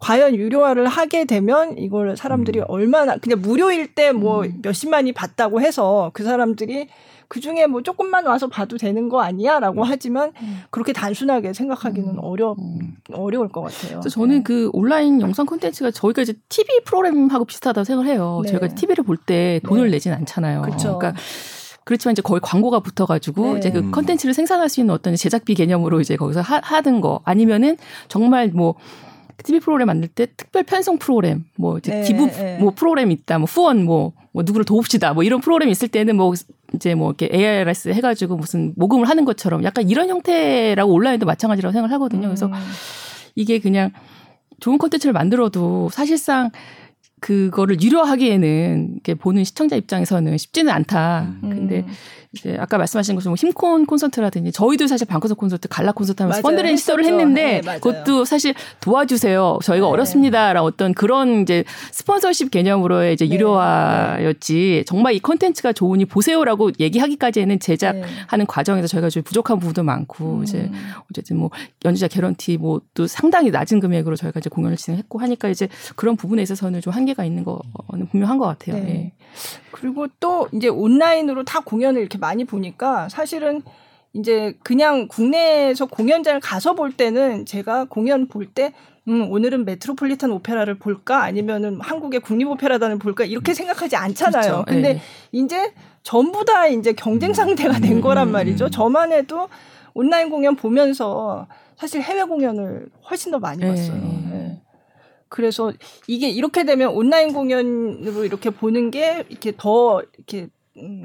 과연 0.00 0.34
유료화를 0.34 0.86
하게 0.88 1.24
되면 1.24 1.78
이걸 1.78 2.16
사람들이 2.16 2.58
음. 2.58 2.64
얼마나 2.68 3.16
그냥 3.16 3.40
무료일 3.40 3.94
때뭐 3.94 4.42
음. 4.44 4.58
몇십만이 4.62 5.12
봤다고 5.12 5.60
해서 5.60 6.10
그 6.12 6.24
사람들이 6.24 6.88
그 7.28 7.40
중에 7.40 7.66
뭐 7.66 7.82
조금만 7.82 8.26
와서 8.26 8.46
봐도 8.48 8.76
되는 8.76 9.08
거 9.08 9.20
아니야라고 9.20 9.82
음. 9.82 9.86
하지만 9.86 10.32
음. 10.40 10.60
그렇게 10.70 10.92
단순하게 10.92 11.52
생각하기는 11.52 12.08
음. 12.10 12.18
어려 12.22 12.54
음. 12.58 12.96
어려울 13.12 13.48
것 13.48 13.62
같아요. 13.62 14.00
그래서 14.00 14.08
저는 14.08 14.36
네. 14.38 14.42
그 14.42 14.70
온라인 14.72 15.20
영상 15.20 15.46
콘텐츠가 15.46 15.90
저희가 15.90 16.22
이제 16.22 16.34
TV 16.48 16.80
프로그램하고 16.84 17.44
비슷하다고 17.44 17.84
생각을 17.84 18.10
해요. 18.10 18.40
네. 18.44 18.50
저희가 18.50 18.68
TV를 18.68 19.04
볼 19.04 19.16
때 19.26 19.60
돈을 19.64 19.86
네. 19.86 19.92
내진 19.96 20.12
않잖아요. 20.12 20.62
그렇죠. 20.62 20.98
그러니까 20.98 21.20
그렇지만 21.84 22.12
이제 22.12 22.22
거의 22.22 22.40
광고가 22.42 22.80
붙어가지고 22.80 23.52
네. 23.54 23.58
이제 23.58 23.70
그 23.70 23.90
컨텐츠를 23.90 24.34
생산할 24.34 24.68
수 24.68 24.80
있는 24.80 24.92
어떤 24.94 25.14
제작비 25.16 25.54
개념으로 25.54 26.00
이제 26.00 26.16
거기서 26.16 26.40
하, 26.40 26.60
하는 26.62 27.00
거 27.00 27.20
아니면은 27.24 27.76
정말 28.08 28.48
뭐 28.48 28.74
TV 29.42 29.60
프로그램 29.60 29.86
만들 29.86 30.08
때 30.08 30.26
특별 30.36 30.62
편성 30.62 30.98
프로그램, 30.98 31.44
뭐 31.56 31.78
이제 31.78 31.92
네, 31.92 32.02
기부 32.02 32.26
네. 32.26 32.58
뭐 32.58 32.72
프로그램 32.74 33.10
있다, 33.10 33.38
뭐 33.38 33.46
후원 33.46 33.84
뭐, 33.84 34.12
뭐 34.32 34.42
누구를 34.44 34.64
도웁시다, 34.64 35.14
뭐 35.14 35.22
이런 35.22 35.40
프로그램 35.40 35.68
있을 35.68 35.88
때는 35.88 36.16
뭐 36.16 36.32
이제 36.74 36.94
뭐 36.94 37.14
이렇게 37.18 37.28
ARS 37.32 37.90
해가지고 37.90 38.36
무슨 38.36 38.72
모금을 38.76 39.08
하는 39.08 39.24
것처럼 39.24 39.62
약간 39.64 39.88
이런 39.88 40.08
형태라고 40.08 40.92
온라인도 40.92 41.26
마찬가지라고 41.26 41.72
생각을 41.72 41.92
하거든요. 41.94 42.28
그래서 42.28 42.46
음. 42.46 42.52
이게 43.34 43.58
그냥 43.58 43.90
좋은 44.60 44.78
콘텐츠를 44.78 45.12
만들어도 45.12 45.90
사실상 45.90 46.50
그거를 47.20 47.80
유료하기에는 47.80 48.90
이렇게 48.94 49.14
보는 49.14 49.44
시청자 49.44 49.76
입장에서는 49.76 50.36
쉽지는 50.38 50.72
않다. 50.72 51.34
음. 51.42 51.50
근데 51.50 51.84
이제 52.32 52.56
아까 52.58 52.78
말씀하신 52.78 53.14
것처럼 53.14 53.32
뭐 53.32 53.36
힘콘 53.36 53.86
콘서트라든지 53.86 54.52
저희도 54.52 54.86
사실 54.86 55.06
방구석 55.06 55.38
콘서트, 55.38 55.68
갈라 55.68 55.92
콘서트 55.92 56.22
하면서 56.22 56.42
펀드레이 56.42 56.76
시도를 56.76 57.04
했는데 57.04 57.60
네, 57.64 57.74
그것도 57.74 58.24
사실 58.24 58.54
도와주세요. 58.80 59.58
저희가 59.62 59.86
네. 59.86 59.92
어렵습니다라는 59.92 60.62
어떤 60.62 60.94
그런 60.94 61.42
이제 61.42 61.64
스폰서십 61.92 62.50
개념으로의 62.50 63.14
이제 63.14 63.26
네. 63.26 63.34
유료화였지 63.34 64.54
네. 64.54 64.84
정말 64.84 65.14
이 65.14 65.20
콘텐츠가 65.20 65.72
좋으니 65.72 66.04
보세요라고 66.04 66.72
얘기하기까지는 66.80 67.60
제작하는 67.60 68.06
네. 68.38 68.44
과정에서 68.46 68.86
저희가 68.86 69.10
좀 69.10 69.22
부족한 69.22 69.58
부분도 69.58 69.82
많고 69.82 70.38
음. 70.38 70.42
이제 70.42 70.70
어쨌든 71.10 71.38
뭐 71.38 71.50
연주자 71.84 72.08
개런티 72.08 72.56
뭐 72.56 72.80
또 72.94 73.06
상당히 73.06 73.50
낮은 73.50 73.80
금액으로 73.80 74.16
저희가 74.16 74.40
이제 74.40 74.48
공연을 74.48 74.76
진행했고 74.76 75.18
하니까 75.18 75.48
이제 75.48 75.68
그런 75.96 76.16
부분에 76.16 76.42
있어서는 76.42 76.80
좀 76.80 76.92
한계가 76.92 77.24
있는 77.24 77.44
거는 77.44 78.06
분명한 78.10 78.38
것 78.38 78.46
같아요. 78.46 78.76
네. 78.82 78.88
예. 78.88 79.12
그리고 79.70 80.06
또 80.18 80.48
이제 80.52 80.68
온라인으로 80.68 81.44
다 81.44 81.60
공연을 81.60 82.00
이렇게 82.00 82.15
많이 82.18 82.44
보니까 82.44 83.08
사실은 83.08 83.62
이제 84.12 84.54
그냥 84.62 85.08
국내에서 85.08 85.86
공연장을 85.86 86.40
가서 86.40 86.74
볼 86.74 86.92
때는 86.92 87.44
제가 87.46 87.84
공연 87.84 88.28
볼 88.28 88.46
때 88.54 88.72
음, 89.08 89.30
오늘은 89.30 89.64
메트로폴리탄 89.64 90.30
오페라를 90.32 90.78
볼까 90.78 91.22
아니면은 91.22 91.80
한국의 91.80 92.20
국립오페라단을 92.20 92.98
볼까 92.98 93.24
이렇게 93.24 93.54
생각하지 93.54 93.94
않잖아요. 93.94 94.42
그렇죠. 94.42 94.64
근데 94.66 94.94
네. 94.94 95.00
이제 95.30 95.72
전부 96.02 96.44
다 96.44 96.66
이제 96.66 96.92
경쟁 96.92 97.32
상대가 97.32 97.78
된 97.78 97.98
음, 97.98 98.00
거란 98.00 98.28
음, 98.28 98.32
말이죠. 98.32 98.64
음. 98.64 98.70
저만 98.70 99.12
해도 99.12 99.48
온라인 99.94 100.28
공연 100.28 100.56
보면서 100.56 101.46
사실 101.76 102.02
해외 102.02 102.24
공연을 102.24 102.88
훨씬 103.08 103.30
더 103.30 103.38
많이 103.38 103.60
네. 103.60 103.68
봤어요. 103.68 103.96
네. 103.96 104.62
그래서 105.28 105.72
이게 106.08 106.28
이렇게 106.28 106.64
되면 106.64 106.90
온라인 106.90 107.32
공연으로 107.32 108.24
이렇게 108.24 108.50
보는 108.50 108.90
게 108.90 109.24
이렇게 109.28 109.52
더 109.56 110.02
이렇게 110.16 110.42
음, 110.42 110.50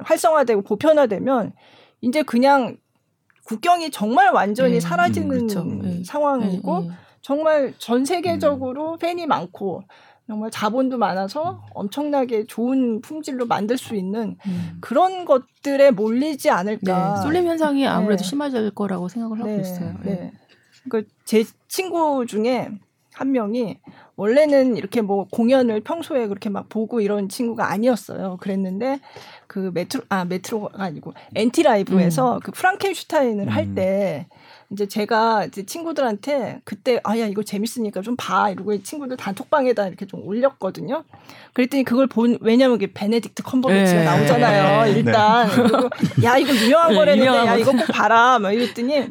활성화되고 0.03 0.63
보편화되면 0.63 1.53
이제 2.01 2.24
그냥 2.24 2.78
국경이 3.45 3.91
정말 3.91 4.32
완전히 4.32 4.76
네. 4.76 4.80
사라지는 4.80 5.30
그렇죠. 5.30 5.63
네. 5.63 6.03
상황이고 6.03 6.80
네. 6.82 6.89
정말 7.22 7.74
전 7.78 8.05
세계적으로 8.05 8.93
음. 8.93 8.97
팬이 8.99 9.26
많고 9.28 9.84
정말 10.28 10.49
자본도 10.49 10.97
많아서 10.97 11.61
엄청나게 11.74 12.45
좋은 12.45 13.01
품질로 13.01 13.47
만들 13.47 13.78
수 13.78 13.95
있는 13.95 14.38
음. 14.45 14.78
그런 14.80 15.26
것들에 15.26 15.91
몰리지 15.91 16.49
않을까. 16.49 17.15
네. 17.15 17.22
쏠림 17.24 17.47
현상이 17.47 17.86
아무래도 17.88 18.24
네. 18.24 18.30
심해질 18.30 18.72
거라고 18.72 19.09
생각을 19.09 19.39
하고 19.39 19.49
네. 19.49 19.59
있어요. 19.61 19.95
네. 20.03 20.32
그 20.89 21.03
제 21.26 21.45
친구 21.69 22.26
중에 22.26 22.69
한 23.13 23.32
명이 23.32 23.80
원래는 24.22 24.78
이렇게 24.78 25.01
뭐 25.01 25.26
공연을 25.32 25.82
평소에 25.82 26.28
그렇게 26.28 26.47
막 26.49 26.69
보고 26.69 27.01
이런 27.01 27.28
친구가 27.28 27.72
아니었어요. 27.72 28.38
그랬는데 28.39 28.99
그 29.47 29.72
메트로 29.74 30.03
아 30.09 30.26
메트로가 30.26 30.84
아니고 30.84 31.15
NT 31.34 31.63
Live에서 31.63 32.36
음. 32.36 32.39
그 32.43 32.51
프랑켄슈타인을 32.51 33.45
음. 33.45 33.49
할때 33.49 34.28
이제 34.69 34.86
제가 34.88 35.45
이제 35.45 35.65
친구들한테 35.65 36.61
그때 36.63 36.99
아야 37.03 37.26
이거 37.26 37.41
재밌으니까 37.41 38.01
좀 38.01 38.15
봐 38.15 38.51
이러고 38.51 38.84
친구들 38.84 39.17
단톡방에다 39.17 39.88
이렇게 39.88 40.05
좀 40.05 40.22
올렸거든요. 40.24 41.03
그랬더니 41.53 41.84
그걸 41.84 42.05
본 42.05 42.38
왜냐면 42.41 42.76
이게 42.76 42.93
베네딕트 42.93 43.43
컴버배치가 43.43 43.99
네. 43.99 44.05
나오잖아요. 44.05 44.86
네. 44.86 44.99
일단 44.99 45.47
네. 45.47 45.55
그리고 45.55 45.89
야 46.24 46.38
이거 46.38 46.53
유명한 46.53 46.89
네, 46.89 46.95
거라는데 46.95 47.28
야 47.28 47.55
이거 47.55 47.72
꼭 47.72 47.88
봐라 47.88 48.38
막 48.38 48.51
이랬더니 48.51 49.07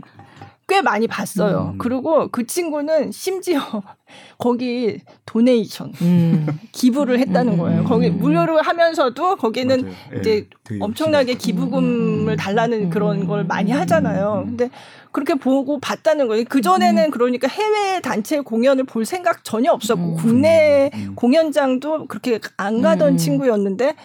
꽤 0.71 0.83
많이 0.83 1.09
봤어요. 1.09 1.73
음. 1.73 1.79
그리고 1.79 2.29
그 2.29 2.47
친구는 2.47 3.11
심지어 3.11 3.61
거기 4.39 5.01
도네이션 5.27 5.93
음. 6.01 6.47
기부를 6.71 7.19
했다는 7.19 7.55
음. 7.55 7.59
거예요. 7.59 7.85
거기 7.85 8.09
무료로 8.09 8.61
하면서도 8.61 9.35
거기는 9.35 9.81
맞아요. 9.83 9.95
예, 10.15 10.19
이제 10.21 10.47
네, 10.71 10.77
엄청나게 10.81 11.35
기부금을 11.35 12.37
달라는 12.37 12.85
음. 12.85 12.91
그런 12.91 13.27
걸 13.27 13.45
많이 13.45 13.73
하잖아요. 13.73 14.45
근데 14.47 14.71
그렇게 15.11 15.35
보고 15.35 15.81
봤다는 15.81 16.29
거예요. 16.29 16.45
그 16.49 16.61
전에는 16.61 17.07
음. 17.07 17.11
그러니까 17.11 17.49
해외 17.49 18.01
단체 18.01 18.39
공연을 18.39 18.85
볼 18.85 19.05
생각 19.05 19.43
전혀 19.43 19.73
없었고 19.73 20.15
국내 20.15 20.93
공연장도 21.17 22.07
그렇게 22.07 22.39
안 22.57 22.81
가던 22.81 23.17
친구였는데 23.17 23.97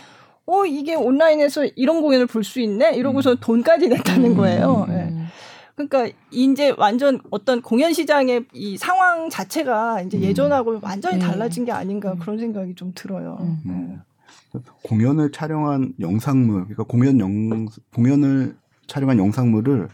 어 0.47 0.65
이게 0.65 0.95
온라인에서 0.95 1.65
이런 1.75 2.01
공연을 2.01 2.25
볼 2.25 2.43
수 2.43 2.59
있네 2.59 2.95
이러고서 2.95 3.33
음. 3.33 3.37
돈까지 3.39 3.87
냈다는 3.89 4.31
음. 4.31 4.37
거예요. 4.37 4.85
네. 4.89 5.11
그러니까 5.75 6.07
이제 6.31 6.73
완전 6.77 7.19
어떤 7.31 7.61
공연 7.61 7.93
시장의 7.93 8.45
이 8.53 8.77
상황 8.77 9.29
자체가 9.29 10.01
이제 10.01 10.17
음. 10.17 10.23
예전하고 10.23 10.79
완전히 10.81 11.17
네. 11.17 11.25
달라진 11.25 11.65
게 11.65 11.71
아닌가 11.71 12.13
음. 12.13 12.19
그런 12.19 12.37
생각이 12.37 12.75
좀 12.75 12.93
들어요. 12.95 13.37
음. 13.41 13.59
네. 13.65 14.59
공연을 14.83 15.33
촬영한 15.33 15.95
영상물, 15.99 16.63
그러니까 16.63 16.83
공연 16.83 17.19
영 17.19 17.67
공연을 17.93 18.55
촬영한 18.87 19.17
영상물을 19.17 19.89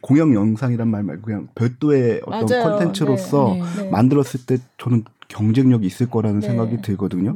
공연 0.00 0.32
영상이란 0.32 0.88
말 0.88 1.02
말고 1.02 1.22
그냥 1.22 1.48
별도의 1.54 2.22
어떤 2.24 2.70
콘텐츠로서 2.70 3.52
네. 3.54 3.60
네. 3.60 3.82
네. 3.82 3.90
만들었을 3.90 4.46
때 4.46 4.56
저는 4.78 5.04
경쟁력이 5.28 5.86
있을 5.86 6.08
거라는 6.08 6.40
네. 6.40 6.46
생각이 6.46 6.80
들거든요. 6.80 7.34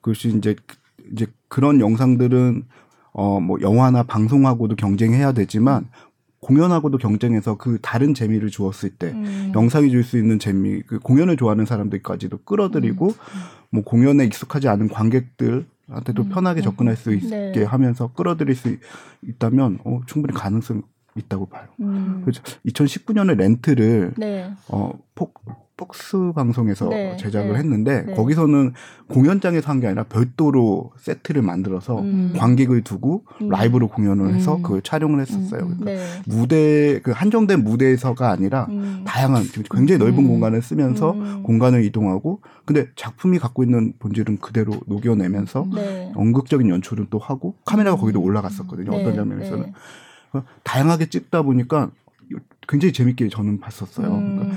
그것이 0.00 0.28
이제 0.28 0.56
이제 1.12 1.26
그런 1.48 1.80
영상들은 1.80 2.64
어 3.12 3.40
뭐 3.40 3.58
영화나 3.62 4.02
방송하고도 4.02 4.76
경쟁해야 4.76 5.32
되지만 5.32 5.88
공연하고도 6.46 6.98
경쟁해서 6.98 7.56
그 7.56 7.78
다른 7.82 8.14
재미를 8.14 8.50
주었을 8.50 8.90
때 8.90 9.08
음. 9.08 9.50
영상이 9.52 9.90
줄 9.90 10.04
수 10.04 10.16
있는 10.16 10.38
재미 10.38 10.80
그 10.82 11.00
공연을 11.00 11.36
좋아하는 11.36 11.66
사람들까지도 11.66 12.38
끌어들이고 12.44 13.06
음. 13.08 13.12
뭐 13.70 13.82
공연에 13.82 14.24
익숙하지 14.24 14.68
않은 14.68 14.88
관객들한테도 14.88 16.22
음. 16.22 16.28
편하게 16.28 16.62
접근할 16.62 16.94
수 16.94 17.12
있게 17.12 17.52
네. 17.52 17.64
하면서 17.64 18.12
끌어들일 18.12 18.54
수 18.54 18.76
있다면 19.22 19.80
어, 19.84 20.00
충분히 20.06 20.34
가능성 20.34 20.82
있다고 21.16 21.46
봐요. 21.46 21.66
음. 21.80 22.22
그래서 22.24 22.40
2019년에 22.66 23.36
렌트를 23.36 24.12
네. 24.16 24.52
어, 24.68 24.92
폭, 25.16 25.34
폭스 25.76 26.32
방송에서 26.34 26.88
네, 26.88 27.16
제작을 27.18 27.52
네, 27.52 27.58
했는데 27.58 28.02
네. 28.06 28.14
거기서는 28.14 28.72
공연장에서 29.08 29.70
한 29.70 29.76
게 29.76 29.86
아니라 29.86 30.04
별도로 30.04 30.90
세트를 30.96 31.42
만들어서 31.42 32.00
음. 32.00 32.32
관객을 32.34 32.80
두고 32.82 33.24
음. 33.42 33.50
라이브로 33.50 33.88
공연을 33.88 34.34
해서 34.34 34.56
음. 34.56 34.62
그 34.62 34.80
촬영을 34.82 35.20
했었어요. 35.20 35.60
음. 35.64 35.76
그러니까 35.78 35.84
네. 35.84 36.22
무대 36.26 37.00
그 37.00 37.10
한정된 37.10 37.62
무대에서가 37.62 38.30
아니라 38.30 38.66
음. 38.70 39.02
다양한 39.06 39.44
굉장히 39.70 39.98
넓은 39.98 40.20
음. 40.20 40.28
공간을 40.28 40.62
쓰면서 40.62 41.12
공간을 41.42 41.84
이동하고 41.84 42.40
근데 42.64 42.86
작품이 42.96 43.38
갖고 43.38 43.62
있는 43.62 43.92
본질은 43.98 44.38
그대로 44.38 44.72
녹여내면서 44.86 45.66
네. 45.74 46.10
연극적인 46.16 46.70
연출은 46.70 47.08
또 47.10 47.18
하고 47.18 47.54
카메라가 47.66 47.98
거기도 47.98 48.22
올라갔었거든요. 48.22 48.92
어떤 48.92 49.10
네, 49.10 49.14
장면에서는 49.14 49.72
네. 50.32 50.40
다양하게 50.64 51.10
찍다 51.10 51.42
보니까 51.42 51.90
굉장히 52.66 52.94
재밌게 52.94 53.28
저는 53.28 53.60
봤었어요. 53.60 54.08
그러니까 54.08 54.56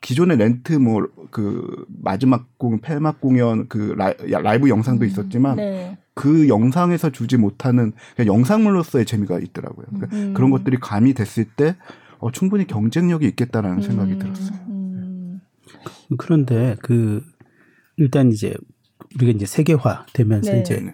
기존의 0.00 0.36
렌트 0.38 0.74
뭐 0.74 1.06
그 1.30 1.86
마지막 1.88 2.58
공연, 2.58 2.80
폐막 2.80 3.20
공연 3.20 3.68
그 3.68 3.94
라이, 3.96 4.58
브 4.58 4.68
영상도 4.68 5.04
음, 5.04 5.08
있었지만 5.08 5.56
네. 5.56 5.98
그 6.14 6.48
영상에서 6.48 7.10
주지 7.10 7.36
못하는 7.36 7.92
그냥 8.16 8.34
영상물로서의 8.34 9.04
재미가 9.04 9.38
있더라고요. 9.38 9.86
그러니까 9.86 10.16
음. 10.16 10.34
그런 10.34 10.50
것들이 10.50 10.78
가미됐을 10.78 11.44
때 11.56 11.76
어, 12.18 12.32
충분히 12.32 12.66
경쟁력이 12.66 13.26
있겠다라는 13.28 13.82
생각이 13.82 14.12
음. 14.12 14.18
들었어요. 14.18 14.58
음. 14.68 15.40
그런데 16.16 16.76
그 16.82 17.22
일단 17.96 18.32
이제 18.32 18.54
우리가 19.16 19.32
이제 19.32 19.46
세계화 19.46 20.06
되면서 20.12 20.52
네. 20.52 20.60
이제 20.60 20.92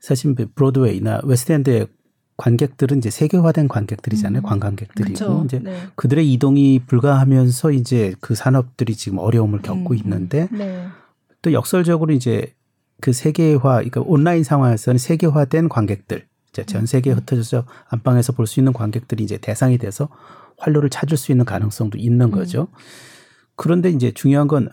사실 0.00 0.34
브로드웨이나 0.34 1.20
웨스트엔드의 1.24 1.88
관객들은 2.36 2.98
이제 2.98 3.10
세계화된 3.10 3.68
관객들이잖아요. 3.68 4.40
음. 4.40 4.42
관광객들이고 4.42 5.14
그렇죠. 5.14 5.42
이제 5.44 5.60
네. 5.60 5.76
그들의 5.94 6.32
이동이 6.32 6.80
불가하면서 6.86 7.72
이제 7.72 8.14
그 8.20 8.34
산업들이 8.34 8.94
지금 8.96 9.18
어려움을 9.18 9.62
겪고 9.62 9.94
음. 9.94 9.96
있는데 9.98 10.48
네. 10.50 10.86
또 11.42 11.52
역설적으로 11.52 12.12
이제 12.12 12.52
그 13.00 13.12
세계화 13.12 13.58
그러니까 13.60 14.00
온라인 14.00 14.42
상황에서는 14.42 14.98
세계화된 14.98 15.68
관객들 15.68 16.26
이제 16.50 16.64
전 16.64 16.86
세계에 16.86 17.12
음. 17.12 17.18
흩어져서 17.18 17.64
안방에서 17.88 18.32
볼 18.32 18.46
수 18.46 18.60
있는 18.60 18.72
관객들이 18.72 19.22
이제 19.22 19.36
대상이 19.38 19.78
돼서 19.78 20.08
활로를 20.58 20.90
찾을 20.90 21.16
수 21.16 21.32
있는 21.32 21.44
가능성도 21.44 21.98
있는 21.98 22.26
음. 22.26 22.30
거죠. 22.32 22.68
그런데 23.56 23.90
이제 23.90 24.10
중요한 24.12 24.48
건 24.48 24.68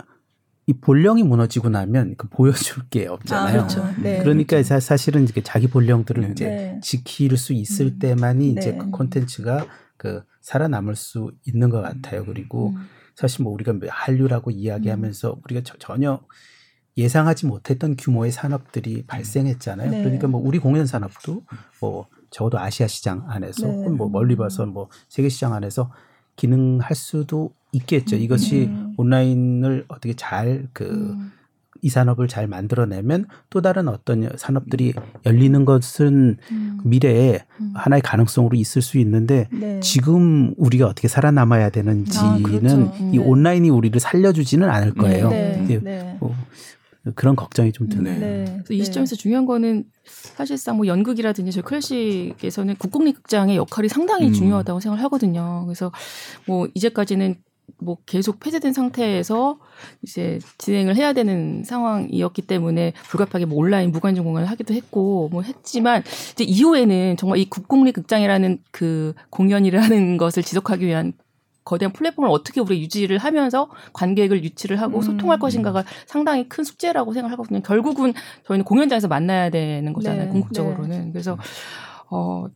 이 0.67 0.73
본령이 0.73 1.23
무너지고 1.23 1.69
나면 1.69 2.15
그 2.17 2.27
보여줄 2.29 2.89
게 2.89 3.07
없잖아요. 3.07 3.47
아, 3.47 3.67
그렇죠. 3.67 4.01
네, 4.01 4.19
그러니까 4.19 4.61
그렇죠. 4.61 4.79
사실은 4.79 5.23
이제 5.23 5.41
자기 5.41 5.67
본령들을 5.67 6.23
네. 6.23 6.31
이제 6.31 6.45
네. 6.45 6.79
지킬 6.83 7.35
수 7.37 7.53
있을 7.53 7.87
음. 7.87 7.99
때만이 7.99 8.51
이제 8.51 8.71
네. 8.71 8.77
그 8.77 8.91
콘텐츠가 8.91 9.65
그 9.97 10.23
살아남을 10.41 10.95
수 10.95 11.31
있는 11.45 11.69
것 11.69 11.81
같아요. 11.81 12.25
그리고 12.25 12.69
음. 12.69 12.87
사실 13.15 13.43
뭐 13.43 13.51
우리가 13.53 13.73
뭐 13.73 13.87
한류라고 13.89 14.51
이야기하면서 14.51 15.33
음. 15.33 15.41
우리가 15.43 15.61
전혀 15.79 16.21
예상하지 16.97 17.47
못했던 17.47 17.95
규모의 17.95 18.31
산업들이 18.31 19.03
발생했잖아요. 19.07 19.91
네. 19.91 20.03
그러니까 20.03 20.27
뭐 20.27 20.41
우리 20.43 20.59
공연 20.59 20.85
산업도 20.85 21.43
뭐 21.79 22.07
적어도 22.29 22.59
아시아 22.59 22.87
시장 22.87 23.25
안에서 23.29 23.67
네. 23.67 23.89
뭐 23.89 24.09
멀리 24.09 24.35
봐서 24.35 24.65
뭐 24.65 24.89
세계 25.09 25.29
시장 25.29 25.53
안에서 25.53 25.91
기능할 26.35 26.95
수도 26.95 27.53
있겠죠. 27.71 28.15
이것이 28.15 28.65
음. 28.65 28.93
온라인을 28.97 29.85
어떻게 29.87 30.13
잘 30.13 30.67
그, 30.73 30.83
음. 30.83 31.31
이 31.83 31.89
산업을 31.89 32.27
잘 32.27 32.47
만들어내면 32.47 33.25
또 33.49 33.61
다른 33.61 33.87
어떤 33.87 34.29
산업들이 34.37 34.93
열리는 35.25 35.65
것은 35.65 36.37
음. 36.51 36.79
미래에 36.83 37.39
음. 37.59 37.73
하나의 37.75 38.03
가능성으로 38.03 38.55
있을 38.55 38.83
수 38.83 38.99
있는데 38.99 39.47
네. 39.51 39.79
지금 39.79 40.53
우리가 40.57 40.85
어떻게 40.85 41.07
살아남아야 41.07 41.71
되는지는 41.71 42.29
아, 42.29 42.39
그렇죠. 42.43 42.93
이 42.99 43.17
네. 43.17 43.17
온라인이 43.17 43.69
우리를 43.69 43.99
살려주지는 43.99 44.69
않을 44.69 44.93
거예요. 44.93 45.29
네. 45.29 45.65
네. 45.67 45.79
네. 45.81 46.17
뭐 46.19 46.35
그런 47.15 47.35
걱정이 47.35 47.71
좀 47.71 47.89
드네요. 47.89 48.19
네. 48.19 48.45
그래서 48.63 48.73
이 48.75 48.83
시점에서 48.83 49.15
중요한 49.15 49.47
거는 49.47 49.85
사실상 50.05 50.77
뭐 50.77 50.85
연극이라든지 50.85 51.51
저 51.51 51.63
클래식에서는 51.63 52.75
국공립극장의 52.75 53.57
역할이 53.57 53.89
상당히 53.89 54.27
음. 54.27 54.33
중요하다고 54.33 54.79
생각을 54.79 55.03
하거든요. 55.05 55.63
그래서 55.65 55.91
뭐 56.45 56.67
이제까지는 56.75 57.37
뭐 57.79 57.97
계속 58.05 58.39
폐쇄된 58.39 58.73
상태에서 58.73 59.59
이제 60.03 60.39
진행을 60.57 60.95
해야 60.95 61.13
되는 61.13 61.63
상황이었기 61.63 62.43
때문에 62.43 62.93
불가피하게 63.09 63.45
뭐 63.45 63.59
온라인 63.59 63.91
무관중 63.91 64.23
공연을 64.23 64.49
하기도 64.49 64.73
했고 64.73 65.29
뭐 65.31 65.41
했지만 65.41 66.03
이제 66.31 66.43
이후에는 66.43 67.17
정말 67.17 67.39
이 67.39 67.45
국공립 67.49 67.95
극장이라는 67.95 68.59
그 68.71 69.13
공연이라는 69.29 70.11
를 70.11 70.17
것을 70.17 70.43
지속하기 70.43 70.85
위한 70.85 71.13
거대한 71.63 71.93
플랫폼을 71.93 72.29
어떻게 72.29 72.59
우리가 72.59 72.79
유지를 72.79 73.17
하면서 73.17 73.69
관객을 73.93 74.43
유치를 74.43 74.81
하고 74.81 74.97
음. 74.97 75.01
소통할 75.03 75.39
것인가가 75.39 75.83
상당히 76.07 76.49
큰 76.49 76.63
숙제라고 76.63 77.13
생각하거든요. 77.13 77.61
결국은 77.61 78.13
저희는 78.45 78.65
공연장에서 78.65 79.07
만나야 79.07 79.49
되는 79.51 79.93
거잖아요. 79.93 80.25
네. 80.25 80.29
궁극적으로는. 80.29 81.05
네. 81.05 81.11
그래서 81.11 81.37
어 82.09 82.47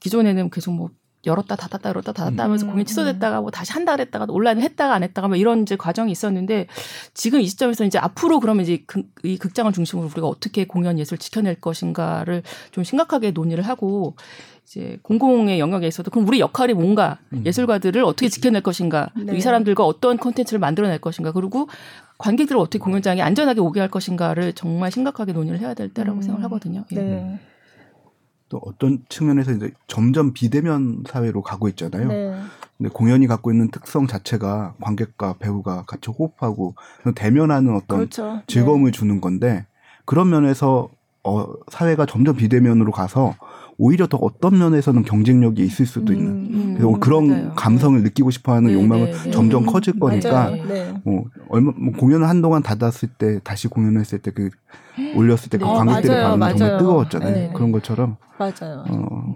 기존에는 0.00 0.50
계속 0.50 0.72
뭐 0.72 0.90
열었다 1.26 1.56
닫았다 1.56 1.90
열었다 1.90 2.12
닫았다 2.12 2.44
하면서 2.44 2.66
음. 2.66 2.70
공연 2.70 2.86
취소됐다가 2.86 3.40
뭐 3.40 3.50
다시 3.50 3.72
한다 3.72 3.92
그랬다가 3.92 4.26
온라인 4.28 4.60
했다가 4.60 4.94
안 4.94 5.02
했다가 5.02 5.28
뭐 5.28 5.36
이런 5.36 5.62
이제 5.62 5.76
과정이 5.76 6.10
있었는데 6.10 6.66
지금 7.12 7.40
이 7.40 7.46
시점에서 7.46 7.84
이제 7.84 7.98
앞으로 7.98 8.40
그러면 8.40 8.64
이제 8.64 8.82
그, 8.86 9.02
이 9.22 9.36
극장을 9.36 9.70
중심으로 9.72 10.08
우리가 10.12 10.26
어떻게 10.26 10.66
공연 10.66 10.98
예술 10.98 11.18
지켜낼 11.18 11.60
것인가를 11.60 12.42
좀 12.70 12.84
심각하게 12.84 13.32
논의를 13.32 13.66
하고 13.66 14.16
이제 14.64 14.98
공공의 15.02 15.58
영역에서도 15.58 16.10
그럼 16.10 16.28
우리 16.28 16.40
역할이 16.40 16.74
뭔가 16.74 17.18
음. 17.32 17.42
예술가들을 17.44 18.02
어떻게 18.04 18.28
지켜낼 18.28 18.62
것인가 18.62 19.10
네. 19.16 19.36
이 19.36 19.40
사람들과 19.40 19.84
어떤 19.84 20.16
콘텐츠를 20.16 20.60
만들어낼 20.60 21.00
것인가 21.00 21.32
그리고 21.32 21.68
관객들을 22.18 22.58
어떻게 22.60 22.78
공연장에 22.78 23.20
안전하게 23.20 23.60
오게 23.60 23.80
할 23.80 23.90
것인가를 23.90 24.52
정말 24.52 24.90
심각하게 24.92 25.32
논의를 25.32 25.58
해야 25.58 25.74
될 25.74 25.88
때라고 25.88 26.18
음. 26.18 26.22
생각을 26.22 26.44
하거든요. 26.44 26.84
예. 26.94 27.38
네. 28.50 28.56
또 28.58 28.60
어떤 28.64 29.02
측면에서 29.08 29.52
이제 29.52 29.70
점점 29.86 30.32
비대면 30.32 31.04
사회로 31.08 31.42
가고 31.42 31.68
있잖아요. 31.68 32.08
네. 32.08 32.34
근데 32.76 32.90
공연이 32.92 33.26
갖고 33.26 33.52
있는 33.52 33.70
특성 33.70 34.06
자체가 34.06 34.74
관객과 34.80 35.36
배우가 35.38 35.84
같이 35.86 36.10
호흡하고 36.10 36.74
대면하는 37.14 37.74
어떤 37.74 37.98
그렇죠. 38.00 38.42
즐거움을 38.46 38.90
네. 38.90 38.98
주는 38.98 39.20
건데 39.20 39.66
그런 40.04 40.28
면에서 40.30 40.90
어 41.22 41.46
사회가 41.70 42.06
점점 42.06 42.36
비대면으로 42.36 42.92
가서 42.92 43.36
오히려 43.82 44.06
더 44.06 44.18
어떤 44.18 44.58
면에서는 44.58 45.04
경쟁력이 45.04 45.64
있을 45.64 45.86
수도 45.86 46.12
있는 46.12 46.32
음, 46.32 46.50
음, 46.52 46.74
그래서 46.76 46.98
그런 47.00 47.28
맞아요. 47.28 47.52
감성을 47.56 47.96
네. 47.98 48.04
느끼고 48.04 48.30
싶어하는 48.30 48.68
네, 48.68 48.74
욕망은 48.74 49.10
네, 49.10 49.22
네. 49.24 49.30
점점 49.30 49.64
커질 49.64 49.98
거니까 49.98 50.54
뭐 51.02 51.24
얼마 51.48 51.72
뭐 51.74 51.94
공연을 51.94 52.28
한동안 52.28 52.62
닫았을 52.62 53.08
때 53.16 53.40
다시 53.42 53.68
공연했을 53.68 54.18
때 54.18 54.32
그 54.32 54.50
올렸을 55.16 55.48
때그 55.50 55.64
네. 55.64 55.72
관객들의 55.72 56.18
어, 56.18 56.28
반응 56.38 56.58
정말 56.58 56.78
뜨거웠잖아요 56.78 57.32
네, 57.32 57.50
그런 57.54 57.72
것처럼 57.72 58.16
맞아요. 58.38 58.84
어, 58.90 59.34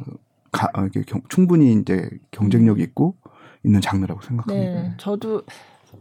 가, 0.52 0.68
어, 0.74 0.84
이게 0.86 1.02
경, 1.06 1.22
충분히 1.28 1.72
이제 1.72 2.08
경쟁력이 2.30 2.82
있고 2.82 3.16
있는 3.64 3.80
장르라고 3.80 4.20
생각합니다. 4.20 4.82
네, 4.82 4.94
저도 4.98 5.42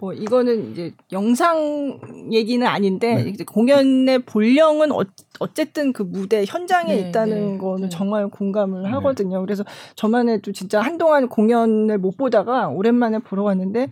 뭐 0.04 0.12
이거는 0.12 0.70
이제 0.70 0.92
영상 1.14 1.98
얘기는 2.30 2.68
아닌데 2.68 3.24
네. 3.24 3.30
이제 3.30 3.46
공연의 3.46 4.20
본령은 4.26 4.92
어, 4.92 5.00
어쨌든 5.40 5.94
그 5.94 6.04
무대 6.04 6.44
현장에 6.46 6.94
네, 6.94 7.00
있다는 7.00 7.54
네, 7.54 7.58
거는 7.58 7.84
네. 7.84 7.90
정말 7.90 8.28
공감을 8.28 8.84
네. 8.84 8.90
하거든요. 8.90 9.40
그래서 9.40 9.64
저만 9.96 10.28
해도 10.28 10.52
진짜 10.52 10.82
한동안 10.82 11.30
공연을 11.30 12.00
못 12.00 12.18
보다가 12.18 12.68
오랜만에 12.68 13.20
보러 13.20 13.44
갔는데 13.44 13.88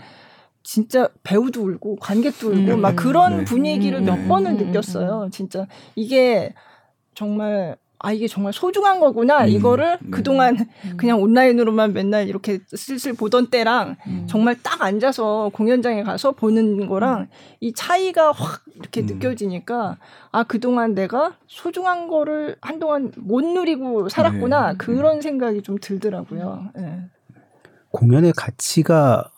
진짜 0.63 1.07
배우도 1.23 1.61
울고 1.61 1.95
관객도 2.01 2.49
울고 2.49 2.73
음, 2.73 2.81
막 2.81 2.97
그런 2.97 3.37
네. 3.37 3.43
분위기를 3.45 4.01
몇 4.01 4.27
번을 4.27 4.57
느꼈어요. 4.57 5.29
진짜 5.31 5.65
이게 5.95 6.53
정말 7.15 7.77
아 8.03 8.11
이게 8.11 8.27
정말 8.27 8.51
소중한 8.51 8.99
거구나 8.99 9.43
음. 9.43 9.49
이거를 9.49 9.99
음. 10.03 10.11
그동안 10.11 10.57
음. 10.85 10.97
그냥 10.97 11.21
온라인으로만 11.21 11.93
맨날 11.93 12.27
이렇게 12.27 12.59
슬슬 12.67 13.13
보던 13.13 13.49
때랑 13.49 13.95
음. 14.07 14.25
정말 14.27 14.57
딱 14.61 14.81
앉아서 14.81 15.51
공연장에 15.53 16.03
가서 16.03 16.31
보는 16.31 16.87
거랑 16.87 17.27
이 17.59 17.73
차이가 17.73 18.31
확 18.31 18.63
이렇게 18.75 19.01
음. 19.01 19.05
느껴지니까 19.05 19.97
아 20.31 20.43
그동안 20.43 20.95
내가 20.95 21.35
소중한 21.47 22.07
거를 22.07 22.55
한동안 22.61 23.11
못 23.17 23.41
누리고 23.43 24.09
살았구나 24.09 24.71
네. 24.71 24.77
그런 24.77 25.21
생각이 25.21 25.61
좀 25.61 25.77
들더라고요. 25.79 26.71
네. 26.75 27.05
공연의 27.91 28.33
가치가 28.35 29.29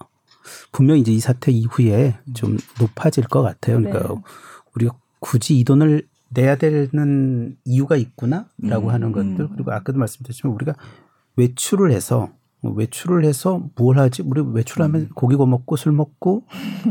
분명 0.72 0.98
이제 0.98 1.12
이 1.12 1.20
사태 1.20 1.52
이후에 1.52 2.16
좀 2.34 2.58
높아질 2.80 3.28
것 3.28 3.42
같아요. 3.42 3.82
그러니까 3.82 4.14
네. 4.14 4.22
우리가 4.76 4.96
굳이 5.20 5.58
이 5.58 5.64
돈을 5.64 6.08
내야 6.34 6.56
되는 6.56 7.56
이유가 7.66 7.96
있구나라고 7.96 8.88
음, 8.88 8.90
하는 8.90 9.12
것들 9.12 9.50
그리고 9.54 9.72
아까도 9.72 10.00
말씀드렸지만 10.00 10.54
우리가 10.56 10.74
외출을 11.36 11.92
해서 11.92 12.30
뭐 12.62 12.72
외출을 12.74 13.26
해서 13.26 13.62
뭘 13.76 14.00
하지? 14.00 14.24
우리 14.26 14.42
외출하면 14.42 15.02
음. 15.02 15.10
고기 15.16 15.36
구워 15.36 15.46
먹고 15.48 15.76
술 15.76 15.92
먹고 15.92 16.44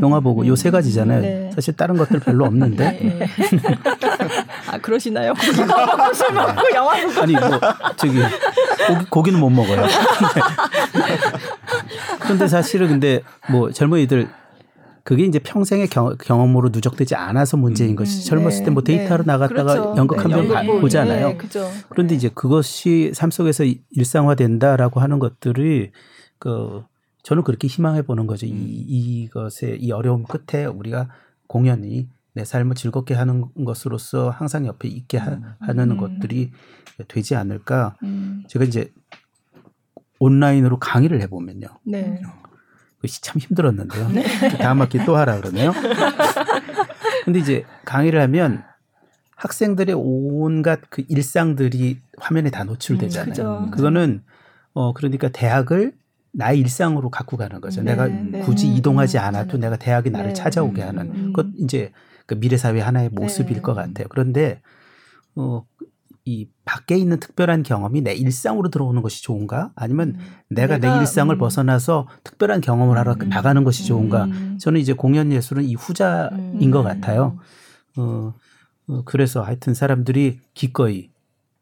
영화 0.03 0.19
보고 0.19 0.45
요 0.45 0.55
세 0.55 0.69
가지잖아요. 0.69 1.21
네. 1.21 1.51
사실 1.51 1.75
다른 1.75 1.97
것들 1.97 2.19
별로 2.19 2.45
없는데. 2.45 2.91
네. 2.91 3.27
아 4.71 4.77
그러시나요? 4.77 5.33
고기 5.33 5.51
구워 5.63 5.85
먹고 5.97 6.13
술 6.13 6.31
먹고 6.31 6.61
영화 6.75 7.01
보고. 7.01 7.21
아니 7.21 7.33
뭐 7.33 7.49
저기 7.97 8.19
고기, 8.87 9.05
고기는 9.09 9.39
못 9.39 9.49
먹어요. 9.49 9.83
그런데 12.21 12.47
사실은 12.47 12.87
근데 12.87 13.21
뭐 13.49 13.71
젊은이들 13.71 14.29
그게 15.03 15.25
이제 15.25 15.37
평생의 15.39 15.87
경, 15.87 16.15
험으로 16.29 16.69
누적되지 16.69 17.15
않아서 17.15 17.57
문제인 17.57 17.91
음, 17.91 17.95
것이 17.97 18.25
젊었을 18.25 18.59
네, 18.59 18.65
때뭐 18.65 18.83
데이터로 18.83 19.23
네. 19.23 19.27
나갔다가 19.27 19.73
그렇죠. 19.73 19.95
연극 19.97 20.23
한번 20.23 20.47
네, 20.47 20.79
보잖아요. 20.79 21.27
네, 21.27 21.37
그렇죠. 21.37 21.69
그런데 21.89 22.15
이제 22.15 22.29
그것이 22.29 23.11
삶 23.13 23.29
속에서 23.29 23.65
일상화된다라고 23.91 25.01
하는 25.01 25.19
것들이 25.19 25.91
그 26.39 26.83
저는 27.23 27.43
그렇게 27.43 27.67
희망해 27.67 28.01
보는 28.01 28.27
거죠. 28.27 28.45
이, 28.45 28.51
음. 28.51 28.65
이것의 28.67 29.81
이 29.81 29.91
어려움 29.91 30.23
끝에 30.23 30.65
우리가 30.65 31.09
공연이 31.47 32.07
내 32.33 32.45
삶을 32.45 32.75
즐겁게 32.75 33.13
하는 33.13 33.45
것으로서 33.65 34.29
항상 34.29 34.65
옆에 34.65 34.87
있게 34.87 35.17
하, 35.17 35.31
음. 35.31 35.75
는 35.75 35.91
음. 35.91 35.97
것들이 35.97 36.51
되지 37.07 37.35
않을까. 37.35 37.97
음. 38.03 38.43
제가 38.47 38.65
이제 38.65 38.91
온라인으로 40.19 40.79
강의를 40.79 41.21
해보면요. 41.21 41.67
네. 41.85 42.21
그것이 43.03 43.21
참 43.21 43.37
힘들었는데요. 43.37 44.09
네. 44.09 44.23
다음 44.59 44.81
학기 44.81 44.97
또 45.05 45.17
하라 45.17 45.41
그러네요. 45.41 45.73
근데 47.25 47.39
이제 47.39 47.65
강의를 47.83 48.21
하면 48.21 48.63
학생들의 49.35 49.93
온갖 49.97 50.79
그 50.89 51.03
일상들이 51.09 51.99
화면에 52.17 52.49
다 52.49 52.63
노출되잖아요. 52.63 53.65
음, 53.65 53.71
그거는 53.71 54.23
어 54.73 54.93
그러니까 54.93 55.27
대학을 55.27 55.91
나의 56.31 56.59
일상으로 56.59 57.09
갖고 57.09 57.35
가는 57.35 57.59
거죠. 57.59 57.83
네, 57.83 57.91
내가 57.91 58.07
네. 58.07 58.39
굳이 58.39 58.73
이동하지 58.73 59.17
않아도 59.19 59.57
내가 59.57 59.75
대학이 59.75 60.09
나를 60.09 60.29
네. 60.29 60.33
찾아오게 60.33 60.81
하는 60.81 61.11
음. 61.13 61.33
것 61.33 61.47
이제 61.57 61.91
그 62.25 62.39
미래 62.39 62.55
사회 62.55 62.79
하나의 62.79 63.09
모습일 63.09 63.57
네. 63.57 63.61
것 63.61 63.73
같아요. 63.73 64.07
그런데 64.09 64.61
어 65.35 65.65
이 66.25 66.47
밖에 66.63 66.95
있는 66.95 67.19
특별한 67.19 67.63
경험이 67.63 68.01
내 68.01 68.13
일상으로 68.13 68.69
들어오는 68.69 69.01
것이 69.01 69.23
좋은가? 69.23 69.71
아니면 69.75 70.15
음. 70.15 70.19
내가, 70.49 70.77
내가, 70.77 70.95
내 70.95 70.99
일상을 71.01 71.35
음. 71.35 71.37
벗어나서 71.37 72.07
특별한 72.23 72.61
경험을 72.61 72.97
하러 72.97 73.15
음. 73.19 73.29
나가는 73.29 73.61
것이 73.63 73.85
좋은가? 73.85 74.25
음. 74.25 74.57
저는 74.59 74.79
이제 74.79 74.93
공연 74.93 75.31
예술은 75.31 75.63
이 75.65 75.75
후자인 75.75 76.71
것 76.71 76.79
음. 76.79 76.83
같아요. 76.83 77.39
어, 77.97 78.33
어, 78.87 79.03
그래서 79.03 79.41
하여튼 79.41 79.73
사람들이 79.73 80.39
기꺼이 80.53 81.11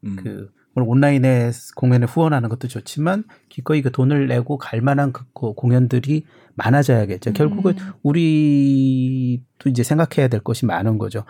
음. 0.04 0.16
그 0.16 0.50
온라인에 0.74 1.50
공연에 1.76 2.06
후원하는 2.06 2.48
것도 2.48 2.68
좋지만 2.68 3.24
기꺼이 3.48 3.82
그 3.82 3.90
돈을 3.90 4.28
내고 4.28 4.58
갈 4.58 4.80
만한 4.80 5.12
그, 5.12 5.24
그 5.34 5.52
공연들이 5.54 6.24
많아져야겠죠. 6.54 7.32
결국은 7.32 7.74
우리도 8.02 9.68
이제 9.68 9.82
생각해야 9.82 10.28
될 10.28 10.40
것이 10.40 10.66
많은 10.66 10.98
거죠. 10.98 11.24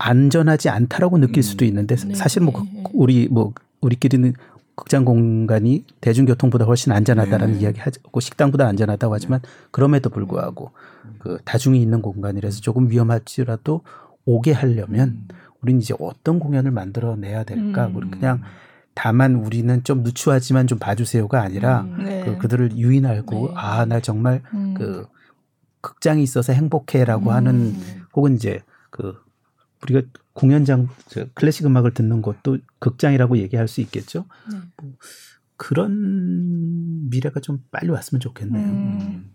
안전하지 0.00 0.70
않다라고 0.70 1.18
느낄 1.18 1.42
수도 1.42 1.64
음. 1.64 1.68
있는데 1.68 1.94
네. 1.94 2.14
사실 2.14 2.42
뭐 2.42 2.66
네. 2.72 2.84
우리 2.94 3.28
뭐 3.28 3.52
우리끼리는 3.82 4.32
극장 4.74 5.04
공간이 5.04 5.84
대중교통보다 6.00 6.64
훨씬 6.64 6.90
안전하다라는 6.90 7.54
네. 7.54 7.60
이야기 7.60 7.80
하고 7.80 8.18
식당보다 8.18 8.66
안전하다고 8.66 9.12
하지만 9.12 9.40
그럼에도 9.70 10.08
불구하고 10.08 10.72
그 11.18 11.38
다중이 11.44 11.80
있는 11.80 12.00
공간이라서 12.00 12.62
조금 12.62 12.88
위험할지라도 12.90 13.82
오게 14.24 14.52
하려면 14.52 15.08
음. 15.08 15.28
우리는 15.60 15.82
이제 15.82 15.94
어떤 16.00 16.38
공연을 16.38 16.70
만들어내야 16.70 17.44
될까? 17.44 17.88
음. 17.88 18.10
그냥 18.10 18.40
다만 18.94 19.34
우리는 19.34 19.84
좀 19.84 20.02
누추하지만 20.02 20.66
좀 20.66 20.78
봐주세요가 20.78 21.42
아니라 21.42 21.82
음. 21.82 22.04
네. 22.04 22.24
그, 22.24 22.38
그들을 22.38 22.78
유인하고 22.78 23.48
네. 23.48 23.54
아나 23.54 24.00
정말 24.00 24.42
음. 24.54 24.72
그 24.72 25.06
극장이 25.82 26.22
있어서 26.22 26.54
행복해라고 26.54 27.32
하는 27.32 27.54
음. 27.54 28.02
혹은 28.14 28.34
이제 28.34 28.60
그 28.88 29.14
우리가 29.82 30.02
공연장 30.32 30.88
클래식 31.34 31.66
음악을 31.66 31.94
듣는 31.94 32.22
것도 32.22 32.58
극장이라고 32.78 33.38
얘기할 33.38 33.68
수 33.68 33.80
있겠죠. 33.80 34.26
네. 34.50 34.58
뭐 34.76 34.92
그런 35.56 37.08
미래가 37.10 37.40
좀 37.40 37.64
빨리 37.70 37.90
왔으면 37.90 38.20
좋겠네요. 38.20 38.66
음. 38.66 39.34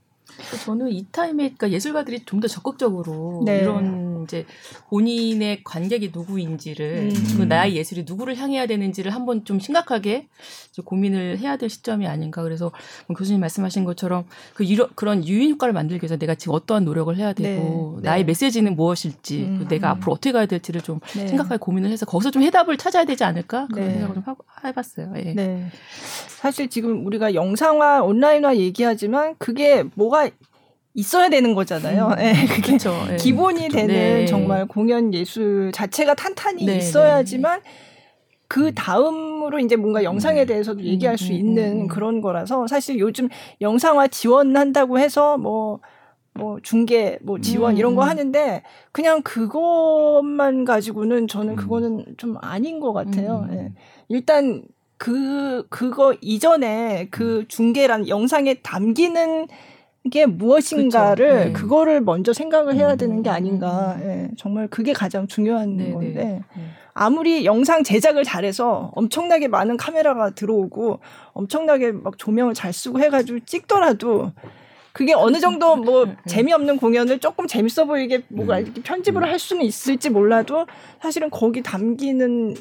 저는 0.66 0.90
이 0.92 1.06
타임에 1.12 1.44
그러니까 1.44 1.72
예술가들이 1.72 2.24
좀 2.26 2.40
더 2.40 2.48
적극적으로 2.48 3.44
네. 3.46 3.60
이런 3.60 4.24
이제 4.26 4.46
본인의 4.90 5.64
관객이 5.64 6.12
누구인지를 6.14 7.12
음. 7.14 7.38
그 7.38 7.44
나의 7.44 7.76
예술이 7.76 8.04
누구를 8.06 8.36
향해야 8.36 8.66
되는지를 8.66 9.14
한번 9.14 9.46
좀 9.46 9.60
심각하게 9.60 10.28
고민을 10.84 11.38
해야 11.38 11.58
될 11.58 11.70
시점이 11.70 12.08
아닌가. 12.08 12.44
그래서 12.44 12.72
뭐 13.08 13.16
교수님 13.16 13.40
말씀하신 13.40 13.86
것처럼 13.86 14.26
그 14.54 14.64
이런 14.64 14.90
그런 14.96 15.26
유인 15.26 15.52
효과를 15.52 15.74
만들기 15.74 16.04
위해서 16.04 16.18
내가 16.18 16.36
지금 16.36 16.56
어떠한 16.56 16.84
노력을 16.84 17.16
해야 17.16 17.34
되고 17.34 18.00
네. 18.02 18.10
나의 18.10 18.24
네. 18.24 18.28
메시지는 18.28 18.76
무엇일지 18.76 19.44
음. 19.44 19.60
그 19.60 19.68
내가 19.68 19.92
앞으로 19.92 20.14
어떻게 20.14 20.32
가야 20.32 20.46
될지를 20.46 20.82
좀 20.82 21.00
네. 21.16 21.28
심각하게 21.28 21.58
고민을 21.58 21.90
해서 21.92 22.06
거기서 22.06 22.32
좀 22.32 22.42
해답을 22.44 22.78
찾아야 22.78 23.06
되지 23.06 23.24
않을까 23.24 23.68
그런 23.72 23.88
네. 23.88 23.94
생각을 23.94 24.16
좀 24.16 24.24
하고 24.26 24.44
해봤어요. 24.64 25.14
예. 25.18 25.34
네. 25.34 25.66
사실 26.28 26.70
지금 26.70 27.06
우리가 27.06 27.34
영상화 27.34 28.04
온라인화 28.04 28.58
얘기하지만 28.58 29.36
그게 29.38 29.84
뭐가 29.96 30.25
있어야 30.96 31.30
되는 31.30 31.54
거잖아요. 31.54 32.08
음, 32.08 32.16
네, 32.16 32.34
그게 32.48 32.62
그렇죠. 32.62 33.06
네, 33.08 33.18
기본이 33.18 33.68
그렇죠. 33.68 33.76
되는 33.76 33.94
네. 33.94 34.26
정말 34.26 34.66
공연 34.66 35.14
예술 35.14 35.72
자체가 35.74 36.16
탄탄히 36.16 36.66
네, 36.66 36.78
있어야지만 36.78 37.62
네. 37.62 37.70
그 38.48 38.74
다음으로 38.74 39.60
이제 39.60 39.76
뭔가 39.76 40.04
영상에 40.04 40.42
음. 40.44 40.48
대해서도 40.48 40.80
음, 40.80 40.86
얘기할 40.86 41.18
수 41.18 41.34
음, 41.34 41.34
있는 41.34 41.82
음, 41.82 41.88
그런 41.88 42.22
거라서 42.22 42.66
사실 42.68 42.98
요즘 42.98 43.28
영상화 43.60 44.08
지원한다고 44.08 44.98
해서 44.98 45.38
뭐뭐 45.38 45.80
뭐 46.34 46.60
중계 46.64 47.20
뭐 47.22 47.40
지원 47.40 47.76
이런 47.78 47.96
거 47.96 48.04
하는데 48.04 48.64
그냥 48.94 49.22
그것만 49.22 50.64
가지고는 50.64 51.28
저는 51.28 51.58
그거는 51.58 52.06
좀 52.18 52.38
아닌 52.42 52.80
것 52.80 52.94
같아요. 52.94 53.48
예. 53.52 53.74
일단 54.08 54.64
그 54.98 55.66
그거 55.70 56.16
이전에 56.22 57.10
그 57.12 57.46
중계란 57.50 58.08
영상에 58.08 58.54
담기는 58.56 59.48
게 60.12 60.26
무엇인가를 60.26 61.28
그렇죠. 61.28 61.46
네. 61.46 61.54
그거를 61.54 62.02
먼저 62.02 62.32
생각을 62.32 62.76
해야 62.76 62.92
음. 62.92 62.98
되는 62.98 63.24
게 63.24 63.30
아닌가. 63.30 63.98
예, 64.02 64.30
정말 64.38 64.68
그게 64.68 64.94
가장 64.94 65.28
중요한 65.28 65.78
네, 65.78 65.86
네. 65.86 65.92
건데 65.92 66.42
네. 66.56 66.64
아무리 66.94 67.44
영상 67.46 67.84
제작을 67.84 68.24
잘해서 68.24 68.92
엄청나게 68.96 69.48
많은 69.48 69.78
카메라가 69.78 70.30
들어오고 70.30 71.00
엄청나게 71.34 71.92
막 71.92 72.18
조명을 72.18 72.54
잘 72.54 72.72
쓰고 72.72 73.00
해가지고 73.00 73.40
찍더라도 73.46 74.32
그게 74.94 75.14
어느 75.14 75.40
정도 75.40 75.76
뭐 75.76 76.06
네. 76.06 76.16
재미없는 76.28 76.78
공연을 76.78 77.20
조금 77.20 77.48
재밌어 77.48 77.86
보이게 77.86 78.22
뭐가 78.30 78.60
이렇게 78.60 78.82
편집을 78.82 79.24
할 79.24 79.40
수는 79.40 79.66
있을지 79.66 80.10
몰라도 80.10 80.68
사실은 81.02 81.30
거기 81.30 81.62
담기는 81.62 82.56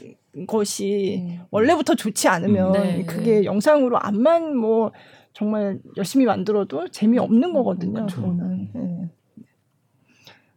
것이 0.49 1.38
원래부터 1.51 1.95
좋지 1.95 2.26
않으면 2.26 2.72
네. 2.72 3.05
그게 3.07 3.45
영상으로 3.45 3.99
암만 4.01 4.57
뭐 4.57 4.90
정말 5.35 5.80
열심히 5.97 6.24
만들어도 6.24 6.89
재미없는 6.89 7.53
거거든요. 7.53 7.93
그렇죠. 7.93 8.22
저는. 8.22 8.70
네. 8.72 9.11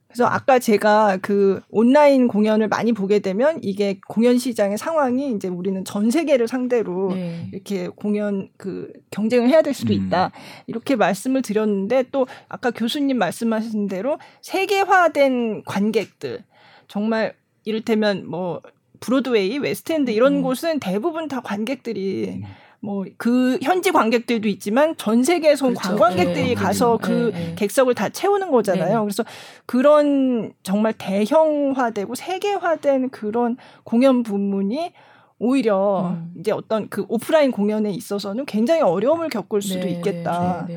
그래서 0.08 0.26
아까 0.26 0.58
제가 0.58 1.18
그 1.22 1.62
온라인 1.70 2.28
공연을 2.28 2.70
많이 2.70 2.94
보게 2.94 3.20
되면 3.20 3.60
이게 3.62 4.00
공연 4.08 4.38
시장의 4.38 4.78
상황이 4.78 5.32
이제 5.32 5.48
우리는 5.48 5.84
전 5.84 6.10
세계를 6.10 6.48
상대로 6.48 7.14
네. 7.14 7.48
이렇게 7.52 7.88
공연 7.90 8.50
그 8.58 8.92
경쟁을 9.12 9.50
해야 9.50 9.62
될 9.62 9.74
수도 9.74 9.94
음. 9.94 10.08
있다. 10.08 10.32
이렇게 10.66 10.96
말씀을 10.96 11.42
드렸는데 11.42 12.06
또 12.12 12.26
아까 12.48 12.72
교수님 12.72 13.18
말씀하신 13.18 13.88
대로 13.88 14.18
세계화된 14.42 15.64
관객들 15.66 16.44
정말 16.88 17.36
이를테면 17.66 18.28
뭐 18.28 18.62
브로드웨이, 19.00 19.58
웨스트엔드 19.60 20.12
이런 20.12 20.38
음. 20.38 20.42
곳은 20.42 20.80
대부분 20.80 21.28
다 21.28 21.42
관객들이 21.42 22.42
음. 22.42 22.44
뭐 22.88 23.06
그 23.18 23.58
현지 23.62 23.92
관객들도 23.92 24.48
있지만 24.48 24.96
전 24.98 25.24
세계에서 25.24 25.68
온 25.68 25.74
그렇죠. 25.74 25.90
관광객들이 25.98 26.50
네. 26.50 26.54
가서 26.56 26.98
네. 27.02 27.08
그 27.08 27.32
네. 27.34 27.56
객석을 27.56 27.96
다 27.96 28.10
채우는 28.10 28.52
거잖아요. 28.52 29.00
네. 29.00 29.04
그래서 29.04 29.24
그런 29.66 30.54
정말 30.64 30.94
대형화되고 30.94 32.16
세계화된 32.16 33.10
그런 33.10 33.58
공연 33.84 34.24
부문이 34.24 34.94
오히려 35.40 36.16
음. 36.16 36.34
이제 36.40 36.52
어떤 36.52 36.90
그 36.90 37.06
오프라인 37.10 37.52
공연에 37.52 37.92
있어서는 37.92 38.46
굉장히 38.46 38.82
어려움을 38.82 39.30
겪을 39.30 39.62
수도 39.62 39.86
네, 39.86 39.92
있겠다. 39.92 40.68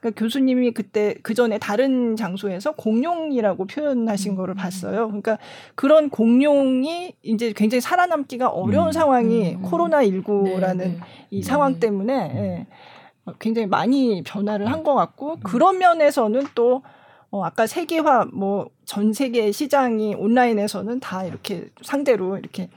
네, 0.00 0.10
네, 0.10 0.10
네. 0.10 0.14
그러니까 0.14 0.20
교수님이 0.20 0.72
그때 0.72 1.14
그 1.22 1.34
전에 1.34 1.58
다른 1.58 2.16
장소에서 2.16 2.72
공룡이라고 2.72 3.66
표현하신 3.66 4.32
음. 4.32 4.36
거를 4.36 4.54
봤어요. 4.54 5.06
그러니까 5.08 5.38
그런 5.74 6.10
공룡이 6.10 7.14
이제 7.22 7.52
굉장히 7.52 7.80
살아남기가 7.80 8.48
어려운 8.48 8.88
음. 8.88 8.92
상황이 8.92 9.54
음. 9.54 9.62
코로나 9.62 10.02
19라는 10.02 10.76
네, 10.76 10.84
네. 10.88 10.98
이 11.30 11.42
상황 11.42 11.80
때문에 11.80 12.12
예, 12.14 12.66
굉장히 13.38 13.66
많이 13.66 14.22
변화를 14.22 14.70
한 14.70 14.82
것 14.82 14.94
같고 14.94 15.34
음. 15.34 15.40
그런 15.42 15.78
면에서는 15.78 16.46
또 16.54 16.82
어, 17.30 17.44
아까 17.44 17.66
세계화 17.66 18.26
뭐 18.32 18.68
전 18.88 19.12
세계 19.12 19.52
시장이 19.52 20.14
온라인에서는 20.14 20.98
다 21.00 21.22
이렇게 21.22 21.68
상대로 21.82 22.38
이렇게 22.38 22.70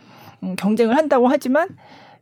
음, 0.43 0.57
경쟁을 0.57 0.97
한다고 0.97 1.29
하지만 1.29 1.69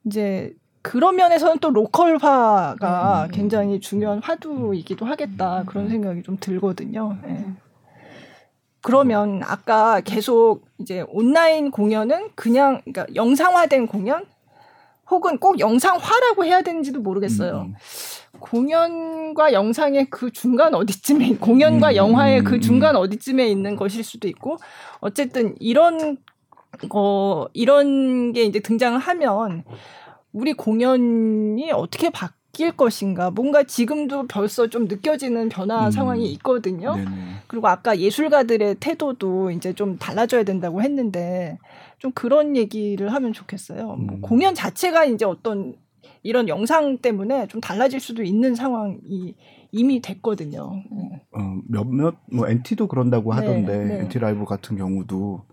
이제 0.06 0.54
그런 0.82 1.16
면에서는 1.16 1.60
또 1.60 1.72
로컬화가 1.72 3.26
음. 3.26 3.32
굉장히 3.32 3.80
중요한 3.80 4.20
화두이기도 4.20 5.06
하겠다 5.06 5.64
그런 5.66 5.90
생각이 5.90 6.24
좀 6.24 6.38
들거든요. 6.40 7.18
네. 7.24 7.46
그러면 8.82 9.42
아까 9.44 10.00
계속 10.00 10.62
이제 10.78 11.04
온라인 11.10 11.70
공연은 11.70 12.30
그냥 12.36 12.82
그러니까 12.86 13.06
영상화된 13.14 13.88
공연 13.88 14.26
혹은 15.10 15.38
꼭 15.38 15.60
영상화라고 15.60 16.46
해야 16.46 16.62
되는지도 16.62 17.02
모르겠어요. 17.02 17.68
음. 17.68 17.76
공연과 18.40 19.54
영상의 19.54 20.10
그 20.10 20.32
중간 20.32 20.76
어디쯤에 20.76 21.38
공연과 21.42 21.90
음. 21.90 21.96
영화의 21.96 22.44
그 22.44 22.60
중간 22.60 22.96
어디쯤에 22.96 23.48
있는 23.48 23.76
것일 23.76 24.04
수도 24.04 24.28
있고 24.28 24.58
어쨌든 25.00 25.56
이런 25.60 26.18
거 26.88 27.50
이런 27.54 28.32
게 28.32 28.44
이제 28.44 28.60
등장을 28.60 28.98
하면 28.98 29.64
우리 30.32 30.54
공연이 30.54 31.72
어떻게 31.72 32.10
바뀔 32.10 32.72
것인가 32.76 33.32
뭔가 33.32 33.64
지금도 33.64 34.28
벌써 34.28 34.68
좀 34.68 34.86
느껴지는 34.86 35.50
변화 35.50 35.88
음. 35.88 35.92
상황이 35.92 36.32
있거든요. 36.34 36.96
네네. 36.96 37.10
그리고 37.48 37.68
아까 37.68 37.98
예술가들의 37.98 38.76
태도도 38.76 39.52
이제 39.52 39.74
좀 39.74 39.98
달라져야 39.98 40.44
된다고 40.44 40.82
했는데 40.82 41.58
좀 41.98 42.12
그런 42.12 42.56
얘기를 42.56 43.14
하면 43.14 43.34
좋겠어요. 43.34 43.86
뭐 43.86 43.96
음. 43.96 44.08
뭐 44.08 44.20
공연 44.22 44.54
자체가 44.54 45.06
이제 45.06 45.26
어떤 45.26 45.76
이런 46.22 46.48
영상 46.48 46.98
때문에 46.98 47.48
좀 47.48 47.62
달라질 47.62 48.00
수도 48.00 48.24
있는 48.24 48.56
상황이 48.56 49.36
이미 49.72 50.02
됐거든요. 50.02 50.84
어, 51.32 51.58
몇몇 51.68 52.16
뭐 52.32 52.48
NT도 52.48 52.88
그런다고 52.88 53.34
네, 53.34 53.40
하던데 53.40 53.78
네, 53.78 53.86
네. 53.86 54.00
NT 54.02 54.20
라이브 54.20 54.46
같은 54.46 54.78
경우도 54.78 55.44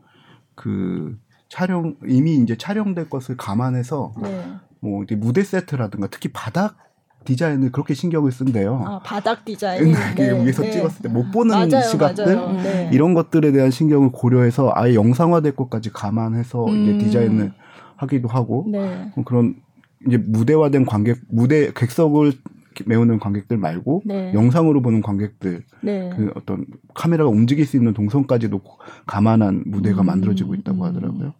그 0.54 1.18
촬영 1.48 1.96
이미 2.06 2.36
이제 2.36 2.56
촬영될 2.56 3.08
것을 3.08 3.36
감안해서 3.36 4.14
네. 4.22 4.44
뭐 4.80 5.02
이제 5.02 5.14
무대 5.14 5.42
세트라든가 5.42 6.08
특히 6.10 6.30
바닥 6.32 6.76
디자인을 7.24 7.72
그렇게 7.72 7.92
신경을 7.92 8.30
쓴대요. 8.30 8.82
아, 8.86 9.00
바닥 9.02 9.44
디자인. 9.44 9.92
네, 10.16 10.44
위에서 10.44 10.62
네. 10.62 10.70
찍었을 10.70 11.02
때 11.02 11.08
못 11.08 11.30
보는 11.32 11.54
맞아요, 11.68 11.82
시각들 11.82 12.36
맞아요. 12.36 12.52
네. 12.62 12.90
이런 12.92 13.14
것들에 13.14 13.50
대한 13.50 13.70
신경을 13.72 14.10
고려해서 14.12 14.70
아예 14.74 14.94
영상화될 14.94 15.56
것까지 15.56 15.90
감안해서 15.92 16.66
음. 16.66 16.82
이제 16.82 17.04
디자인을 17.04 17.52
하기도 17.96 18.28
하고 18.28 18.66
네. 18.70 19.10
뭐 19.16 19.24
그런 19.24 19.56
이제 20.06 20.18
무대화된 20.18 20.86
관객 20.86 21.18
무대 21.28 21.72
객석을 21.72 22.32
메우는 22.84 23.18
관객들 23.18 23.56
말고 23.56 24.02
네. 24.04 24.32
영상으로 24.34 24.82
보는 24.82 25.00
관객들 25.02 25.64
네. 25.82 26.10
그 26.14 26.30
어떤 26.36 26.66
카메라가 26.94 27.28
움직일 27.30 27.66
수 27.66 27.76
있는 27.76 27.92
동선까지도 27.94 28.60
감안한 29.06 29.64
무대가 29.66 30.02
음. 30.02 30.06
만들어지고 30.06 30.54
있다고 30.54 30.84
하더라고요. 30.84 31.32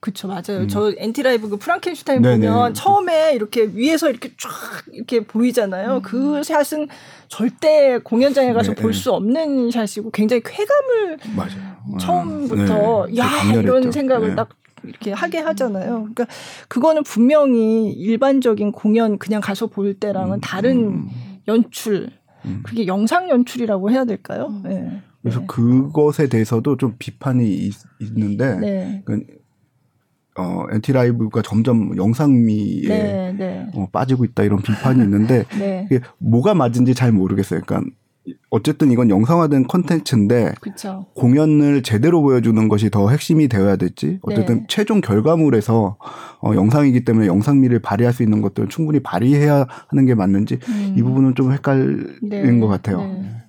그쵸 0.00 0.28
맞아요. 0.28 0.62
음. 0.62 0.68
저 0.68 0.92
NT 0.96 1.14
Live 1.14 1.50
그 1.50 1.56
프랑켄슈타인 1.58 2.22
네네. 2.22 2.48
보면 2.48 2.72
처음에 2.72 3.34
이렇게 3.34 3.64
위에서 3.74 4.08
이렇게 4.08 4.30
쫙 4.38 4.50
이렇게 4.92 5.20
보이잖아요. 5.20 5.96
음. 5.96 6.02
그 6.02 6.42
샷은 6.42 6.88
절대 7.28 7.98
공연장에 7.98 8.54
가서 8.54 8.74
네, 8.74 8.80
볼수 8.80 9.12
없는 9.12 9.70
샷이고 9.70 10.10
굉장히 10.10 10.42
쾌감을 10.42 11.18
맞아요. 11.36 11.98
처음부터 12.00 13.06
네. 13.08 13.16
야 13.18 13.26
이런 13.54 13.92
생각을 13.92 14.30
네. 14.30 14.34
딱 14.36 14.48
이렇게 14.84 15.12
하게 15.12 15.38
하잖아요. 15.38 16.08
그러니까 16.14 16.26
그거는 16.68 17.02
분명히 17.02 17.90
일반적인 17.92 18.72
공연 18.72 19.18
그냥 19.18 19.42
가서 19.42 19.66
볼 19.66 19.92
때랑은 19.92 20.38
음. 20.38 20.40
다른 20.40 20.88
음. 20.88 21.08
연출. 21.46 22.10
음. 22.46 22.62
그게 22.64 22.86
영상 22.86 23.28
연출이라고 23.28 23.90
해야 23.90 24.06
될까요? 24.06 24.48
네. 24.64 25.02
그래서 25.20 25.40
네. 25.40 25.46
그것에 25.46 26.28
대해서도 26.28 26.78
좀 26.78 26.94
비판이 26.98 27.46
있, 27.46 27.74
는데 28.00 28.56
네. 28.58 29.02
그 29.04 29.22
어, 30.38 30.64
NT 30.72 30.89
Live가 30.89 31.42
점점 31.42 31.96
영상미에 31.96 32.88
네, 32.88 33.34
네. 33.36 33.66
어, 33.74 33.88
빠지고 33.90 34.24
있다 34.24 34.42
이런 34.44 34.62
비판이 34.62 35.02
있는데 35.02 35.44
네. 35.58 35.86
이게 35.90 36.00
뭐가 36.18 36.54
맞은지 36.54 36.94
잘 36.94 37.12
모르겠어요. 37.12 37.60
그러니까 37.66 37.90
어쨌든 38.50 38.92
이건 38.92 39.10
영상화된 39.10 39.66
컨텐츠인데 39.66 40.54
그쵸. 40.60 41.06
공연을 41.14 41.82
제대로 41.82 42.20
보여주는 42.22 42.68
것이 42.68 42.90
더 42.90 43.08
핵심이 43.08 43.48
되어야 43.48 43.76
될지 43.76 44.18
어쨌든 44.22 44.60
네. 44.60 44.64
최종 44.68 45.00
결과물에서 45.00 45.96
어, 46.42 46.54
영상이기 46.54 47.04
때문에 47.04 47.26
영상미를 47.26 47.80
발휘할 47.80 48.12
수 48.12 48.22
있는 48.22 48.40
것들을 48.40 48.68
충분히 48.68 49.00
발휘해야 49.00 49.66
하는 49.88 50.06
게 50.06 50.14
맞는지 50.14 50.58
음. 50.68 50.94
이 50.96 51.02
부분은 51.02 51.34
좀 51.34 51.52
헷갈린 51.52 52.18
네. 52.22 52.58
것 52.58 52.68
같아요. 52.68 52.98
네. 52.98 53.40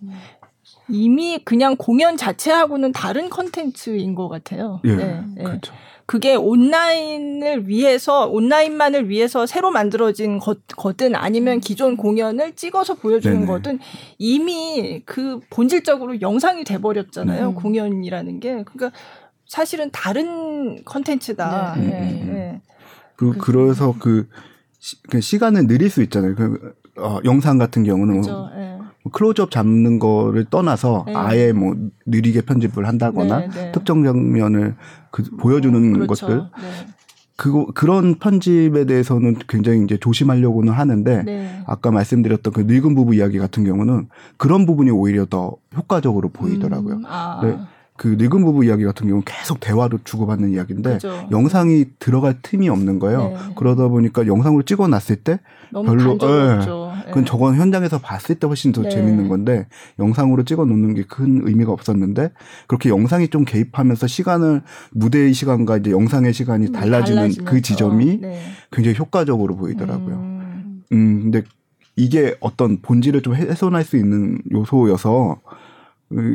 이미 0.92 1.40
그냥 1.44 1.76
공연 1.78 2.18
자체하고는 2.18 2.92
다른 2.92 3.30
컨텐츠인 3.30 4.14
것 4.14 4.28
같아요. 4.28 4.82
예. 4.86 5.24
그렇죠. 5.38 5.74
그게 6.06 6.36
온라인을 6.36 7.68
위해서 7.68 8.26
온라인만을 8.28 9.10
위해서 9.10 9.46
새로 9.46 9.72
만들어진 9.72 10.40
것, 10.40 10.60
거든 10.76 11.16
아니면 11.16 11.60
기존 11.60 11.96
공연을 11.98 12.56
찍어서 12.56 12.96
보여주는 12.96 13.36
네네. 13.36 13.48
거든 13.48 13.80
이미 14.18 15.02
그 15.06 15.40
본질적으로 15.50 16.22
영상이 16.22 16.64
돼 16.64 16.78
버렸잖아요. 16.80 17.50
네. 17.50 17.54
공연이라는 17.54 18.40
게. 18.40 18.64
그러니까 18.64 18.92
사실은 19.48 19.90
다른 19.92 20.84
컨텐츠다. 20.86 21.76
네. 21.78 21.86
네. 21.86 22.00
네. 22.00 22.24
네. 22.26 22.62
그, 23.16 23.34
그래서 23.38 23.96
그, 24.00 24.28
시, 24.80 25.02
그 25.04 25.22
시 25.22 25.38
간을 25.38 25.68
늘릴 25.68 25.90
수 25.90 26.02
있잖아요. 26.04 26.36
그 26.36 26.74
어, 26.98 27.20
영상 27.24 27.58
같은 27.58 27.84
경우는 27.84 28.22
그렇죠. 28.22 28.50
네. 28.56 28.78
클로즈업 29.12 29.52
잡는 29.52 30.00
거를 30.00 30.46
떠나서 30.46 31.06
네. 31.08 31.16
아예 31.16 31.52
뭐 31.54 31.76
느리게 32.06 32.42
편집을 32.42 32.88
한다거나 32.88 33.40
네, 33.40 33.50
네. 33.50 33.72
특정 33.72 34.04
장면을 34.04 34.76
그 35.10 35.24
보여주는 35.38 35.94
그렇죠. 35.94 36.28
것들 36.28 36.38
네. 36.38 36.88
그거 37.36 37.66
그런 37.74 38.20
편집에 38.20 38.86
대해서는 38.86 39.38
굉장히 39.48 39.84
이제 39.84 39.98
조심하려고는 39.98 40.72
하는데 40.72 41.24
네. 41.24 41.64
아까 41.66 41.90
말씀드렸던 41.90 42.54
그 42.54 42.62
늙은 42.62 42.94
부부 42.94 43.16
이야기 43.16 43.40
같은 43.40 43.64
경우는 43.64 44.10
그런 44.38 44.68
부분이 44.68 44.92
오히려 44.92 45.26
더 45.26 45.56
효과적으로 45.76 46.30
보이더라고요. 46.30 46.98
음, 46.98 47.04
아. 47.08 47.40
네. 47.44 47.58
그 48.02 48.16
늙은 48.18 48.44
부부 48.44 48.66
이야기 48.66 48.84
같은 48.84 49.06
경우는 49.06 49.22
계속 49.26 49.60
대화로 49.60 50.00
주고받는 50.04 50.54
이야기인데 50.54 50.98
그렇죠. 50.98 51.28
영상이 51.30 51.86
들어갈 52.00 52.40
틈이 52.42 52.68
없는 52.68 52.98
거예요. 52.98 53.30
네. 53.30 53.38
그러다 53.56 53.90
보니까 53.90 54.26
영상으로 54.26 54.64
찍어놨을 54.64 55.18
때 55.18 55.40
별로 55.72 56.18
예. 56.24 57.06
그건 57.08 57.26
저건 57.26 57.56
현장에서 57.56 58.00
봤을 58.00 58.36
때 58.36 58.48
훨씬 58.48 58.72
더 58.72 58.82
네. 58.82 58.90
재밌는 58.90 59.30
건데 59.30 59.68
영상으로 60.00 60.44
찍어 60.46 60.66
놓는 60.66 60.96
게 60.96 61.04
큰 61.12 61.42
의미가 61.46 61.72
없었는데 61.74 62.32
그렇게 62.68 62.90
영상이 62.90 63.28
좀 63.28 63.44
개입하면서 63.44 64.08
시간을 64.08 64.62
무대의 64.92 65.34
시간과 65.34 65.78
이제 65.78 65.92
영상의 65.92 66.34
시간이 66.34 66.68
음, 66.68 66.72
달라지는 66.72 67.34
그 67.46 67.62
지점이 67.62 68.22
네. 68.22 68.40
굉장히 68.72 68.98
효과적으로 68.98 69.58
보이더라고요. 69.58 70.16
음. 70.16 70.84
음 70.94 71.22
근데 71.24 71.44
이게 71.98 72.36
어떤 72.40 72.82
본질을 72.82 73.22
좀 73.22 73.36
훼손할 73.36 73.84
수 73.84 73.98
있는 73.98 74.40
요소여서 74.54 75.42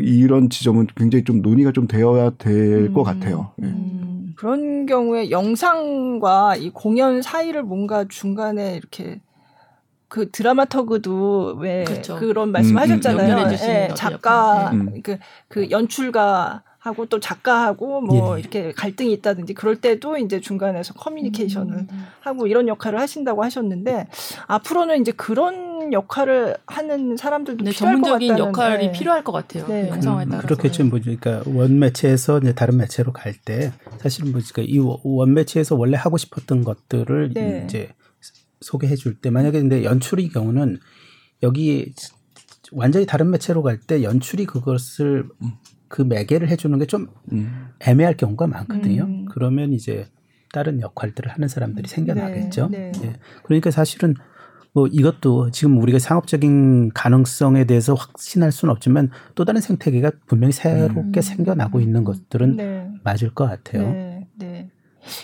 이런 0.03 0.51
지점은 0.51 0.87
굉장히 0.97 1.24
좀 1.24 1.43
논의가 1.43 1.72
좀 1.72 1.87
되어야 1.87 2.31
될것 2.39 2.97
음. 2.97 3.03
같아요. 3.05 3.53
네. 3.57 3.68
음. 3.68 4.35
그런 4.37 4.87
경우에 4.87 5.31
영상과 5.31 6.57
이 6.57 6.70
공연 6.70 7.22
사이를 7.22 7.62
뭔가 7.62 8.05
중간에 8.09 8.77
이렇게 8.77 9.20
그 10.09 10.31
드라마터그도 10.31 11.57
왜 11.59 11.85
그렇죠. 11.85 12.16
그런 12.16 12.53
말씀하셨잖아요. 12.53 13.37
음, 13.37 13.45
음, 13.45 13.57
네, 13.57 13.89
작가 13.95 14.70
네. 14.72 15.01
그, 15.03 15.18
그 15.49 15.70
연출가 15.70 16.62
하고 16.87 17.07
또 17.07 17.18
작가하고 17.18 18.01
뭐 18.01 18.37
예. 18.37 18.41
이렇게 18.41 18.70
갈등이 18.70 19.12
있다든지 19.14 19.55
그럴 19.55 19.76
때도 19.76 20.18
이제 20.18 20.41
중간에서 20.41 20.95
커뮤니케이션을 20.95 21.74
음. 21.74 22.07
하고 22.20 22.47
이런 22.47 22.68
역할을 22.68 23.01
하신다고 23.01 23.43
하셨는데 23.43 24.07
앞으로는 24.47 25.01
이제 25.01 25.11
그런 25.11 25.93
역할을 25.93 26.57
하는 26.66 27.16
사람들도 27.16 27.64
네, 27.64 27.70
필요할 27.72 27.95
전문적인 27.97 28.39
역할이 28.39 28.87
네. 28.87 28.93
필요할 28.93 29.24
것 29.24 29.32
같아요. 29.32 29.66
네. 29.66 29.89
영상에 29.89 30.26
따라서. 30.26 30.47
그렇겠죠. 30.47 30.84
뭐 30.84 31.01
그러니까 31.03 31.43
원 31.47 31.80
매체에서 31.80 32.39
이제 32.39 32.55
다른 32.55 32.76
매체로 32.76 33.12
갈 33.12 33.34
때 33.45 33.72
사실 34.01 34.24
뭐 34.24 34.41
그러니까 34.41 34.62
이원 34.62 35.34
매체에서 35.34 35.74
원래 35.74 35.97
하고 35.97 36.16
싶었던 36.16 36.62
것들을 36.64 37.32
네. 37.34 37.64
이제 37.66 37.89
소개해 38.61 38.95
줄 38.95 39.20
때 39.20 39.30
만약에 39.30 39.61
근데 39.61 39.82
연출의 39.82 40.28
경우는 40.28 40.78
여기 41.43 41.93
완전히 42.72 43.07
다른 43.07 43.30
매체로 43.30 43.62
갈 43.62 43.80
때 43.80 44.03
연출이 44.05 44.47
그것을 44.47 45.28
그 45.89 46.03
매개를 46.03 46.49
해주는 46.49 46.78
게 46.78 46.87
좀 46.87 47.09
애매할 47.80 48.16
경우가 48.16 48.47
많거든요. 48.47 49.05
음. 49.05 49.24
그러면 49.30 49.72
이제 49.72 50.07
다른 50.53 50.80
역할들을 50.80 51.30
하는 51.30 51.49
사람들이 51.49 51.89
생겨나겠죠. 51.89 52.68
네, 52.70 52.93
네. 52.93 53.09
예. 53.09 53.12
그러니까 53.45 53.70
사실은 53.70 54.14
뭐 54.72 54.87
이것도 54.87 55.51
지금 55.51 55.78
우리가 55.78 55.99
상업적인 55.99 56.91
가능성에 56.93 57.64
대해서 57.64 57.95
확신할 57.95 58.53
수는 58.53 58.72
없지만 58.72 59.11
또 59.34 59.45
다른 59.45 59.61
생태계가 59.61 60.12
분명히 60.26 60.53
새롭게 60.53 61.20
음. 61.20 61.22
생겨나고 61.22 61.80
있는 61.80 62.05
것들은 62.05 62.57
네. 62.57 62.91
맞을 63.03 63.30
것 63.34 63.47
같아요. 63.47 63.91
네, 63.91 64.28
네. 64.37 64.70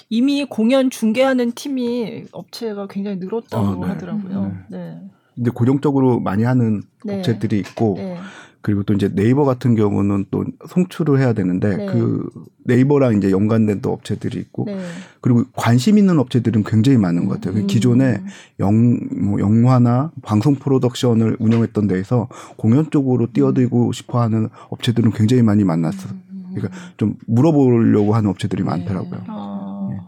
이미 0.09 0.45
공연 0.45 0.91
중계하는 0.91 1.53
팀이 1.53 2.27
업체가 2.33 2.87
굉장히 2.89 3.19
늘었다고 3.19 3.67
어, 3.67 3.75
네. 3.87 3.93
하더라고요. 3.93 4.57
네. 4.71 4.79
네. 4.79 5.01
근데 5.35 5.51
고정적으로 5.51 6.21
많이 6.21 6.45
하는 6.45 6.83
네. 7.05 7.19
업체들이 7.19 7.59
있고 7.61 7.95
네. 7.97 8.17
그리고 8.63 8.85
또 8.85 8.95
이제 8.95 9.13
네이버 9.13 9.45
같은 9.45 9.75
경우는 9.75 10.27
또 10.31 10.45
송출을 10.69 11.19
해야 11.19 11.33
되는데 11.33 11.77
네. 11.77 11.87
그 11.87 12.29
네이버랑 12.65 13.19
이제 13.19 13.33
연관된 13.33 13.81
또 13.83 13.93
업체들이 13.93 14.39
있고 14.39 14.65
네. 14.67 14.79
그리고 15.21 15.45
관심 15.55 15.99
있는 15.99 16.19
업체들은 16.21 16.63
굉장히 16.63 16.97
많은 16.97 17.27
것 17.27 17.35
같아요. 17.35 17.61
음. 17.61 17.67
기존에 17.67 18.23
영, 18.61 18.99
뭐 19.21 19.41
영화나 19.41 20.13
방송 20.23 20.55
프로덕션을 20.55 21.37
운영했던 21.41 21.89
데에서 21.89 22.29
공연 22.57 22.89
쪽으로 22.91 23.33
뛰어들고 23.33 23.93
싶어 23.93 24.21
하는 24.21 24.49
업체들은 24.71 25.11
굉장히 25.11 25.43
많이 25.43 25.65
만났어. 25.65 26.09
그러니까 26.55 26.77
좀 26.97 27.17
물어보려고 27.27 28.15
하는 28.15 28.31
업체들이 28.31 28.63
네. 28.63 28.69
많더라고요. 28.69 29.25
아. 29.27 29.89
네. 29.91 29.99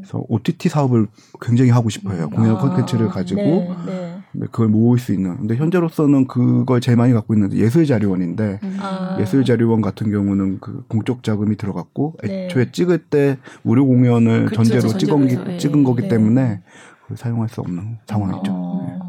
그래서 0.00 0.24
OTT 0.28 0.68
사업을 0.68 1.08
굉장히 1.40 1.70
하고 1.70 1.88
싶어요. 1.88 2.28
공연 2.30 2.56
아. 2.56 2.58
콘텐츠를 2.60 3.08
가지고 3.08 3.40
네. 3.40 3.68
네. 3.86 3.92
네, 3.92 4.13
그걸 4.40 4.68
모을 4.68 4.98
수 4.98 5.12
있는. 5.12 5.36
근데 5.36 5.56
현재로서는 5.56 6.26
그걸 6.26 6.80
제일 6.80 6.96
많이 6.96 7.12
갖고 7.12 7.34
있는 7.34 7.52
예술자료원인데 7.52 8.60
음. 8.62 8.76
아. 8.80 9.16
예술자료원 9.20 9.80
같은 9.80 10.10
경우는 10.10 10.58
그 10.60 10.84
공적 10.88 11.22
자금이 11.22 11.56
들어갔고 11.56 12.14
네. 12.24 12.46
애초에 12.46 12.70
찍을 12.72 12.98
때 13.04 13.38
무료 13.62 13.86
공연을 13.86 14.46
그쵸, 14.46 14.62
전제로 14.62 14.88
찍은, 14.88 15.26
네. 15.26 15.58
찍은 15.58 15.84
거기 15.84 16.02
네. 16.02 16.08
때문에 16.08 16.62
그걸 17.02 17.16
사용할 17.16 17.48
수 17.48 17.60
없는 17.60 17.98
상황이죠. 18.06 18.52
어. 18.52 18.86
네. 18.88 19.04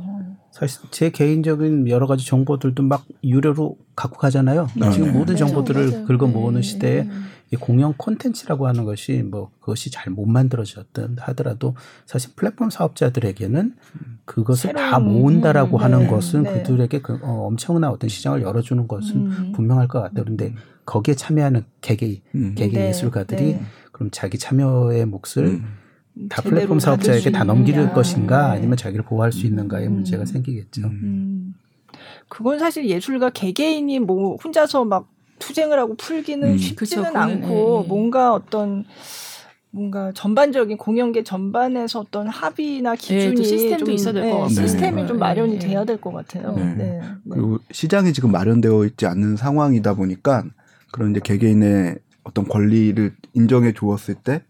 사실 0.52 0.82
제 0.90 1.10
개인적인 1.10 1.90
여러 1.90 2.08
가지 2.08 2.26
정보들도 2.26 2.82
막 2.84 3.04
유료로 3.26 3.76
갖고 3.94 4.18
가잖아요. 4.18 4.70
네. 4.78 4.90
지금 4.92 5.12
모든 5.12 5.36
정보들을 5.36 6.06
긁어 6.06 6.28
모으는 6.28 6.62
시대에 6.62 7.10
이 7.56 7.58
공연 7.58 7.94
콘텐츠라고 7.94 8.68
하는 8.68 8.84
것이 8.84 9.24
뭐 9.24 9.50
그것이 9.60 9.90
잘 9.92 10.06
못 10.16 10.28
만들어졌든 10.28 11.18
하더라도 11.20 11.76
사실 12.06 12.32
플랫폼 12.36 12.70
사업자들에게는 12.70 13.76
그것을 14.26 14.74
다 14.74 15.00
모은다라고 15.00 15.78
음, 15.78 15.84
하는 15.84 16.00
네, 16.00 16.08
것은 16.08 16.44
네. 16.44 16.54
그들에게 16.54 17.02
그 17.02 17.20
어, 17.24 17.48
엄청난 17.48 17.90
어떤 17.92 18.08
시장을 18.08 18.42
열어주는 18.44 18.88
것은 18.88 19.16
음. 19.16 19.52
분명할 19.54 19.88
것 19.88 20.00
같아요. 20.02 20.24
그런데 20.24 20.54
거기에 20.86 21.16
참여하는 21.16 21.66
개개 21.82 22.22
음. 22.36 22.54
개개 22.56 22.78
네, 22.78 22.90
예술가들이 22.90 23.54
네. 23.54 23.62
그럼 23.92 24.10
자기 24.12 24.38
참여의 24.38 25.06
몫을 25.06 25.46
음. 25.46 25.66
다 26.30 26.42
플랫폼 26.42 26.80
사업자에게 26.80 27.32
다 27.32 27.44
넘길 27.44 27.92
것인가 27.92 28.52
네. 28.52 28.58
아니면 28.58 28.78
자기를 28.78 29.04
보호할 29.06 29.32
수 29.32 29.46
있는가의 29.48 29.88
음. 29.88 29.96
문제가 29.96 30.26
생기겠죠. 30.26 30.90
그건 32.30 32.60
사실 32.60 32.88
예술가 32.88 33.32
개개인이 33.32 34.00
뭐 34.00 34.38
혼자서 34.38 34.86
막 34.86 35.10
투쟁을 35.40 35.78
하고 35.80 35.96
풀기는 35.96 36.48
음. 36.48 36.58
쉽지는 36.58 37.06
그쵸, 37.06 37.18
않고 37.18 37.82
네. 37.84 37.88
뭔가 37.88 38.34
어떤 38.34 38.86
뭔가 39.72 40.12
전반적인 40.14 40.78
공연계 40.78 41.24
전반에서 41.24 42.00
어떤 42.00 42.28
합의나 42.30 42.96
네, 42.96 42.98
기준이 42.98 43.36
네, 43.36 43.44
시스템도 43.44 43.92
있어야 43.92 44.14
될것 44.14 44.32
네, 44.32 44.40
같아요. 44.40 44.50
시스템이 44.68 45.02
네. 45.02 45.08
좀 45.08 45.20
마련이 45.20 45.60
돼야 45.60 45.84
될 45.84 45.98
것 45.98 46.14
같아요. 46.14 46.56
네. 46.78 47.02
그리고 47.30 47.60
시장이 47.72 48.14
지금 48.14 48.32
마련되어 48.32 48.86
있지 48.86 49.06
않는 49.06 49.36
상황이다 49.36 49.96
보니까 49.96 50.46
그런 50.94 51.12
이제 51.12 51.20
개개인의 51.22 51.98
어떤 52.24 52.48
권리를 52.48 53.14
인정해 53.34 53.74
주었을 53.74 54.16
때 54.16 54.44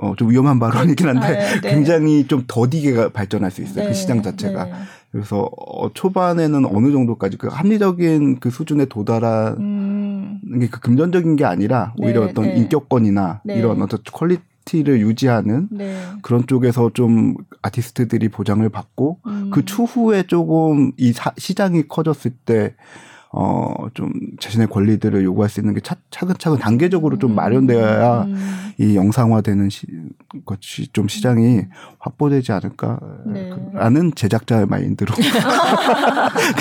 어, 0.00 0.14
좀 0.16 0.30
위험한 0.30 0.58
발언이긴 0.58 1.08
한데 1.08 1.26
아, 1.26 1.60
네. 1.60 1.70
굉장히 1.70 2.26
좀 2.26 2.44
더디게 2.46 3.12
발전할 3.12 3.50
수 3.50 3.62
있어요. 3.62 3.86
그 3.86 3.94
시장 3.94 4.22
자체가. 4.22 4.68
그래서 5.12 5.50
어, 5.56 5.92
초반에는 5.92 6.64
어느 6.66 6.92
정도까지 6.92 7.36
그 7.36 7.48
합리적인 7.48 8.40
그 8.40 8.50
수준에 8.50 8.86
도달한 8.86 9.56
음. 9.58 10.40
게그 10.60 10.80
금전적인 10.80 11.36
게 11.36 11.44
아니라 11.44 11.94
오히려 11.98 12.24
네, 12.24 12.30
어떤 12.30 12.44
네. 12.44 12.56
인격권이나 12.56 13.42
네. 13.44 13.58
이런 13.58 13.82
어떤 13.82 14.00
퀄리티 14.12 14.40
를 14.72 15.00
유지하는 15.00 15.66
네. 15.72 16.00
그런 16.22 16.46
쪽에서 16.46 16.90
좀 16.94 17.34
아티스트들이 17.60 18.28
보장을 18.28 18.68
받고 18.68 19.18
음. 19.26 19.50
그 19.52 19.64
추후에 19.64 20.22
조금 20.22 20.92
이 20.96 21.12
사, 21.12 21.32
시장이 21.36 21.88
커졌을 21.88 22.30
때 22.44 22.74
어, 23.32 23.86
좀 23.94 24.12
자신의 24.40 24.66
권리들을 24.66 25.22
요구할 25.22 25.48
수 25.48 25.60
있는 25.60 25.72
게 25.72 25.80
차, 25.80 25.94
차근차근 26.10 26.58
단계적으로 26.58 27.16
좀 27.16 27.36
마련되어야 27.36 28.22
음. 28.24 28.72
이 28.76 28.96
영상화되는 28.96 29.70
시, 29.70 29.86
것이 30.44 30.88
좀 30.92 31.06
시장이 31.06 31.62
확보되지 32.00 32.50
않을까라는 32.50 34.08
네. 34.08 34.10
제작자의 34.16 34.66
마인드로. 34.66 35.14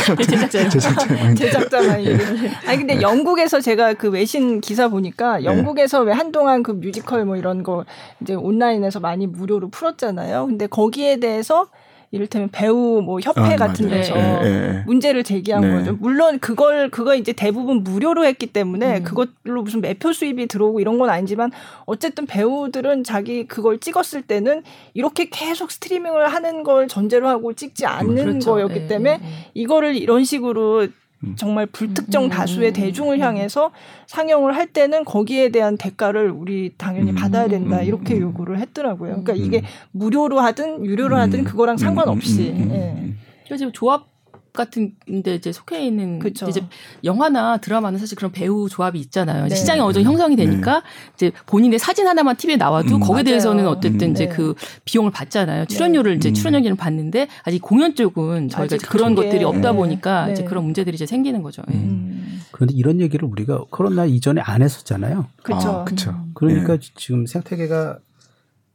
제작자. 0.06 0.70
제작자의 0.70 1.20
마인드. 1.20 1.44
제작자 1.44 1.82
마인드. 1.82 2.24
네. 2.24 2.52
아니, 2.68 2.78
근데 2.78 2.96
네. 2.96 3.02
영국에서 3.02 3.62
제가 3.62 3.96
그 3.96 4.12
외신 4.12 4.62
기사 4.62 4.90
보니까 4.90 5.40
네. 5.40 5.46
영국에서 5.46 6.02
왜 6.02 6.14
한동안 6.14 6.62
그 6.62 6.72
뮤지컬 6.72 7.26
뭐 7.26 7.36
이런 7.36 7.64
거 7.64 7.84
이제 8.22 8.36
온라인에서 8.36 9.00
많이 9.00 9.26
무료로 9.26 9.70
풀었잖아요. 9.70 10.46
근데 10.46 10.68
거기에 10.68 11.20
대해서 11.20 11.68
이를테면 12.12 12.50
배우 12.52 13.02
뭐 13.04 13.20
협회 13.20 13.42
아, 13.42 13.56
같은 13.56 13.88
맞아요. 13.88 14.02
데서 14.02 14.16
네, 14.16 14.42
네. 14.42 14.84
문제를 14.88 15.24
제기한 15.24 15.62
네. 15.62 15.72
거죠. 15.72 15.96
물론 16.00 16.40
그걸 16.40 16.90
그거 16.90 17.14
이제 17.14 17.34
대부분 17.34 17.84
무료로 17.84 18.26
했기 18.26 18.48
때문에 18.48 18.98
음. 19.00 19.04
그것로 19.04 19.62
무슨 19.64 19.82
매표 19.82 20.12
수입이 20.12 20.48
들어오고 20.48 20.80
이런 20.80 20.98
건 20.98 21.10
아니지만 21.10 21.52
어쨌든 21.86 22.26
배우들은 22.26 23.04
자기 23.04 23.48
그걸 23.48 23.80
찍었을 23.80 24.24
때는 24.24 24.64
이렇게 24.96 25.30
계속 25.30 25.72
스트리밍을 25.72 26.28
하는 26.28 26.64
걸 26.64 26.88
전제로 26.88 27.28
하고 27.28 27.54
찍지 27.54 27.86
않는 27.86 28.16
그렇죠. 28.16 28.52
거였기 28.54 28.80
네, 28.82 28.88
때문에. 28.88 29.20
이거를 29.54 29.96
이런 29.96 30.24
식으로 30.24 30.82
음. 30.82 30.94
정말 31.36 31.66
불특정 31.66 32.26
음. 32.26 32.30
다수의 32.30 32.72
대중을 32.74 33.18
음. 33.18 33.22
향해서 33.22 33.72
상영을 34.08 34.56
할 34.56 34.68
때는 34.68 35.04
거기에 35.04 35.50
대한 35.50 35.78
대가를 35.78 36.32
우리 36.32 36.74
당연히 36.78 37.14
받아야 37.14 37.48
된다 37.48 37.82
이렇게 37.82 38.20
요구를 38.20 38.60
했더라고요. 38.60 39.24
그러니까 39.24 39.34
이게 39.34 39.64
무료로 39.92 40.40
하든 40.40 40.86
유료로 40.86 41.18
하든 41.18 41.44
그거랑 41.44 41.78
상관없이. 41.78 42.54
예. 42.72 43.14
지금 43.58 43.72
조합 43.72 44.08
같은 44.54 44.94
데 45.24 45.36
이제 45.36 45.52
속해 45.52 45.86
있는 45.86 46.20
그쵸. 46.20 46.48
이제 46.48 46.62
영화나 47.04 47.58
드라마는 47.58 48.00
사실 48.00 48.16
그런 48.16 48.32
배우 48.32 48.68
조합이 48.70 49.00
있잖아요. 49.00 49.48
네. 49.48 49.56
시장이 49.56 49.80
어느 49.80 49.94
정도 49.94 50.10
형성이 50.10 50.36
되니까 50.36 50.82
네. 50.82 51.16
이제 51.16 51.32
본인의 51.46 51.80
사진 51.80 52.08
하나만 52.08 52.36
TV에 52.36 52.58
나와도 52.58 52.96
음, 52.96 53.00
거기에 53.00 53.14
맞아요. 53.14 53.24
대해서는 53.24 53.68
어쨌든 53.68 54.10
음, 54.10 54.12
이제 54.12 54.28
네. 54.28 54.36
그 54.36 54.56
비용을 54.86 55.12
받잖아요. 55.12 55.66
출연료를 55.66 56.16
이제 56.18 56.30
음. 56.30 56.34
출연료를 56.34 56.76
받는데 56.76 57.28
아직 57.44 57.60
공연 57.60 57.96
쪽은 57.96 58.50
저희가 58.50 58.78
그런 58.90 59.16
것들이 59.16 59.44
없다 59.44 59.72
네. 59.72 59.78
보니까 59.78 60.26
네. 60.28 60.34
이제 60.34 60.44
그런 60.44 60.64
문제들이 60.66 60.96
이제 60.96 61.06
생기는 61.06 61.42
거죠. 61.44 61.62
예. 61.72 61.76
음. 61.76 62.42
그런데 62.52 62.74
이런 62.76 63.00
얘기를 63.00 63.28
우리가 63.28 63.66
코로나 63.70 64.06
이전에 64.06 64.42
안 64.42 64.62
했었잖아요. 64.62 65.28
그렇죠. 65.44 65.70
아, 65.70 65.84
그렇죠. 65.86 66.16
그러니까 66.34 66.78
지금 66.96 67.26
생태계가 67.26 68.00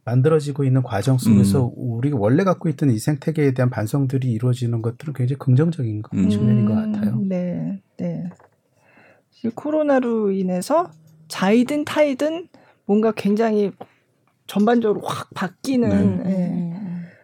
만들어지고 0.05 0.63
있는 0.63 0.83
과정 0.83 1.17
속에서 1.17 1.65
음. 1.65 1.71
우리가 1.75 2.17
원래 2.17 2.43
갖고 2.43 2.69
있던 2.69 2.91
이 2.91 2.99
생태계에 2.99 3.53
대한 3.53 3.71
반성들이 3.71 4.31
이루어지는 4.31 4.81
것들은 4.83 5.13
굉장히 5.13 5.39
긍정적인 5.39 6.03
음. 6.13 6.29
측면인 6.29 6.65
것 6.65 6.75
같아요. 6.75 7.19
네, 7.21 7.81
네. 7.97 8.29
코로나로 9.55 10.31
인해서 10.31 10.91
자이든 11.27 11.85
타이든 11.85 12.47
뭔가 12.85 13.11
굉장히 13.11 13.71
전반적으로 14.47 15.01
확 15.01 15.27
바뀌는. 15.33 16.23
네. 16.23 16.29
네. 16.29 16.71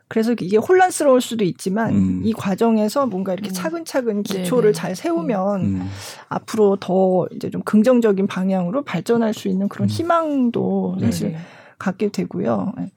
그래서 0.07 0.33
이게 0.33 0.57
혼란스러울 0.57 1.21
수도 1.21 1.45
있지만 1.45 1.93
음. 1.95 2.21
이 2.25 2.33
과정에서 2.33 3.05
뭔가 3.05 3.31
이렇게 3.31 3.49
음. 3.49 3.53
차근차근 3.53 4.23
기초를 4.23 4.73
네네. 4.73 4.73
잘 4.73 4.95
세우면 4.95 5.61
음. 5.61 5.89
앞으로 6.27 6.75
더 6.81 7.27
이제 7.33 7.49
좀 7.49 7.61
긍정적인 7.61 8.27
방향으로 8.27 8.83
발전할 8.83 9.33
수 9.33 9.47
있는 9.47 9.69
그런 9.69 9.85
음. 9.85 9.89
희망도 9.89 10.97
사실 10.99 11.29
네네. 11.29 11.41
갖게 11.81 12.09
되고요. 12.09 12.73
예. 12.79 12.91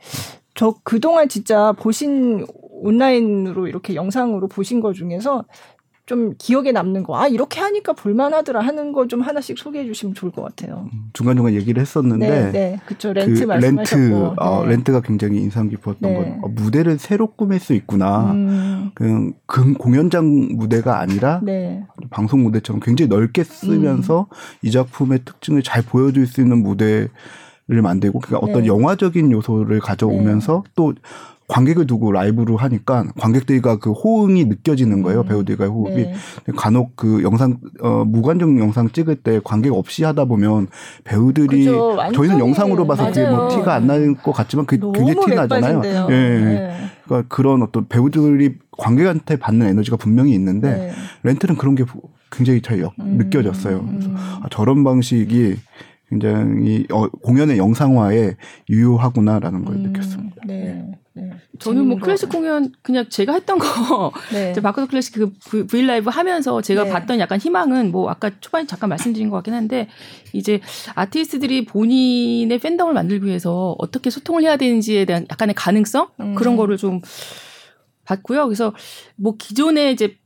저 0.55 0.75
그동안 0.85 1.29
진짜 1.29 1.73
보신 1.73 2.47
온라인으로 2.71 3.67
이렇게 3.67 3.95
영상으로 3.95 4.47
보신 4.49 4.81
것 4.81 4.93
중에서 4.93 5.45
좀 6.07 6.35
기억에 6.37 6.71
남는 6.71 7.03
거, 7.03 7.19
아, 7.19 7.27
이렇게 7.29 7.61
하니까 7.61 7.95
볼만하더라 7.95 8.61
하는 8.61 8.93
거 8.93 9.07
좀 9.07 9.23
하나씩 9.23 9.57
소개해 9.57 9.87
주시면 9.87 10.15
좋을 10.15 10.33
것 10.33 10.43
같아요. 10.43 10.91
음, 10.93 11.09
중간중간 11.15 11.55
얘기를 11.55 11.81
했었는데. 11.81 12.29
네, 12.29 12.53
네. 12.53 12.81
그쵸. 12.85 13.15
렌트 13.15 13.47
그 13.47 13.53
렌트, 13.53 14.15
어, 14.37 14.65
네. 14.65 14.73
렌트가 14.73 15.01
굉장히 15.01 15.39
인상 15.39 15.71
깊었던 15.71 15.97
네. 16.03 16.15
건, 16.15 16.41
어, 16.43 16.49
무대를 16.49 16.99
새로 16.99 17.29
꾸밀 17.29 17.59
수 17.59 17.73
있구나. 17.73 18.33
음. 18.33 18.91
그냥 18.95 19.33
금 19.47 19.73
공연장 19.73 20.27
무대가 20.57 21.01
아니라, 21.01 21.41
네. 21.43 21.87
방송 22.11 22.43
무대처럼 22.43 22.81
굉장히 22.81 23.09
넓게 23.09 23.43
쓰면서 23.43 24.27
음. 24.31 24.37
이 24.61 24.71
작품의 24.71 25.21
특징을 25.25 25.63
잘 25.63 25.83
보여줄 25.83 26.27
수 26.27 26.43
있는 26.43 26.63
무대 26.63 27.09
만들고 27.67 28.21
그러니까 28.21 28.47
어떤 28.47 28.63
네. 28.63 28.69
영화적인 28.69 29.33
요소를 29.33 29.81
가져오면서 29.81 30.63
네. 30.65 30.71
또 30.75 30.95
관객을 31.47 31.87
두고 31.87 32.11
라이브로 32.13 32.57
하니까 32.57 33.05
관객들과 33.19 33.79
그 33.79 33.93
호응이 33.93 34.47
느껴지는 34.47 35.03
거예요. 35.03 35.21
음. 35.21 35.27
배우들과의 35.27 35.71
호흡이. 35.71 36.05
네. 36.05 36.15
간혹 36.57 36.97
그 36.97 37.23
영상 37.23 37.59
어 37.81 38.05
무관중 38.07 38.59
영상 38.61 38.89
찍을 38.89 39.17
때 39.17 39.41
관객 39.45 39.73
없이 39.73 40.05
하다 40.05 40.25
보면 40.25 40.69
배우들이 41.05 41.67
그죠, 41.67 41.99
저희는 42.15 42.39
영상으로 42.39 42.87
봐서 42.87 43.07
그게 43.07 43.29
뭐 43.29 43.49
티가 43.49 43.75
안날것 43.75 44.35
같지만 44.35 44.65
그 44.65 44.79
굉장히 44.79 45.27
티 45.27 45.35
나잖아요. 45.35 45.83
예. 45.85 46.15
네. 46.15 46.77
그러니까 47.05 47.29
그런 47.35 47.63
어떤 47.63 47.89
배우들이 47.89 48.55
관객한테 48.79 49.37
받는 49.37 49.67
에너지가 49.67 49.99
분명히 49.99 50.33
있는데 50.33 50.71
네. 50.71 50.93
렌트는 51.25 51.57
그런 51.57 51.75
게 51.75 51.85
굉장히 52.31 52.63
잘 52.63 52.81
역, 52.81 52.95
음. 53.01 53.19
느껴졌어요. 53.19 53.87
그래서 53.87 54.09
음. 54.09 54.17
아, 54.17 54.49
저런 54.51 54.83
방식이 54.83 55.57
굉장히 56.09 56.87
어, 56.91 57.09
공연의 57.09 57.59
영상화에 57.59 58.37
유효하구나라는 58.69 59.65
걸 59.65 59.77
음. 59.77 59.83
느꼈습니다. 59.85 60.37
네. 60.47 60.99
네. 61.17 61.31
저는 61.61 61.87
뭐 61.87 61.99
클래식 61.99 62.29
공연 62.29 62.73
그냥 62.83 63.09
제가 63.09 63.35
했던 63.35 63.59
거 63.59 64.13
네. 64.33 64.53
바코드 64.61 64.89
클래식 64.89 65.15
그 65.49 65.67
V 65.67 65.87
Live 65.87 66.11
하면서 66.11 66.61
제가 66.61 66.85
네. 66.85 66.91
봤던 66.91 67.21
약간 67.21 67.39
희망은 67.39 67.93
뭐 67.93 68.11
아까 68.11 68.33
초반에 68.41 68.67
잠깐 68.67 68.89
말씀드린 68.89 69.31
것 69.31 69.37
같긴 69.37 69.55
한데 69.55 69.89
이제 70.33 70.61
아티스트들이 70.97 71.67
본인의 71.67 72.59
팬덤을 72.59 72.95
만들기 72.95 73.27
위해서 73.27 73.77
어떻게 73.79 74.11
소통을 74.11 74.43
해야 74.43 74.57
되는지에 74.57 75.05
대한 75.05 75.27
약간의 75.31 75.55
가능성 75.55 76.09
음. 76.19 76.35
그런 76.35 76.57
거를 76.57 76.77
좀 76.77 77.01
봤고요. 78.05 78.47
그래서 78.47 78.75
뭐 79.15 79.37
기존에 79.39 79.93
이제 79.93 80.09
팝 80.09 80.24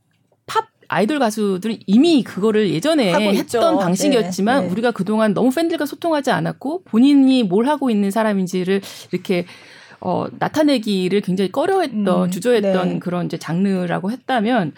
아이돌 0.89 1.19
가수들은 1.19 1.77
이미 1.85 2.23
그거를 2.23 2.69
예전에 2.71 3.13
했던. 3.35 3.77
방식이었지만 3.77 4.61
네, 4.61 4.65
네. 4.65 4.71
우리가 4.71 4.91
그동안 4.91 5.33
너무 5.33 5.51
팬들과 5.51 5.85
소통하지 5.85 6.31
않았고 6.31 6.83
본인이 6.83 7.43
뭘 7.43 7.67
하고 7.67 7.89
있는 7.89 8.11
사람인지를 8.11 8.81
이렇게 9.11 9.45
어, 10.01 10.25
나타내기를 10.39 11.21
굉장히 11.21 11.51
꺼려했던 11.51 12.23
음, 12.23 12.31
주저했던 12.31 12.89
네. 12.89 12.99
그런 12.99 13.25
이제 13.27 13.37
장르라고 13.37 14.11
했다면 14.11 14.73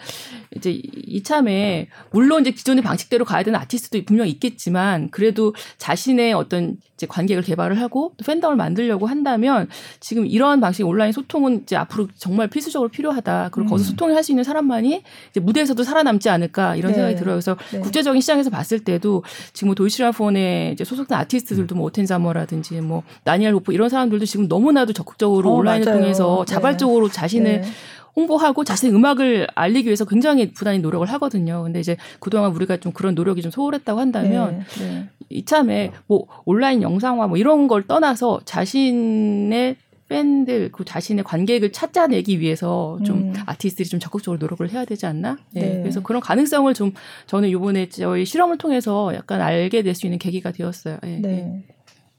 이제 0.56 0.80
이참에 1.06 1.88
물론 2.10 2.42
이제 2.42 2.50
기존의 2.50 2.82
방식대로 2.82 3.24
가야 3.24 3.42
되는 3.42 3.58
아티스트도 3.60 4.04
분명 4.04 4.26
있겠지만 4.26 5.10
그래도 5.10 5.54
자신의 5.78 6.32
어떤 6.32 6.78
이제 6.94 7.06
관객을 7.06 7.42
개발을 7.42 7.80
하고 7.80 8.12
또 8.16 8.24
팬덤을 8.24 8.56
만들려고 8.56 9.06
한다면 9.06 9.68
지금 10.00 10.26
이러한 10.26 10.60
방식 10.60 10.86
온라인 10.86 11.12
소통은 11.12 11.62
이제 11.62 11.74
앞으로 11.76 12.08
정말 12.16 12.48
필수적으로 12.48 12.90
필요하다. 12.90 13.48
그리고 13.52 13.68
음. 13.68 13.70
거기서 13.70 13.90
소통을 13.90 14.14
할 14.14 14.22
수 14.22 14.30
있는 14.30 14.44
사람만이 14.44 15.02
이제 15.30 15.40
무대에서도 15.40 15.82
살아남지 15.82 16.28
않을까 16.30 16.76
이런 16.76 16.92
네. 16.92 16.94
생각이 16.94 17.16
들어요. 17.16 17.34
그래서 17.34 17.56
네. 17.72 17.80
국제적인 17.80 18.20
시장에서 18.20 18.50
봤을 18.50 18.78
때도 18.78 19.24
지금 19.52 19.66
뭐 19.68 19.74
도이치라폰에 19.74 20.70
이제 20.74 20.84
소속된 20.84 21.18
아티스트들도 21.18 21.74
뭐 21.74 21.86
오텐자머라든지 21.86 22.80
뭐 22.80 23.02
나니엘 23.24 23.52
호프 23.54 23.72
이런 23.72 23.88
사람들도 23.88 24.24
지금 24.26 24.46
너무나도 24.46 24.92
적극적으로 24.92 25.50
어, 25.50 25.54
온라인을 25.54 25.84
맞아요. 25.84 26.00
통해서 26.00 26.44
네. 26.46 26.54
자발적으로 26.54 27.08
자신의 27.08 27.62
네. 27.62 27.68
홍보하고 28.14 28.64
자신의 28.64 28.94
음악을 28.94 29.48
알리기 29.54 29.86
위해서 29.86 30.04
굉장히 30.04 30.52
부단히 30.52 30.78
노력을 30.80 31.06
하거든요. 31.12 31.62
근데 31.62 31.80
이제 31.80 31.96
그동안 32.20 32.52
우리가 32.52 32.76
좀 32.78 32.92
그런 32.92 33.14
노력이 33.14 33.42
좀 33.42 33.50
소홀했다고 33.50 33.98
한다면 34.00 34.64
네, 34.78 34.84
네. 34.84 35.08
이참에 35.30 35.92
뭐 36.06 36.26
온라인 36.44 36.82
영상화 36.82 37.26
뭐 37.26 37.36
이런 37.38 37.68
걸 37.68 37.86
떠나서 37.86 38.40
자신의 38.44 39.76
팬들 40.08 40.70
그 40.72 40.84
자신의 40.84 41.24
관객을 41.24 41.72
찾아내기 41.72 42.38
위해서 42.38 42.98
좀 43.02 43.30
음. 43.30 43.34
아티스트들이 43.46 43.88
좀 43.88 43.98
적극적으로 43.98 44.38
노력을 44.38 44.68
해야 44.70 44.84
되지 44.84 45.06
않나? 45.06 45.38
네. 45.52 45.60
네. 45.62 45.80
그래서 45.80 46.02
그런 46.02 46.20
가능성을 46.20 46.74
좀 46.74 46.92
저는 47.26 47.48
이번에 47.48 47.88
저희 47.88 48.26
실험을 48.26 48.58
통해서 48.58 49.14
약간 49.14 49.40
알게 49.40 49.82
될 49.82 49.94
수 49.94 50.06
있는 50.06 50.18
계기가 50.18 50.52
되었어요. 50.52 50.98
네. 51.02 51.18
네. 51.22 51.64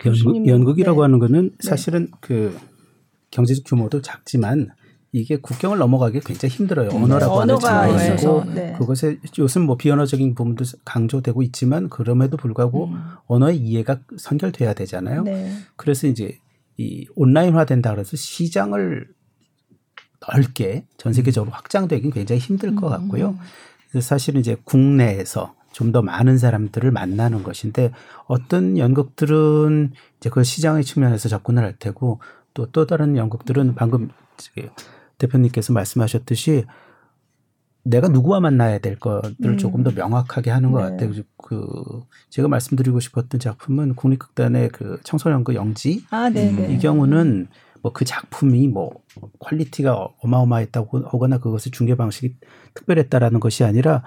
연극, 0.05 0.47
연극이라고 0.47 1.01
네. 1.01 1.03
하는 1.03 1.19
거는 1.19 1.51
네. 1.51 1.69
사실은 1.69 2.07
그 2.19 2.57
경제적 3.29 3.63
규모도 3.65 4.01
작지만 4.01 4.69
이게 5.15 5.37
국경을 5.37 5.77
넘어가기 5.77 6.21
굉장히 6.21 6.55
힘들어요. 6.55 6.89
네. 6.89 6.95
언어라고 6.95 7.39
하는 7.39 7.55
있고 8.15 8.43
네. 8.45 8.75
그것에 8.79 9.19
요즘 9.37 9.61
뭐 9.61 9.77
비언어적인 9.77 10.33
부분도 10.33 10.65
강조되고 10.85 11.43
있지만 11.43 11.87
그럼에도 11.87 12.35
불구하고 12.35 12.85
음. 12.85 12.99
언어의 13.27 13.57
이해가 13.57 13.99
선결돼야 14.17 14.73
되잖아요. 14.73 15.21
네. 15.21 15.55
그래서 15.75 16.07
이제 16.07 16.39
이 16.77 17.05
온라인화 17.15 17.65
된다 17.65 17.91
그래서 17.91 18.17
시장을 18.17 19.07
넓게 20.27 20.87
전 20.97 21.13
세계적으로 21.13 21.51
음. 21.51 21.53
확장되긴 21.53 22.09
굉장히 22.09 22.41
힘들 22.41 22.73
것 22.73 22.87
음. 22.87 22.91
같고요. 22.91 23.37
그래서 23.91 24.07
사실은 24.07 24.41
이제 24.41 24.57
국내에서 24.63 25.53
좀 25.73 25.91
더 25.91 26.01
많은 26.01 26.37
사람들을 26.37 26.89
만나는 26.91 27.43
것인데 27.43 27.91
어떤 28.25 28.77
연극들은 28.77 29.91
이제 30.17 30.29
그 30.29 30.43
시장의 30.43 30.83
측면에서 30.83 31.29
접근을 31.29 31.63
할 31.63 31.73
테고 31.77 32.19
또또 32.53 32.85
다른 32.85 33.17
연극들은 33.17 33.75
방금 33.75 34.09
대표님께서 35.17 35.73
말씀하셨듯이 35.73 36.65
내가 37.85 38.07
누구와 38.07 38.39
만나야 38.39 38.79
될 38.79 38.97
것들을 38.97 39.53
음. 39.53 39.57
조금 39.57 39.83
더 39.83 39.91
명확하게 39.91 40.51
하는 40.51 40.71
것 40.71 40.83
네. 40.83 40.89
같아요. 40.91 41.23
그 41.37 41.65
제가 42.29 42.47
말씀드리고 42.47 42.99
싶었던 43.01 43.39
작품은 43.39 43.95
국립극단의 43.95 44.69
그 44.69 44.99
청소년그 45.03 45.55
영지 45.55 46.05
아, 46.09 46.29
네, 46.29 46.49
음, 46.49 46.71
이 46.71 46.77
경우는 46.79 47.47
뭐 47.83 47.91
그 47.91 48.05
작품이 48.05 48.69
뭐 48.69 49.03
quality가 49.39 50.07
어마어마했다고 50.21 51.05
하거나 51.05 51.37
그것의 51.37 51.71
중계 51.73 51.95
방식이 51.95 52.37
특별했다라는 52.73 53.39
것이 53.41 53.65
아니라 53.65 54.03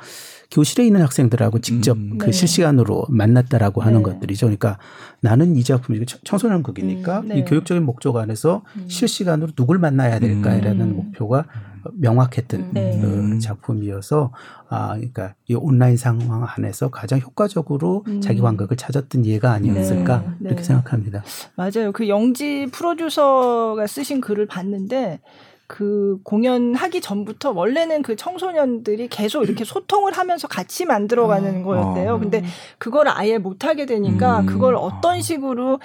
교실에 0.50 0.86
있는 0.86 1.02
학생들하고 1.02 1.60
직접 1.60 1.96
음. 1.96 2.18
그 2.18 2.26
네. 2.26 2.32
실시간으로 2.32 3.06
만났다라고 3.08 3.80
하는 3.82 4.02
네. 4.02 4.04
것들이죠. 4.04 4.46
그러니까 4.46 4.78
나는 5.20 5.56
이 5.56 5.64
작품이 5.64 6.04
청소년 6.24 6.62
극이니까 6.62 7.20
음. 7.20 7.28
네. 7.28 7.38
이 7.38 7.44
교육적인 7.44 7.84
목적 7.84 8.16
안에서 8.16 8.62
음. 8.76 8.88
실시간으로 8.88 9.52
누굴 9.56 9.78
만나야 9.78 10.18
될까라는 10.18 10.80
음. 10.80 10.96
목표가 10.96 11.46
명확했던 11.94 12.70
네. 12.72 12.98
그 13.00 13.38
작품이어서 13.38 14.32
아 14.68 14.94
그러니까 14.94 15.34
이 15.46 15.54
온라인 15.54 15.96
상황 15.96 16.44
안에서 16.48 16.90
가장 16.90 17.20
효과적으로 17.20 18.04
음. 18.08 18.20
자기 18.20 18.40
관객을 18.40 18.76
찾았던 18.76 19.24
예가 19.24 19.52
아니었을까 19.52 20.20
네. 20.38 20.48
이렇게 20.48 20.56
네. 20.56 20.62
생각합니다. 20.62 21.22
맞아요. 21.54 21.92
그 21.92 22.08
영지 22.08 22.66
프로듀서가 22.72 23.86
쓰신 23.86 24.20
글을 24.20 24.46
봤는데 24.46 25.20
그 25.66 26.18
공연하기 26.22 27.00
전부터 27.00 27.50
원래는 27.50 28.02
그 28.02 28.14
청소년들이 28.16 29.08
계속 29.08 29.42
이렇게 29.42 29.64
소통을 29.64 30.12
하면서 30.12 30.46
같이 30.46 30.84
만들어가는 30.84 31.60
아. 31.60 31.64
거였대요. 31.64 32.14
아. 32.14 32.18
근데 32.18 32.44
그걸 32.78 33.08
아예 33.08 33.38
못하게 33.38 33.86
되니까 33.86 34.40
음. 34.40 34.46
그걸 34.46 34.76
어떤 34.76 35.20
식으로 35.20 35.80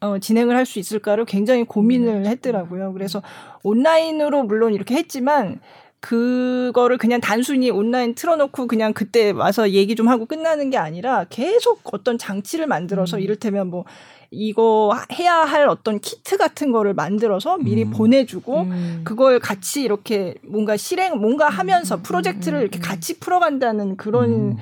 어, 0.00 0.18
진행을 0.18 0.56
할 0.56 0.66
수 0.66 0.80
있을까를 0.80 1.24
굉장히 1.24 1.64
고민을 1.64 2.14
음. 2.14 2.26
했더라고요. 2.26 2.92
그래서 2.92 3.22
온라인으로 3.62 4.42
물론 4.42 4.74
이렇게 4.74 4.96
했지만 4.96 5.60
그거를 6.00 6.98
그냥 6.98 7.20
단순히 7.20 7.70
온라인 7.70 8.16
틀어놓고 8.16 8.66
그냥 8.66 8.92
그때 8.92 9.30
와서 9.30 9.70
얘기 9.70 9.94
좀 9.94 10.08
하고 10.08 10.26
끝나는 10.26 10.70
게 10.70 10.76
아니라 10.76 11.26
계속 11.30 11.80
어떤 11.94 12.18
장치를 12.18 12.66
만들어서 12.66 13.18
음. 13.18 13.22
이를테면 13.22 13.68
뭐 13.68 13.84
이거 14.32 14.98
해야 15.12 15.34
할 15.34 15.68
어떤 15.68 16.00
키트 16.00 16.38
같은 16.38 16.72
거를 16.72 16.94
만들어서 16.94 17.58
미리 17.58 17.84
음. 17.84 17.90
보내주고 17.90 18.62
음. 18.62 19.00
그걸 19.04 19.38
같이 19.38 19.82
이렇게 19.82 20.34
뭔가 20.42 20.76
실행 20.76 21.18
뭔가 21.20 21.48
하면서 21.48 21.96
음. 21.96 22.02
프로젝트를 22.02 22.62
이렇게 22.62 22.78
음. 22.78 22.82
같이 22.82 23.20
풀어간다는 23.20 23.96
그런 23.98 24.30
음. 24.30 24.56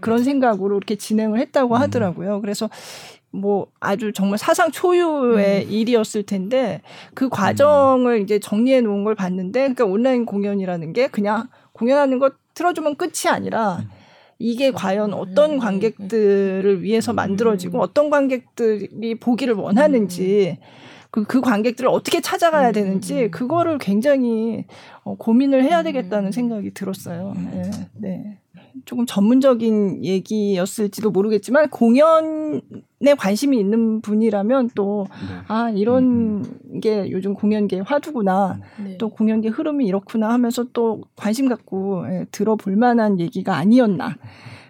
그런 0.00 0.24
생각으로 0.24 0.76
이렇게 0.76 0.96
진행을 0.96 1.38
했다고 1.38 1.76
하더라고요. 1.76 2.40
그래서 2.40 2.70
뭐 3.30 3.66
아주 3.78 4.12
정말 4.12 4.38
사상 4.38 4.70
초유의 4.70 5.64
음. 5.66 5.70
일이었을 5.70 6.22
텐데 6.22 6.80
그 7.12 7.28
과정을 7.28 8.14
음. 8.14 8.22
이제 8.22 8.38
정리해 8.38 8.80
놓은 8.80 9.04
걸 9.04 9.14
봤는데 9.14 9.60
그러니까 9.60 9.84
온라인 9.84 10.24
공연이라는 10.24 10.92
게 10.94 11.08
그냥 11.08 11.48
공연하는 11.72 12.18
거 12.18 12.30
틀어주면 12.54 12.96
끝이 12.96 13.28
아니라 13.28 13.80
음. 13.80 13.90
이게 14.38 14.70
과연 14.70 15.14
어떤 15.14 15.52
음. 15.52 15.58
관객들을 15.58 16.82
위해서 16.82 17.12
만들어지고 17.12 17.80
어떤 17.80 18.10
관객들이 18.10 19.14
보기를 19.14 19.54
원하는지 19.54 20.58
그, 21.14 21.22
그 21.22 21.40
관객들을 21.40 21.88
어떻게 21.88 22.20
찾아가야 22.20 22.72
되는지 22.72 23.30
그거를 23.30 23.78
굉장히 23.78 24.64
어, 25.04 25.14
고민을 25.14 25.62
해야 25.62 25.84
되겠다는 25.84 26.32
생각이 26.32 26.74
들었어요. 26.74 27.34
네. 27.52 27.70
네. 27.94 28.38
조금 28.84 29.06
전문적인 29.06 30.04
얘기였을지도 30.04 31.12
모르겠지만 31.12 31.70
공연에 31.70 33.14
관심이 33.16 33.60
있는 33.60 34.00
분이라면 34.00 34.70
또 34.74 35.06
네. 35.08 35.36
아, 35.46 35.70
이런 35.70 36.02
음, 36.02 36.44
음. 36.72 36.80
게 36.80 37.08
요즘 37.12 37.34
공연계 37.34 37.78
화두구나. 37.78 38.58
네. 38.84 38.98
또 38.98 39.08
공연계 39.10 39.50
흐름이 39.50 39.86
이렇구나 39.86 40.30
하면서 40.30 40.64
또 40.72 41.02
관심 41.14 41.48
갖고 41.48 42.06
예, 42.08 42.26
들어볼 42.32 42.74
만한 42.74 43.20
얘기가 43.20 43.54
아니었나. 43.54 44.16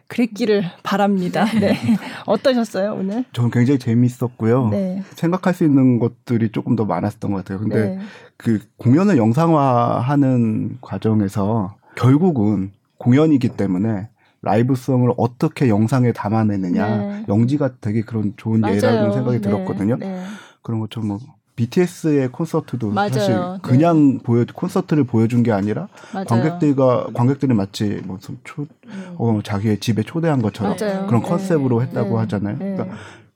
그랬기를 0.09 0.65
바랍니다. 0.83 1.45
네. 1.59 1.77
어떠셨어요, 2.27 2.95
오늘? 2.95 3.25
저는 3.33 3.51
굉장히 3.51 3.79
재미있었고요. 3.79 4.69
네. 4.69 5.03
생각할 5.11 5.55
수 5.55 5.65
있는 5.65 5.99
것들이 5.99 6.51
조금 6.53 6.77
더 6.77 6.85
많았던 6.85 7.31
것 7.31 7.39
같아요. 7.39 7.59
근데 7.59 7.97
네. 7.97 7.99
그 8.37 8.61
공연을 8.77 9.17
영상화하는 9.17 10.79
과정에서 10.81 11.77
결국은 11.97 12.73
공연이기 12.99 13.51
때문에 13.51 14.09
라이브성을 14.43 15.11
어떻게 15.17 15.69
영상에 15.69 16.13
담아내느냐 16.13 16.97
네. 16.97 17.25
영지가 17.29 17.77
되게 17.81 18.03
그런 18.03 18.35
좋은 18.37 18.61
맞아요. 18.61 18.77
예라는 18.77 19.13
생각이 19.13 19.39
네. 19.39 19.43
들었거든요. 19.43 19.97
네. 19.97 20.23
그런 20.63 20.81
것처럼 20.81 21.09
뭐 21.09 21.19
BTS의 21.57 22.29
콘서트도 22.33 22.91
맞아요. 22.91 23.13
사실 23.13 23.35
네. 23.35 23.59
그냥 23.63 24.15
네. 24.15 24.23
보여 24.23 24.45
콘서트를 24.53 25.05
보여준 25.05 25.43
게 25.43 25.53
아니라 25.53 25.89
맞아요. 26.13 26.27
관객들과 26.27 27.09
관객들이 27.15 27.55
마치 27.55 28.01
뭐 28.05 28.19
초, 28.43 28.67
음. 28.87 29.15
어, 29.19 29.41
자기의 29.43 29.79
집에 29.79 30.03
초대한 30.03 30.43
것처럼 30.43 30.77
맞아요. 30.79 31.07
그런 31.07 31.23
네. 31.23 31.29
컨셉으로 31.29 31.81
네. 31.81 31.87
했다고 31.87 32.11
네. 32.11 32.17
하잖아요. 32.17 32.59
그러니까 32.59 32.87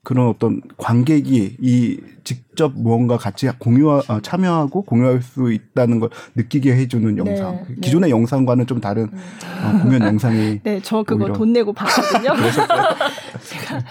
그런 0.03 0.27
어떤 0.27 0.61
관객이 0.77 1.57
이 1.61 1.99
직접 2.23 2.73
무언가 2.75 3.17
같이 3.17 3.47
공유하 3.57 4.01
어, 4.07 4.19
참여하고 4.21 4.83
공유할 4.83 5.21
수 5.21 5.51
있다는 5.51 5.99
걸 5.99 6.09
느끼게 6.35 6.73
해주는 6.75 7.17
영상. 7.17 7.65
네, 7.67 7.75
기존의 7.81 8.09
네. 8.09 8.11
영상과는 8.11 8.65
좀 8.65 8.81
다른 8.81 9.03
음. 9.03 9.19
어, 9.63 9.83
공연 9.83 10.01
영상이. 10.01 10.59
네, 10.63 10.79
저 10.83 11.03
그거 11.03 11.31
돈 11.33 11.53
내고 11.53 11.73
봤거든요. 11.73 12.33
제가 13.43 13.83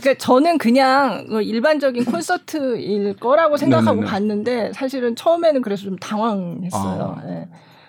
그러니까 0.00 0.14
저는 0.24 0.58
그냥 0.58 1.26
뭐 1.28 1.40
일반적인 1.40 2.04
콘서트일 2.06 3.16
거라고 3.16 3.56
생각하고. 3.56 4.00
봤는데 4.02 4.72
사실은 4.72 5.14
처음에는 5.16 5.62
그래서 5.62 5.84
좀 5.84 5.96
당황했어요. 5.98 7.16
아. 7.18 7.26
네. 7.26 7.48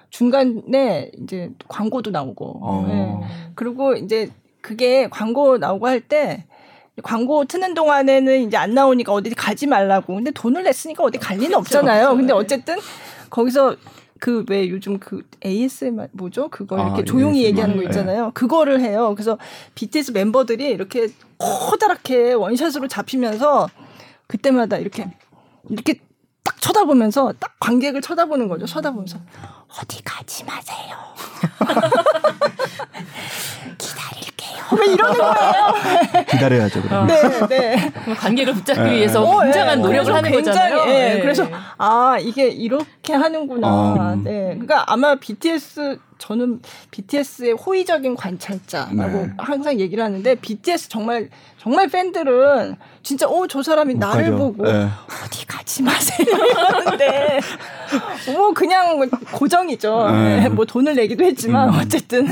중간에 0.10 1.12
이제 1.24 1.50
광고도 1.68 2.12
나오고. 2.12 2.60
어. 2.62 2.86
네. 2.88 3.28
그리고 3.56 3.96
이제 3.96 4.30
그게 4.62 5.08
광고 5.10 5.58
나오고 5.58 5.88
할 5.88 6.02
때 6.02 6.46
광고 7.04 7.46
트는 7.46 7.74
동안에는 7.74 8.42
이제 8.44 8.58
안 8.58 8.74
나오니까 8.76 9.14
어디 9.14 9.30
가지 9.32 9.66
말라고. 9.66 10.14
근데 10.14 10.30
돈을 10.32 10.64
냈으니까 10.64 11.04
어디 11.04 11.18
갈 11.18 11.38
리는 11.38 11.56
없잖아요. 11.58 12.16
근데 12.16 12.34
어쨌든 12.34 12.76
거기서 13.30 13.76
그 14.22 14.46
왜 14.50 14.70
요즘 14.70 15.00
그 15.00 15.24
ASMR 15.44 16.08
뭐죠? 16.12 16.48
그거 16.50 16.78
이렇게 16.78 17.02
아, 17.02 17.04
조용히 17.04 17.40
ASMR. 17.40 17.48
얘기하는 17.50 17.76
거 17.78 17.84
있잖아요. 17.84 18.26
네. 18.28 18.32
그거를 18.36 18.80
해요. 18.80 19.14
그래서 19.16 19.38
BTS 19.76 20.12
멤버들이 20.12 20.70
이렇게 20.70 21.08
커다랗게 21.40 22.34
원샷으로 22.34 22.88
잡히면서 22.88 23.68
그때마다 24.28 24.78
이렇게 24.78 25.12
이렇게 25.70 26.00
딱 26.44 26.62
쳐다보면서 26.62 27.34
딱 27.40 27.56
관객을 27.60 28.02
쳐다보는 28.02 28.48
거죠. 28.48 28.68
쳐다보면서 28.68 29.18
어디 29.82 30.04
가지 30.04 30.44
마세요. 30.46 30.96
왜 34.80 34.94
이러는 34.94 35.18
거예요? 35.18 36.26
기다려야죠. 36.30 36.82
그럼. 36.82 37.08
네, 37.08 37.48
네. 37.48 37.92
관객을 38.20 38.54
붙잡기 38.54 38.82
네. 38.82 38.92
위해서 38.98 39.24
어, 39.24 39.42
굉장한 39.44 39.78
네. 39.78 39.84
노력을 39.84 40.14
하는 40.14 40.32
굉장히, 40.32 40.58
거잖아요. 40.58 40.86
네. 40.86 41.14
네. 41.16 41.22
그래서 41.22 41.48
아 41.78 42.18
이게 42.20 42.48
이렇게 42.48 43.14
하는구나. 43.14 43.68
어. 43.68 44.16
네. 44.24 44.52
그러니까 44.52 44.84
아마 44.88 45.16
BTS 45.16 46.00
저는 46.22 46.62
BTS의 46.92 47.54
호의적인 47.54 48.16
관찰자라고 48.16 49.18
네. 49.26 49.34
항상 49.40 49.80
얘기를 49.80 50.04
하는데 50.04 50.36
BTS 50.36 50.88
정말 50.90 51.30
정말 51.58 51.88
팬들은 51.90 52.76
진짜 53.04 53.28
어 53.28 53.48
저 53.50 53.64
사람이 53.64 53.96
나를 53.96 54.26
가죠. 54.26 54.38
보고 54.38 54.64
네. 54.64 54.88
어디 55.26 55.46
가지 55.48 55.82
마세요 55.84 56.28
이러는데 56.30 57.40
뭐 58.34 58.54
그냥 58.54 58.98
뭐 58.98 59.08
고정이죠. 59.34 60.12
네. 60.12 60.40
네. 60.42 60.50
뭐 60.50 60.64
돈을 60.66 60.96
내기도 60.96 61.26
했지만 61.26 61.70
음. 61.70 61.80
어쨌든 61.80 62.28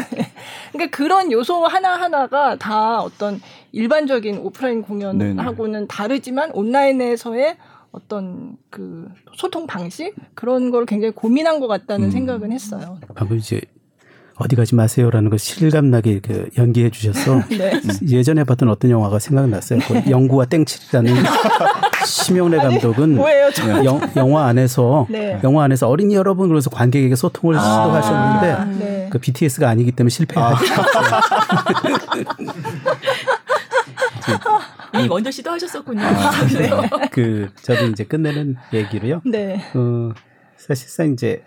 그러니까 0.71 0.95
그런 0.95 1.31
요소 1.31 1.65
하나 1.65 1.99
하나가 1.99 2.55
다 2.57 2.99
어떤 3.01 3.41
일반적인 3.71 4.37
오프라인 4.37 4.83
공연하고는 4.83 5.87
다르지만 5.87 6.51
온라인에서의 6.51 7.57
어떤 7.91 8.55
그 8.69 9.09
소통 9.35 9.65
방식 9.65 10.13
그런 10.35 10.69
걸 10.69 10.85
굉장히 10.85 11.11
고민한 11.13 11.59
것 11.59 11.67
같다는 11.67 12.07
음. 12.09 12.11
생각은 12.11 12.51
했어요. 12.51 12.99
방금 13.15 13.37
이제 13.37 13.59
어디 14.39 14.55
가지 14.55 14.73
마세요라는 14.73 15.29
걸 15.29 15.37
실감나게 15.37 16.21
그 16.21 16.49
연기해 16.57 16.89
주셔서 16.89 17.43
네. 17.51 17.81
예전에 18.07 18.45
봤던 18.45 18.69
어떤 18.69 18.89
영화가 18.89 19.19
생각났어요. 19.19 19.79
그 19.85 20.09
영구와 20.09 20.45
땡칠이라는 20.45 21.13
심영래 22.07 22.57
감독은 22.57 23.15
뭐예요, 23.15 23.49
영, 23.83 23.99
영화 24.15 24.45
안에서 24.45 25.07
네. 25.09 25.39
영화 25.43 25.65
안에서 25.65 25.89
어린이 25.89 26.15
여러분 26.15 26.47
그래서 26.47 26.69
관객에게 26.69 27.15
소통을 27.15 27.57
아~ 27.57 27.59
시도하셨는데 27.59 28.85
네. 28.85 29.09
그 29.11 29.19
BTS가 29.19 29.67
아니기 29.67 29.91
때문에 29.91 30.09
실패하셨어요. 30.09 31.19
이 35.03 35.07
먼저 35.09 35.29
시도하셨었군요. 35.29 36.01
아, 36.01 36.31
네. 36.47 36.69
그 37.11 37.49
저도 37.61 37.87
이제 37.87 38.05
끝내는 38.05 38.55
얘기로요. 38.71 39.21
네. 39.25 39.61
어, 39.73 40.11
사실상 40.55 41.11
이제 41.11 41.43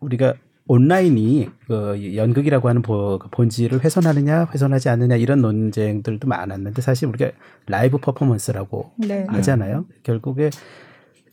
우리가 0.00 0.34
온라인이 0.72 1.50
그 1.66 2.16
연극이라고 2.16 2.66
하는 2.66 2.80
그 2.80 3.18
본질을 3.30 3.84
훼손하느냐 3.84 4.48
훼손하지 4.54 4.88
않느냐 4.88 5.16
이런 5.16 5.42
논쟁들도 5.42 6.26
많았는데 6.26 6.80
사실 6.80 7.08
우리가 7.08 7.30
라이브 7.66 7.98
퍼포먼스라고 7.98 8.92
네. 8.96 9.26
하잖아요. 9.28 9.84
결국에 10.02 10.48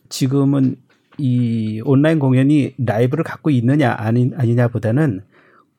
지금은 0.09 0.75
이 1.17 1.81
온라인 1.85 2.19
공연이 2.19 2.73
라이브를 2.77 3.23
갖고 3.23 3.49
있느냐 3.49 3.95
아니 3.97 4.29
아니냐보다는 4.35 5.21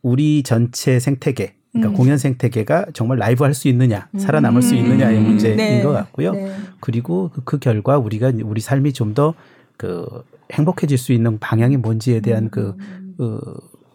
우리 0.01 0.43
전체 0.43 0.99
생태계 0.99 1.57
그러니까 1.73 1.93
음. 1.93 1.97
공연 1.99 2.17
생태계가 2.17 2.87
정말 2.95 3.19
라이브 3.19 3.45
할 3.45 3.53
수 3.53 3.69
있느냐, 3.69 4.09
살아남을 4.17 4.63
수 4.63 4.75
음. 4.75 4.79
있느냐의 4.79 5.19
음. 5.19 5.25
문제인 5.25 5.57
네. 5.59 5.83
것 5.83 5.93
같고요. 5.93 6.33
네. 6.33 6.51
그리고 6.81 7.31
그, 7.33 7.45
그 7.45 7.59
결과 7.59 7.99
우리가 7.99 8.33
우리 8.43 8.63
삶이 8.63 8.95
좀 8.95 9.13
더 9.13 9.35
그 9.81 10.07
행복해질 10.53 10.99
수 10.99 11.15
있는 11.15 11.39
방향이 11.39 11.79
뭔지에 11.79 12.21
대한 12.21 12.51
그 12.51 12.77
그 13.21 13.39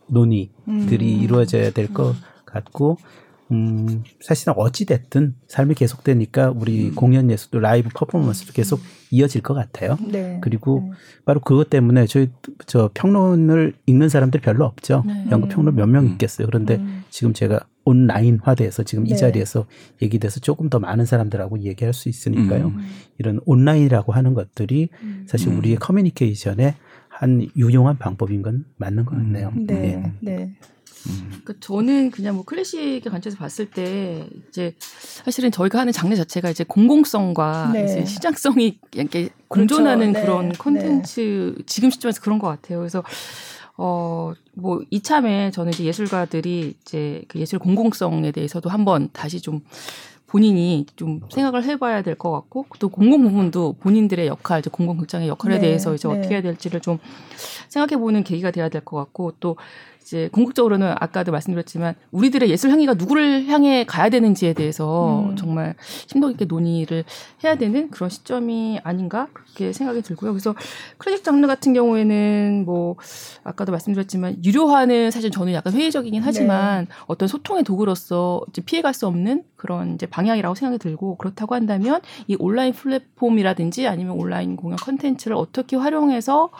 논의들이 0.08 1.16
음. 1.16 1.24
이루어져야 1.24 1.72
될것 1.72 2.14
음. 2.14 2.22
같고 2.46 2.98
음, 3.52 4.04
사실은 4.22 4.54
어찌됐든 4.56 5.36
삶이 5.48 5.74
계속되니까 5.74 6.52
우리 6.56 6.90
음. 6.90 6.96
공연 6.96 7.32
예술도 7.32 7.60
라이브 7.60 7.90
퍼포먼스도 7.94 8.54
계속 8.54 8.80
이어질 9.10 9.42
것 9.42 9.56
같아요. 9.56 9.98
네. 10.08 10.40
그리고 10.42 10.84
네. 10.84 10.92
바로 11.26 11.40
그것 11.40 11.72
때문에 11.72 12.06
저희 12.06 12.30
저 12.68 12.92
평론을 12.94 13.74
읽는 13.88 14.10
사람들이 14.10 14.42
별로 14.44 14.66
없죠. 14.66 15.04
네. 15.08 15.28
연극 15.32 15.50
평론 15.50 15.76
몇 15.76 15.90
명 15.90 16.06
있겠어요. 16.06 16.46
그런데 16.48 16.76
음. 16.76 17.04
지금 17.10 17.34
제가 17.34 17.62
온라인화돼서 17.86 18.84
지금 18.84 19.06
이 19.06 19.12
네. 19.12 19.16
자리에서 19.16 19.66
얘기돼서 20.02 20.40
조금 20.40 20.70
더 20.70 20.80
많은 20.80 21.06
사람들하고 21.06 21.62
얘기할 21.62 21.94
수 21.94 22.10
있으니까요. 22.10 22.68
음. 22.68 22.88
이런 23.20 23.40
온라인이라고 23.46 24.12
하는 24.12 24.34
것들이 24.34 24.90
음. 25.02 25.26
사실 25.28 25.52
우리의 25.54 25.78
커뮤니케이션에 25.78 26.76
한 27.18 27.48
유용한 27.56 27.98
방법인 27.98 28.42
건 28.42 28.66
맞는 28.76 29.06
것 29.06 29.16
같네요. 29.16 29.54
음. 29.56 29.66
네. 29.66 29.76
네. 29.76 30.14
네. 30.20 30.56
음. 31.08 31.42
그 31.46 31.60
저는 31.60 32.12
그냥 32.12 32.36
뭐 32.36 32.44
클래식의 32.44 33.02
관점에서 33.02 33.38
봤을 33.38 33.70
때 33.70 34.28
이제 34.50 34.74
사실은 34.80 35.52
저희가 35.52 35.80
하는 35.80 35.94
장르 35.94 36.16
자체가 36.16 36.50
이제 36.50 36.64
공공성과 36.64 37.72
네. 37.74 37.86
이제 37.86 38.06
시장성이 38.06 38.80
이렇게 38.94 39.30
공존하는 39.48 40.14
그렇죠. 40.14 40.26
그런 40.26 40.50
네. 40.50 40.56
콘텐츠 40.58 41.54
네. 41.58 41.64
지금 41.68 41.90
시점에서 41.90 42.22
그런 42.22 42.40
것 42.40 42.48
같아요. 42.48 42.80
그래서 42.80 43.04
어, 43.78 44.34
뭐, 44.54 44.82
이참에 44.90 45.52
저는 45.52 45.74
이제 45.74 45.84
예술가들이 45.84 46.76
이제 46.82 47.24
그 47.28 47.40
예술 47.40 47.60
공공성에 47.60 48.32
대해서도 48.32 48.70
한번 48.70 49.10
다시 49.12 49.42
좀 49.42 49.62
본인이 50.36 50.86
좀 50.98 51.22
생각을 51.32 51.64
해봐야 51.64 52.02
될 52.02 52.16
것 52.16 52.30
같고 52.32 52.66
또 52.80 52.90
공공 52.90 53.22
부분도 53.22 53.76
본인들의 53.80 54.28
역할, 54.28 54.60
이제 54.60 54.70
공공극장의 54.70 55.30
역할에 55.30 55.56
네, 55.56 55.62
대해서 55.62 55.94
이제 55.96 56.10
네. 56.10 56.14
어떻게 56.20 56.34
해야 56.36 56.42
될지를 56.42 56.82
좀 56.82 57.00
생각해보는 57.70 58.24
계기가 58.26 58.52
돼야 58.52 58.68
될 58.68 58.82
것 58.84 58.98
같고 58.98 59.32
또 59.40 59.56
이제 60.06 60.30
궁극적으로는 60.32 60.94
아까도 61.00 61.32
말씀드렸지만 61.32 61.96
우리들의 62.12 62.52
예술 62.52 62.70
향기가 62.70 62.94
누구를 62.94 63.48
향해 63.48 63.86
가야 63.86 64.10
되는지에 64.10 64.54
대해서 64.54 65.24
음. 65.32 65.36
정말 65.36 65.74
심도 66.06 66.30
있게 66.30 66.46
논의를 66.46 67.04
해야 67.44 67.56
되는 67.56 67.90
그런 67.90 68.12
시점이 68.12 68.82
아닌가 68.84 69.30
그렇게 69.34 69.74
생각이 69.74 70.04
들고요. 70.04 70.32
그래서 70.32 70.54
클래식 71.00 71.24
장르 71.24 71.48
같은 71.48 71.74
경우에는 71.74 72.66
뭐 72.68 72.98
아까도 73.44 73.72
말씀드렸지만 73.72 74.46
유료화는 74.46 75.10
사실 75.10 75.32
저는 75.32 75.54
약간 75.54 75.74
회의적이긴 75.74 76.22
하지만 76.22 76.86
네. 76.86 76.92
어떤 77.08 77.28
소통의 77.28 77.64
도구로서 77.64 78.42
이제 78.50 78.62
피해갈 78.62 78.94
수 78.94 79.08
없는 79.08 79.44
그런 79.56 79.96
이제 79.96 80.06
방향이라고 80.06 80.54
생각이 80.54 80.78
들고 80.78 81.18
그렇다고 81.18 81.56
한다면 81.56 82.02
이 82.28 82.36
온라인 82.38 82.74
플랫폼이라든지 82.74 83.88
아니면 83.88 84.20
온라인 84.20 84.56
공연 84.56 84.78
컨텐츠를 84.78 85.36
어떻게 85.36 85.76
활용해서 85.76 86.52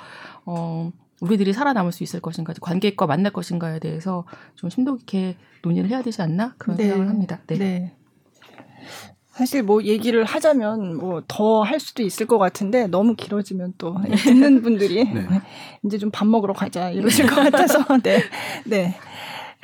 어 0.48 0.92
우리들이 1.22 1.54
살아남을 1.54 1.92
수 1.92 2.04
있을 2.04 2.20
것인가, 2.20 2.54
관객과 2.62 3.08
만날 3.08 3.32
것인가에 3.32 3.80
대해서 3.80 4.26
좀 4.56 4.70
심도 4.70 4.96
깊게 4.98 5.36
논의를 5.64 5.90
해야 5.90 6.02
되지 6.02 6.22
않나 6.22 6.56
그런 6.58 6.78
네. 6.78 6.84
생각을 6.84 7.10
합니다. 7.10 7.40
네. 7.48 7.58
네. 7.58 7.94
사실 9.32 9.64
뭐 9.64 9.84
얘기를 9.84 10.24
하자면 10.24 10.96
뭐 10.98 11.22
더 11.28 11.64
할 11.64 11.80
수도 11.80 12.04
있을 12.04 12.26
것 12.26 12.38
같은데 12.38 12.88
너무 12.88 13.16
길어지면 13.16 13.74
또 13.78 13.98
듣는 14.24 14.62
분들이 14.62 15.04
네. 15.14 15.28
이제 15.84 15.98
좀 15.98 16.10
밥 16.12 16.26
먹으러 16.28 16.54
가자 16.54 16.90
이러실 16.90 17.28
것 17.28 17.36
같아서 17.36 17.80
네. 18.04 18.22
네. 18.66 18.96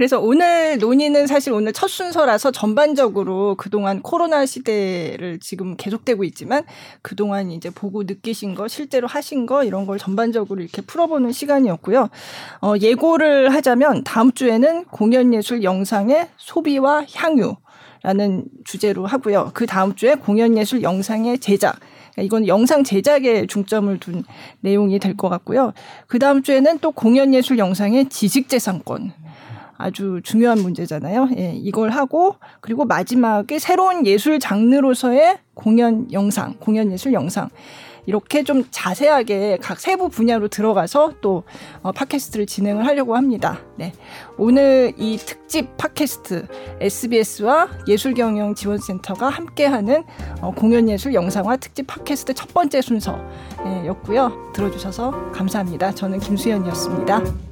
그래서 0.02 0.20
오늘 0.20 0.80
논의는 0.80 1.28
사실 1.28 1.54
오늘 1.54 1.74
첫 1.74 1.88
순서라서 1.88 2.50
전반적으로 2.50 3.54
그동안 3.54 4.02
코로나 4.02 4.48
시대를 4.48 5.38
지금 5.40 5.78
계속되고 5.78 6.24
있지만 6.24 6.64
그동안 7.04 7.52
이제 7.52 7.70
보고 7.70 8.02
느끼신 8.02 8.56
거, 8.56 8.68
실제로 8.68 9.06
하신 9.08 9.46
거 9.46 9.64
이런 9.64 9.86
걸 9.86 10.00
전반적으로 10.00 10.60
이렇게 10.60 10.82
풀어보는 10.82 11.32
시간이었고요. 11.32 12.10
어, 12.64 12.74
예고를 12.82 13.54
하자면 13.54 14.04
다음 14.04 14.32
주에는 14.32 14.86
공연예술 14.86 15.62
영상의 15.62 16.30
소비와 16.36 17.06
향유 17.14 17.56
라는 18.02 18.46
주제로 18.66 19.06
하고요. 19.06 19.52
그 19.54 19.68
다음 19.68 19.94
주에 19.94 20.16
공연예술 20.16 20.82
영상의 20.82 21.38
제작. 21.38 21.76
그러니까 22.16 22.24
이건 22.24 22.48
영상 22.48 22.84
제작에 22.84 23.46
중점을 23.46 24.00
둔 24.00 24.24
내용이 24.62 24.98
될 24.98 25.16
것 25.16 25.30
같고요. 25.30 25.74
그 26.08 26.18
다음 26.18 26.42
주에는 26.42 26.80
또 26.80 26.90
공연예술 26.90 27.60
영상의 27.60 28.10
지식재산권. 28.10 29.22
아주 29.82 30.22
중요한 30.24 30.60
문제잖아요. 30.60 31.30
예, 31.38 31.54
이걸 31.56 31.90
하고 31.90 32.36
그리고 32.62 32.86
마지막에 32.86 33.60
새로운 33.60 34.06
예술 34.06 34.40
장르로서의 34.40 35.38
공연 35.54 36.12
영상, 36.12 36.56
공연 36.60 36.92
예술 36.92 37.14
영상. 37.14 37.50
이렇게 38.06 38.44
좀 38.44 38.64
자세하게 38.72 39.60
각 39.62 39.80
세부 39.80 40.10
분야로 40.10 40.48
들어가서 40.48 41.14
또 41.22 41.44
어, 41.82 41.92
팟캐스트를 41.92 42.46
진행을 42.46 42.86
하려고 42.86 43.16
합니다. 43.16 43.60
네. 43.78 43.94
오늘 44.38 44.94
이 44.98 45.18
특집 45.18 45.78
팟캐스트 45.78 46.48
SBS와 46.80 47.70
예술경영지원센터가 47.88 49.30
함께하는 49.30 50.04
어, 50.42 50.52
공연예술 50.52 51.14
영상화 51.14 51.58
특집 51.58 51.88
팟캐스트 51.88 52.34
첫 52.34 52.54
번째 52.54 52.82
순서였고요. 52.82 54.52
들어주셔서 54.54 55.32
감사합니다. 55.32 55.92
저는 55.92 56.20
김수현이었습니다. 56.20 57.51